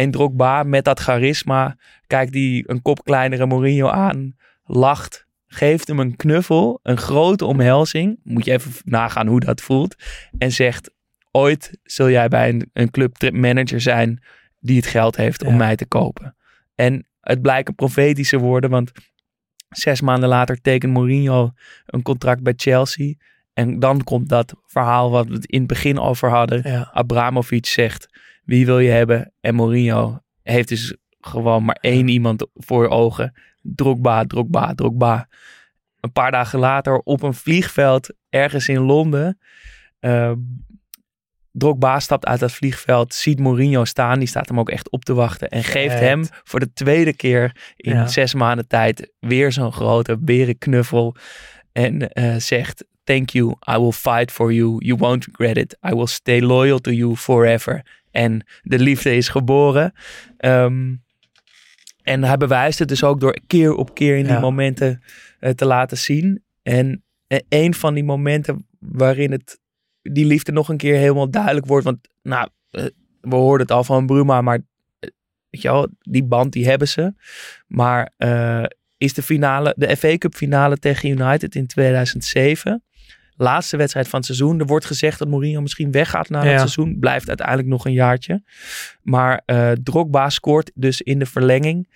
[0.01, 1.77] En Drogba met dat charisma
[2.07, 8.21] kijkt die een kop kleinere Mourinho aan, lacht, geeft hem een knuffel, een grote omhelzing.
[8.23, 9.95] Moet je even nagaan hoe dat voelt.
[10.39, 10.91] En zegt,
[11.31, 14.23] ooit zul jij bij een, een club manager zijn
[14.61, 15.57] die het geld heeft om Ja.
[15.57, 16.37] mij te kopen.
[16.75, 18.93] En het blijken profetische woorden, want
[19.69, 21.53] zes maanden later tekent Mourinho
[21.87, 23.15] een contract bij Chelsea.
[23.53, 26.61] En dan komt dat verhaal wat we het in het begin over hadden.
[26.65, 26.91] Ja.
[26.93, 28.09] Abramovic zegt,
[28.51, 29.33] wie wil je hebben?
[29.41, 33.33] En Mourinho heeft dus gewoon maar één iemand voor ogen.
[33.63, 35.29] Drogba, Drogba, Drogba.
[36.01, 39.39] Een paar dagen later op een vliegveld ergens in Londen.
[40.01, 40.33] eh,
[41.53, 44.19] Drogba stapt uit dat vliegveld, ziet Mourinho staan.
[44.19, 45.49] Die staat hem ook echt op te wachten.
[45.49, 48.07] En geeft hem voor de tweede keer in Ja.
[48.07, 51.15] zes maanden tijd weer zo'n grote berenknuffel.
[51.73, 54.85] En eh, zegt, thank you, I will fight for you.
[54.85, 55.77] You won't regret it.
[55.91, 58.00] I will stay loyal to you forever.
[58.11, 59.93] En de liefde is geboren.
[60.37, 60.95] Ehm,
[62.03, 64.41] en hij bewijst het dus ook door keer op keer in die Ja.
[64.41, 65.03] momenten
[65.39, 66.43] eh, te laten zien.
[66.63, 69.61] En eh, een van die momenten waarin het,
[70.03, 71.85] die liefde nog een keer helemaal duidelijk wordt.
[71.85, 72.85] Want nou, eh,
[73.21, 74.59] we hoorden het al van Bruma, maar
[75.51, 77.15] weet je wel, die band die hebben ze.
[77.67, 78.13] Maar
[78.97, 82.83] is de finale, de FA Cup finale tegen United in 2007.
[83.41, 84.61] Laatste wedstrijd van het seizoen.
[84.61, 86.49] Er wordt gezegd dat Mourinho misschien weggaat na Ja.
[86.49, 86.97] het seizoen.
[86.99, 88.43] Blijft uiteindelijk nog een jaartje.
[89.03, 91.89] Maar eh Drogba scoort dus in de verlenging.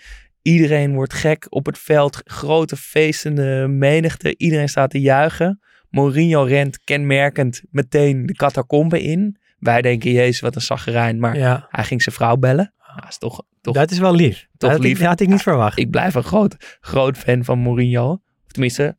[0.43, 2.21] Iedereen wordt gek op het veld.
[2.25, 4.35] Grote feestende menigte.
[4.37, 5.61] Iedereen staat te juichen.
[5.91, 9.37] Mourinho rent kenmerkend meteen de catacombe in.
[9.59, 11.19] Wij denken, jezus, wat een zaggerijn.
[11.19, 12.73] Maar ja, hij ging zijn vrouw bellen.
[12.97, 14.39] Dat is toch, toch dat is wel lief.
[14.39, 15.79] toch dat had ik- dat had ik niet verwacht.
[15.79, 18.11] ik blijf een groot, groot fan van Mourinho.
[18.13, 18.97] Of tenminste,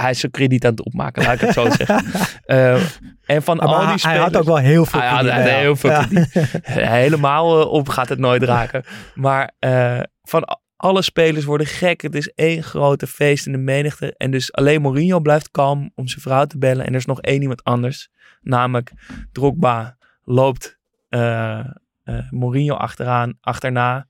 [0.00, 2.04] hij is zijn krediet aan het opmaken, laat ik het zo zeggen.
[2.44, 2.82] Eh,
[3.24, 4.02] en van Maar al die spelers...
[4.02, 5.36] hij had ook wel heel veel krediet, ja.
[5.40, 6.04] heel veel Ja.
[6.04, 6.32] krediet.
[6.62, 8.84] Helemaal eh, op gaat het nooit raken.
[9.14, 12.00] Maar eh, van alle spelers worden gek.
[12.00, 14.14] Het is één grote feest in de menigte.
[14.16, 16.86] En dus alleen Mourinho blijft kalm om zijn vrouw te bellen.
[16.86, 18.08] En er is nog één iemand anders.
[18.40, 18.92] Namelijk
[19.32, 20.78] Drogba loopt
[21.08, 24.06] eh, eh, Mourinho achteraan, achterna.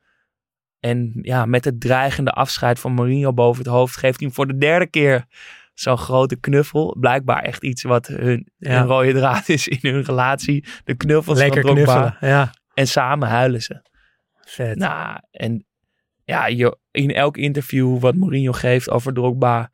[0.80, 4.46] En ja, met het dreigende afscheid van Mourinho boven het hoofd geeft hij hem voor
[4.46, 5.24] de derde keer
[5.80, 6.96] zo'n grote knuffel.
[7.00, 8.78] Blijkbaar echt iets wat hun, Ja.
[8.78, 10.64] hun rode draad is in hun relatie.
[10.84, 11.98] De knuffels Lekker van Drogba.
[12.00, 12.30] knuffelen.
[12.34, 13.82] Ja, En samen huilen ze.
[14.40, 14.76] vet.
[14.76, 15.66] Nou, en
[16.24, 19.70] ja, je, in elk interview wat Mourinho geeft over Drogba,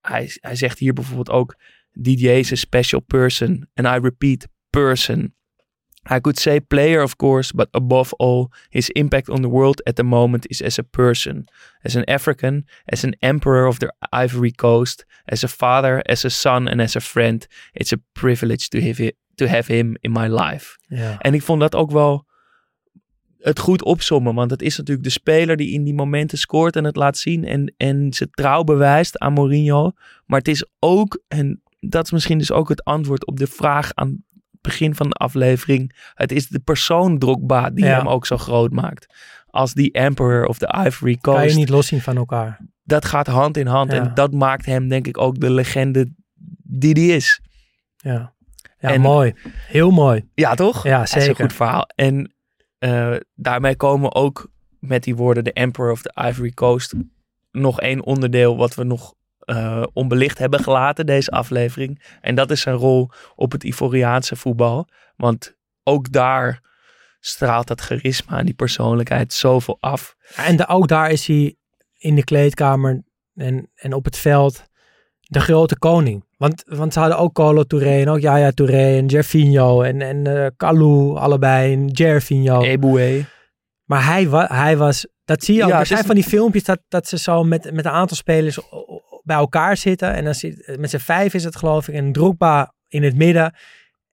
[0.00, 1.56] hij, hij zegt hier bijvoorbeeld ook,
[1.92, 3.68] Didier is a special person.
[3.74, 5.34] And I repeat, person.
[6.10, 9.96] I could say player, of course, but above all, his impact on the world at
[9.96, 11.46] the moment is as a person,
[11.82, 16.30] as an African, as an emperor of the Ivory Coast, as a father, as a
[16.30, 17.46] son, and as a friend.
[17.72, 20.78] It's a privilege to have, to have him in my life.
[20.88, 21.18] Ja.
[21.18, 22.26] En ik vond dat ook wel
[23.38, 24.34] het goed opsommen.
[24.34, 27.44] Want het is natuurlijk de speler die in die momenten scoort en het laat zien.
[27.44, 29.92] En, en zijn trouw bewijst aan Mourinho.
[30.26, 33.94] Maar het is ook, en dat is misschien dus ook het antwoord op de vraag
[33.94, 34.24] aan
[34.64, 35.96] begin van de aflevering.
[36.14, 37.96] Het is de persoon Drogba die Ja.
[37.96, 39.14] hem ook zo groot maakt.
[39.46, 41.38] Als die emperor of the Ivory Coast.
[41.38, 42.60] Kan je niet loszien van elkaar.
[42.82, 43.92] Dat gaat hand in hand.
[43.92, 43.98] Ja.
[43.98, 46.12] En dat maakt hem denk ik ook de legende
[46.62, 47.40] die hij is.
[47.96, 48.32] Ja,
[48.78, 49.34] ja En- mooi.
[49.68, 50.28] Heel mooi.
[50.34, 50.82] Ja, toch?
[50.84, 51.44] Ja, Dat is een zeker.
[51.44, 51.88] goed verhaal.
[51.94, 52.32] En
[52.78, 56.94] eh, daarmee komen ook met die woorden de Emperor of the Ivory Coast
[57.50, 62.02] nog één onderdeel wat we nog eh, onbelicht hebben gelaten deze aflevering.
[62.20, 64.88] En dat is zijn rol op het Ivoriaanse voetbal.
[65.16, 66.60] Want ook daar
[67.20, 70.16] straalt dat charisma en die persoonlijkheid zoveel af.
[70.36, 71.56] En de, ook daar is hij
[71.98, 73.02] in de kleedkamer
[73.34, 74.64] en, en op het veld
[75.20, 76.24] de grote koning.
[76.36, 80.26] Want, want ze hadden ook Colo Touré en ook Yaya Touré en Gervinho en, en
[80.26, 82.62] eh Kalou allebei en Gervinho.
[82.62, 83.26] Eboué.
[83.84, 85.68] Maar hij, wa, hij was, dat zie je ook.
[85.68, 88.58] Ja, er zijn van die filmpjes dat, dat ze zo met, met een aantal spelers
[89.24, 90.14] bij elkaar zitten.
[90.14, 91.94] En dan zit, met z'n vijf is het geloof ik.
[91.94, 93.54] En Drogba in het midden.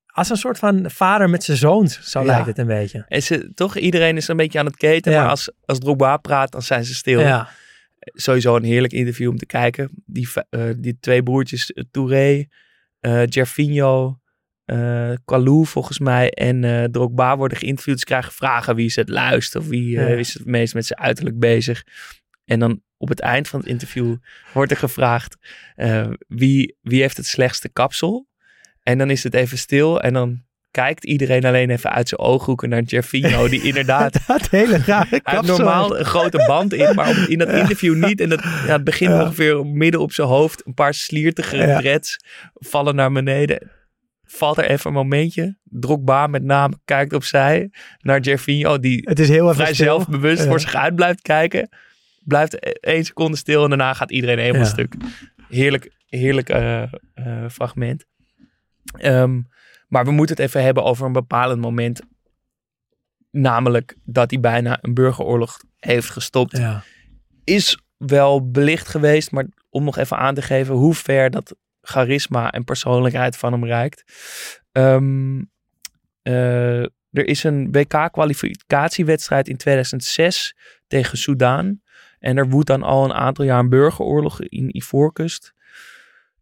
[0.06, 2.26] Als een soort van vader met zijn zoons, zo Ja.
[2.26, 3.06] lijkt het een beetje.
[3.08, 5.12] En ze, toch, iedereen is een beetje aan het keten.
[5.12, 5.22] Ja.
[5.22, 7.20] Maar als, als Drogba praat, dan zijn ze stil.
[7.20, 7.50] Ja,
[8.00, 9.90] sowieso een heerlijk interview om te kijken.
[10.06, 12.46] Die, eh, die twee broertjes, eh, Touré,
[13.00, 14.20] eh Gervinho,
[15.26, 18.00] Kalou volgens mij en eh Drogba worden geïnterviewd.
[18.00, 20.06] Ze krijgen vragen wie is het of wie Ja.
[20.08, 21.84] is het meest met zijn uiterlijk bezig.
[22.52, 24.16] En dan op het eind van het interview
[24.54, 25.36] wordt er gevraagd
[25.76, 28.28] eh, wie, wie heeft het slechtste kapsel.
[28.84, 32.70] En dan is het even stil en dan kijkt iedereen alleen even uit zijn ooghoeken
[32.70, 35.58] naar Gervinho, die inderdaad dat hele rare kapsel.
[35.58, 38.22] normaal een grote band in, maar op- in dat interview niet.
[38.22, 39.22] En dat, ja, het begint Ja.
[39.24, 40.66] ongeveer midden op zijn hoofd.
[40.66, 41.80] Een paar sliertige Ja.
[41.80, 42.18] dreads
[42.54, 43.72] vallen naar beneden.
[44.24, 45.58] Valt er even een momentje.
[45.64, 47.70] Drogba met name kijkt opzij
[48.00, 49.86] naar Gervinho, die Het is heel vrij stil.
[49.86, 51.70] zelfbewust voor zich uit blijft kijken.
[52.32, 54.68] Blijft e- één seconde stil en daarna gaat iedereen helemaal Ja.
[54.68, 54.96] stuk.
[55.50, 56.82] Heerlijk, heerlijk eh,
[57.14, 58.06] eh, fragment.
[58.98, 59.42] Ehm,
[59.88, 62.02] maar we moeten het even hebben over een bepalend moment.
[63.32, 66.58] Namelijk dat hij bijna een burgeroorlog heeft gestopt.
[66.58, 66.84] Ja.
[67.44, 72.52] Is wel belicht geweest, maar om nog even aan te geven hoe ver dat charisma
[72.52, 74.04] en persoonlijkheid van hem reikt.
[74.72, 75.42] Ehm,
[76.22, 76.82] eh,
[77.12, 80.56] er is een WK-kwalificatiewedstrijd in 2006
[80.88, 81.81] tegen Soudaan.
[82.22, 85.54] En er woedt dan al een aantal jaar een burgeroorlog in Ivoorkust.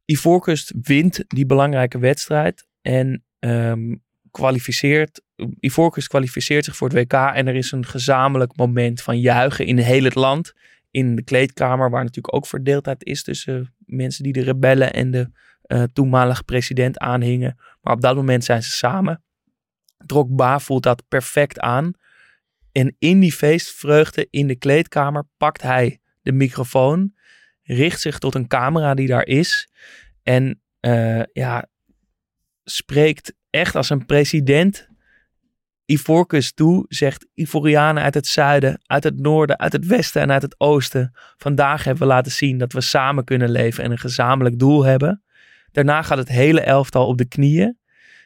[0.06, 3.96] Ivoorkust wint die belangrijke wedstrijd en ehm,
[4.32, 5.22] kwalificeert.
[5.60, 9.78] Ivoorkust kwalificeert zich voor het WK en er is een gezamenlijk moment van juichen in
[9.78, 10.54] heel het land.
[10.92, 15.32] In de kleedkamer, waar natuurlijk ook verdeeldheid is tussen mensen die de rebellen en de
[15.62, 17.58] eh, toenmalige president aanhingen.
[17.82, 19.24] Maar op dat moment zijn ze samen.
[19.98, 21.94] Drogba voelt dat perfect aan.
[22.72, 27.14] En in die feestvreugde in de kleedkamer pakt hij de microfoon,
[27.64, 29.70] richt zich tot een camera die daar is
[30.24, 31.68] en eh, ja,
[32.64, 34.88] spreekt echt als een president
[35.86, 40.42] Ivoorkust toe, zegt Ivorianen uit het zuiden, uit het noorden, uit het westen en uit
[40.42, 41.12] het oosten.
[41.38, 45.24] Vandaag hebben we laten zien dat we samen kunnen leven en een gezamenlijk doel hebben.
[45.72, 47.78] Daarna gaat het hele elftal op de knieën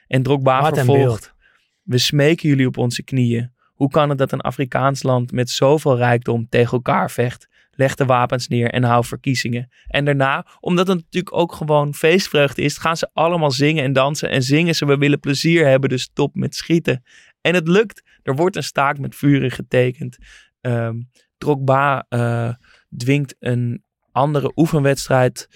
[0.06, 1.34] en Drogba vervolgt.
[1.82, 3.53] We smeken jullie op onze knieën.
[3.84, 7.48] Hoe kan het dat een Afrikaans land met zoveel rijkdom tegen elkaar vecht?
[7.70, 9.68] Leg de wapens neer en hou verkiezingen.
[9.86, 14.30] En daarna, omdat het natuurlijk ook gewoon feestvreugde is, gaan ze allemaal zingen en dansen.
[14.30, 17.02] En zingen ze, we willen plezier hebben, dus stop met schieten.
[17.40, 18.02] En het lukt.
[18.22, 20.18] Er wordt een staak met vuren getekend.
[20.60, 21.00] Ehm
[21.38, 22.54] Drogba eh,
[22.96, 25.48] dwingt een andere oefenwedstrijd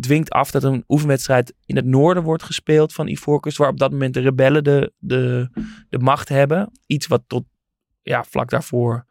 [0.00, 3.90] dwingt af dat een oefenwedstrijd in het noorden wordt gespeeld van Ivoorkust, waar op dat
[3.90, 5.48] moment de rebellen de, de,
[5.88, 6.70] de macht hebben.
[6.86, 7.44] Iets wat tot
[8.04, 9.06] ja, vlak daarvoor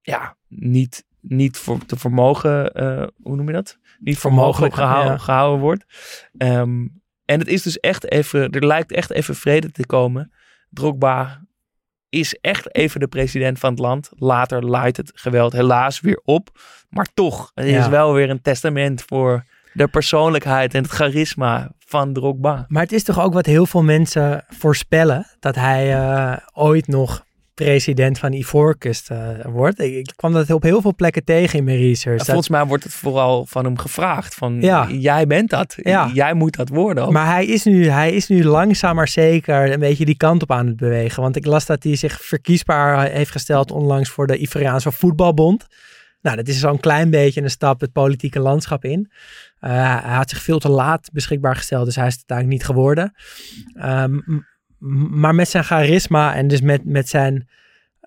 [0.00, 3.78] ja, niet, niet voor te vermogen, eh, hoe noem je dat?
[3.98, 5.18] Niet Vermogelijk, gehouden, ja.
[5.18, 5.84] gehouden wordt.
[6.36, 6.86] Ehm,
[7.24, 10.32] en het is dus echt even, er lijkt echt even vrede te komen.
[10.70, 11.42] Drogba
[12.08, 14.10] is echt even de president van het land.
[14.14, 16.50] Later laait het geweld helaas weer op.
[16.88, 22.12] Maar toch, het is wel weer een testament voor de persoonlijkheid en het charisma van
[22.12, 22.64] Drogba.
[22.68, 25.26] Maar het is toch ook wat heel veel mensen voorspellen.
[25.40, 29.80] Dat hij eh, ooit nog president van Ivoorkust eh, wordt.
[29.80, 32.24] Ik, ik kwam dat op heel veel plekken tegen in mijn research.
[32.24, 34.34] Volgens mij wordt het vooral van hem gevraagd.
[34.34, 34.88] Van, Ja.
[34.90, 35.74] jij bent dat.
[35.76, 36.10] Ja.
[36.12, 37.12] Jij moet dat worden ook.
[37.12, 40.50] Maar hij is, nu, hij is nu langzaam maar zeker een beetje die kant op
[40.50, 41.22] aan het bewegen.
[41.22, 45.66] Want ik las dat hij zich verkiesbaar heeft gesteld onlangs voor de Ivoriaanse Voetbalbond.
[46.20, 49.10] Nou, dat is zo'n klein beetje een stap het politieke landschap in.
[49.58, 49.70] Eh,
[50.04, 53.12] hij had zich veel te laat beschikbaar gesteld, dus hij is het uiteindelijk niet geworden.
[53.74, 54.46] Ehm, m- m-
[54.78, 57.48] maar met zijn charisma en dus met, met zijn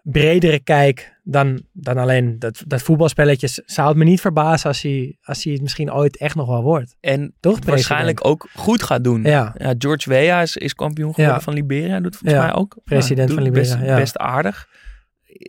[0.03, 5.17] bredere kijk dan, dan alleen dat, dat voetbalspelletjes, zou het me niet verbazen als hij,
[5.21, 6.95] als hij het misschien ooit echt nog wel wordt.
[6.99, 9.23] en Toch, waarschijnlijk ook goed gaat doen.
[9.23, 9.55] Ja.
[9.77, 11.41] George Weah is, is kampioen geworden Ja.
[11.41, 11.99] van Liberia.
[11.99, 12.77] Doet volgens Ja, mij ook.
[12.83, 13.95] president van Liberia, Best, ja.
[13.95, 14.67] best aardig.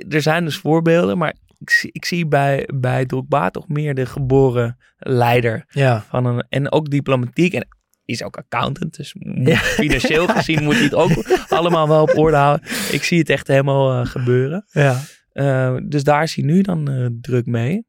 [0.08, 4.06] Er zijn dus voorbeelden, maar ik zie, ik zie bij, bij Drogba toch meer de
[4.06, 5.64] geboren leider.
[6.08, 7.52] Van een, en ook diplomatiek.
[7.54, 7.66] En
[8.08, 8.96] is ook accountant.
[8.96, 9.14] Dus
[9.44, 9.56] Ja.
[9.56, 11.10] financieel gezien moet hij het ook
[11.48, 12.68] allemaal wel op orde houden.
[12.92, 14.64] Ik zie het echt helemaal eh, gebeuren.
[14.70, 15.00] Ja.
[15.32, 17.86] Eh, dus daar is hij nu dan eh, druk mee.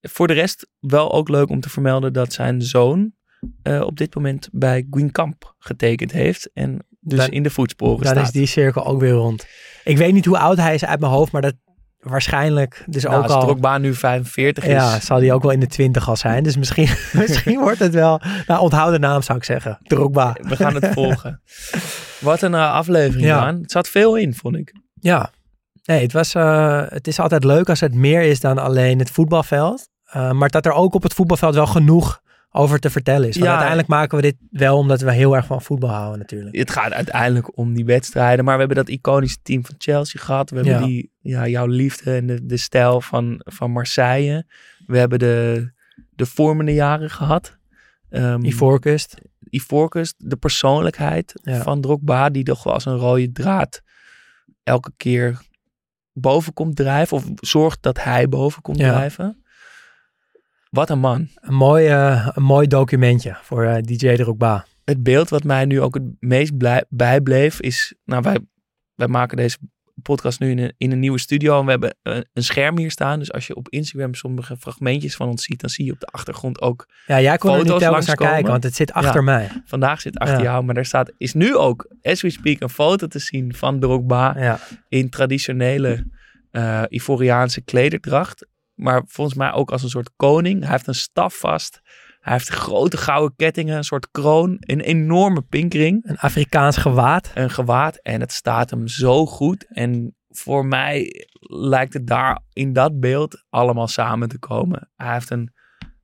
[0.00, 3.12] Voor de rest wel ook leuk om te vermelden dat zijn zoon
[3.80, 6.50] op dit moment bij Guingamp getekend heeft.
[6.54, 8.24] En dus Dan- in de voetsporen Dan staat.
[8.26, 9.46] is die cirkel ook weer rond.
[9.84, 11.54] Ik weet niet hoe oud hij is uit mijn hoofd, maar dat
[12.00, 13.40] waarschijnlijk dus nou, ook als al...
[13.40, 14.70] Drogba nu 45 is.
[14.70, 16.42] Ja, zal die ook wel in de twintig al zijn.
[16.42, 18.20] Dus misschien, misschien wordt het wel...
[18.46, 19.78] Nou, onthoud de naam zou ik zeggen.
[19.82, 20.36] Drogba.
[20.40, 21.42] We gaan het volgen.
[22.20, 23.40] Wat een eh, aflevering, Ja.
[23.40, 23.60] Daan.
[23.60, 24.72] Het zat veel in, vond ik.
[25.00, 25.30] Ja.
[25.84, 29.10] Nee, het, was, eh, het is altijd leuk als het meer is dan alleen het
[29.10, 29.88] voetbalveld.
[30.04, 32.20] Eh, maar dat er ook op het voetbalveld wel genoeg
[32.50, 33.34] over te vertellen is.
[33.34, 33.50] Want Ja.
[33.50, 36.56] uiteindelijk maken we dit wel omdat we heel erg van voetbal houden natuurlijk.
[36.56, 38.44] Het gaat uiteindelijk om die wedstrijden.
[38.44, 40.50] Maar we hebben dat iconische team van Chelsea gehad.
[40.50, 40.86] We hebben Ja.
[40.86, 44.46] die, ja, jouw liefde en de, de stijl van, van Marseille.
[44.86, 45.70] We hebben de,
[46.14, 47.56] de vormende jaren gehad.
[48.10, 49.14] Um, Ivoorkust.
[49.50, 51.62] Ivoorkust, de persoonlijkheid Ja.
[51.62, 53.82] van Drogba, die toch wel als een rode draad
[54.62, 55.40] elke keer
[56.12, 57.16] boven komt drijven.
[57.16, 58.92] Of zorgt dat hij boven komt Ja.
[58.92, 59.42] drijven.
[60.70, 61.28] Wat een man.
[61.34, 64.64] Een mooi, eh, een mooi documentje voor eh, DJ Drogba.
[64.84, 67.94] Het beeld wat mij nu ook het meest blij- bijbleef is...
[68.04, 68.38] Nou, wij,
[68.94, 69.58] wij maken deze
[70.02, 71.58] podcast nu in een, in een nieuwe studio.
[71.58, 73.18] En we hebben een, een scherm hier staan.
[73.18, 75.60] Dus als je op Instagram sommige fragmentjes van ons ziet...
[75.60, 76.88] dan zie je op de achtergrond ook...
[77.06, 79.22] Ja, jij kon er niet telkens naar kijken, want het zit achter Ja.
[79.22, 79.50] mij.
[79.64, 80.42] Vandaag zit achter Ja.
[80.42, 83.80] jou, maar daar staat, is nu ook, as we speak, een foto te zien van
[83.80, 84.58] Drogba Ja.
[84.88, 86.06] in traditionele
[86.50, 88.46] eh Ivoriaanse klederdracht.
[88.74, 90.62] Maar volgens mij ook als een soort koning.
[90.62, 91.80] Hij heeft een staf vast.
[92.18, 97.30] Hij heeft grote gouden kettingen, een soort kroon, een enorme pinkring, Een Afrikaans gewaad.
[97.34, 97.96] een gewaad.
[98.02, 99.66] En het staat hem zo goed.
[99.68, 104.90] En voor mij lijkt het daar in dat beeld allemaal samen te komen.
[104.96, 105.52] Hij heeft een,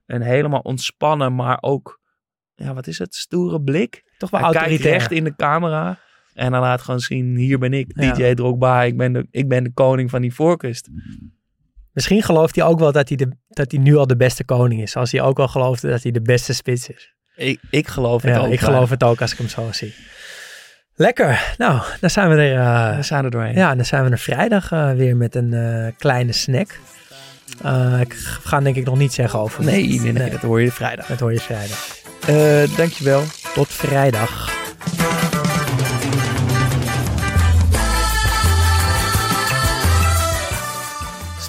[0.06, 2.00] een helemaal ontspannen, maar ook,
[2.54, 4.12] ja, wat is het, stoere blik.
[4.18, 5.98] Toch wel Hij kijkt recht in de camera.
[6.34, 8.12] En dan laat gewoon zien, hier ben ik, Ja.
[8.12, 8.82] DJ Drogba.
[8.82, 10.88] Ik ben, de, ik ben de koning van die voorkust.
[11.94, 14.82] Misschien gelooft hij ook wel dat hij, de, dat hij nu al de beste koning
[14.82, 14.96] is.
[14.96, 17.14] Als hij ook al gelooft dat hij de beste spits is.
[17.36, 18.52] Ik, ik geloof het Ja, ook.
[18.52, 19.94] ik maar geloof het ook als ik hem zo zie.
[20.94, 21.54] Lekker.
[21.58, 22.58] Nou, dan zijn we er.
[22.58, 23.54] eh, We zijn er doorheen.
[23.54, 26.78] ja, dan zijn we er vrijdag eh, weer met een eh, kleine snack.
[27.62, 28.12] Eh, ik
[28.42, 29.64] ga denk ik nog niet zeggen over.
[29.64, 31.06] Nee, nee, nee, dat hoor je vrijdag.
[31.06, 31.86] Dat hoor je vrijdag.
[32.26, 33.22] Eh, dankjewel.
[33.54, 34.52] Tot vrijdag.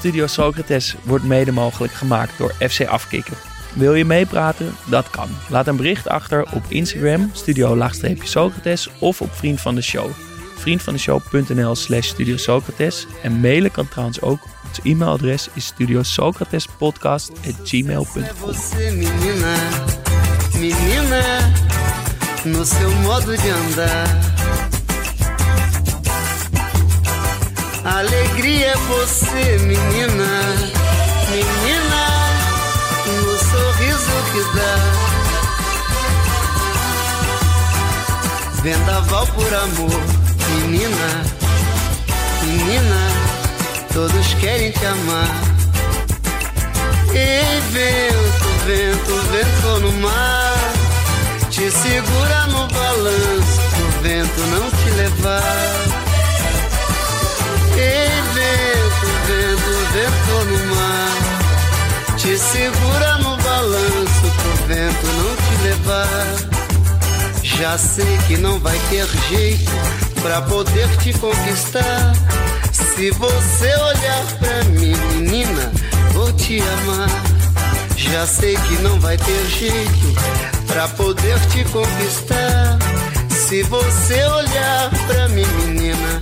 [0.06, 3.38] Studio Socrates wordt mede mogelijk gemaakt door FC Afkikken.
[3.74, 4.76] Wil je meepraten?
[4.90, 5.30] Dat kan.
[5.50, 10.10] Laat een bericht achter op Instagram, studio-socrates of op Vriend van de Show.
[10.56, 13.08] Vriendvandeshow.nl slash Studio Socrates.
[13.24, 14.40] En mailen kan trouwens ook.
[14.68, 19.56] Ons e-mailadres is studiosocratespodcast.gmail.com Você, menina,
[27.86, 30.26] Alegria é você, menina,
[31.30, 32.08] menina,
[33.06, 34.76] no sorriso que dá.
[38.64, 40.02] Vendaval por amor,
[40.50, 41.24] menina,
[42.42, 43.02] menina,
[43.94, 45.30] todos querem te amar.
[47.14, 50.74] Ei, vento, vento, vento no mar
[51.50, 56.05] Te segura no balanço Pro vento não te levar
[58.34, 66.36] vento, vento, vento no mar Te segura no balanço Pro vento não te levar
[67.44, 69.72] Já sei que não vai ter jeito
[70.22, 72.14] Pra poder te conquistar.
[72.72, 75.72] Se você olhar pra mim, menina
[76.14, 77.10] Vou te amar.
[77.96, 80.16] Já sei que não vai ter jeito.
[80.66, 82.80] Pra poder te conquistar.
[83.30, 86.22] Se você olhar pra mim, menina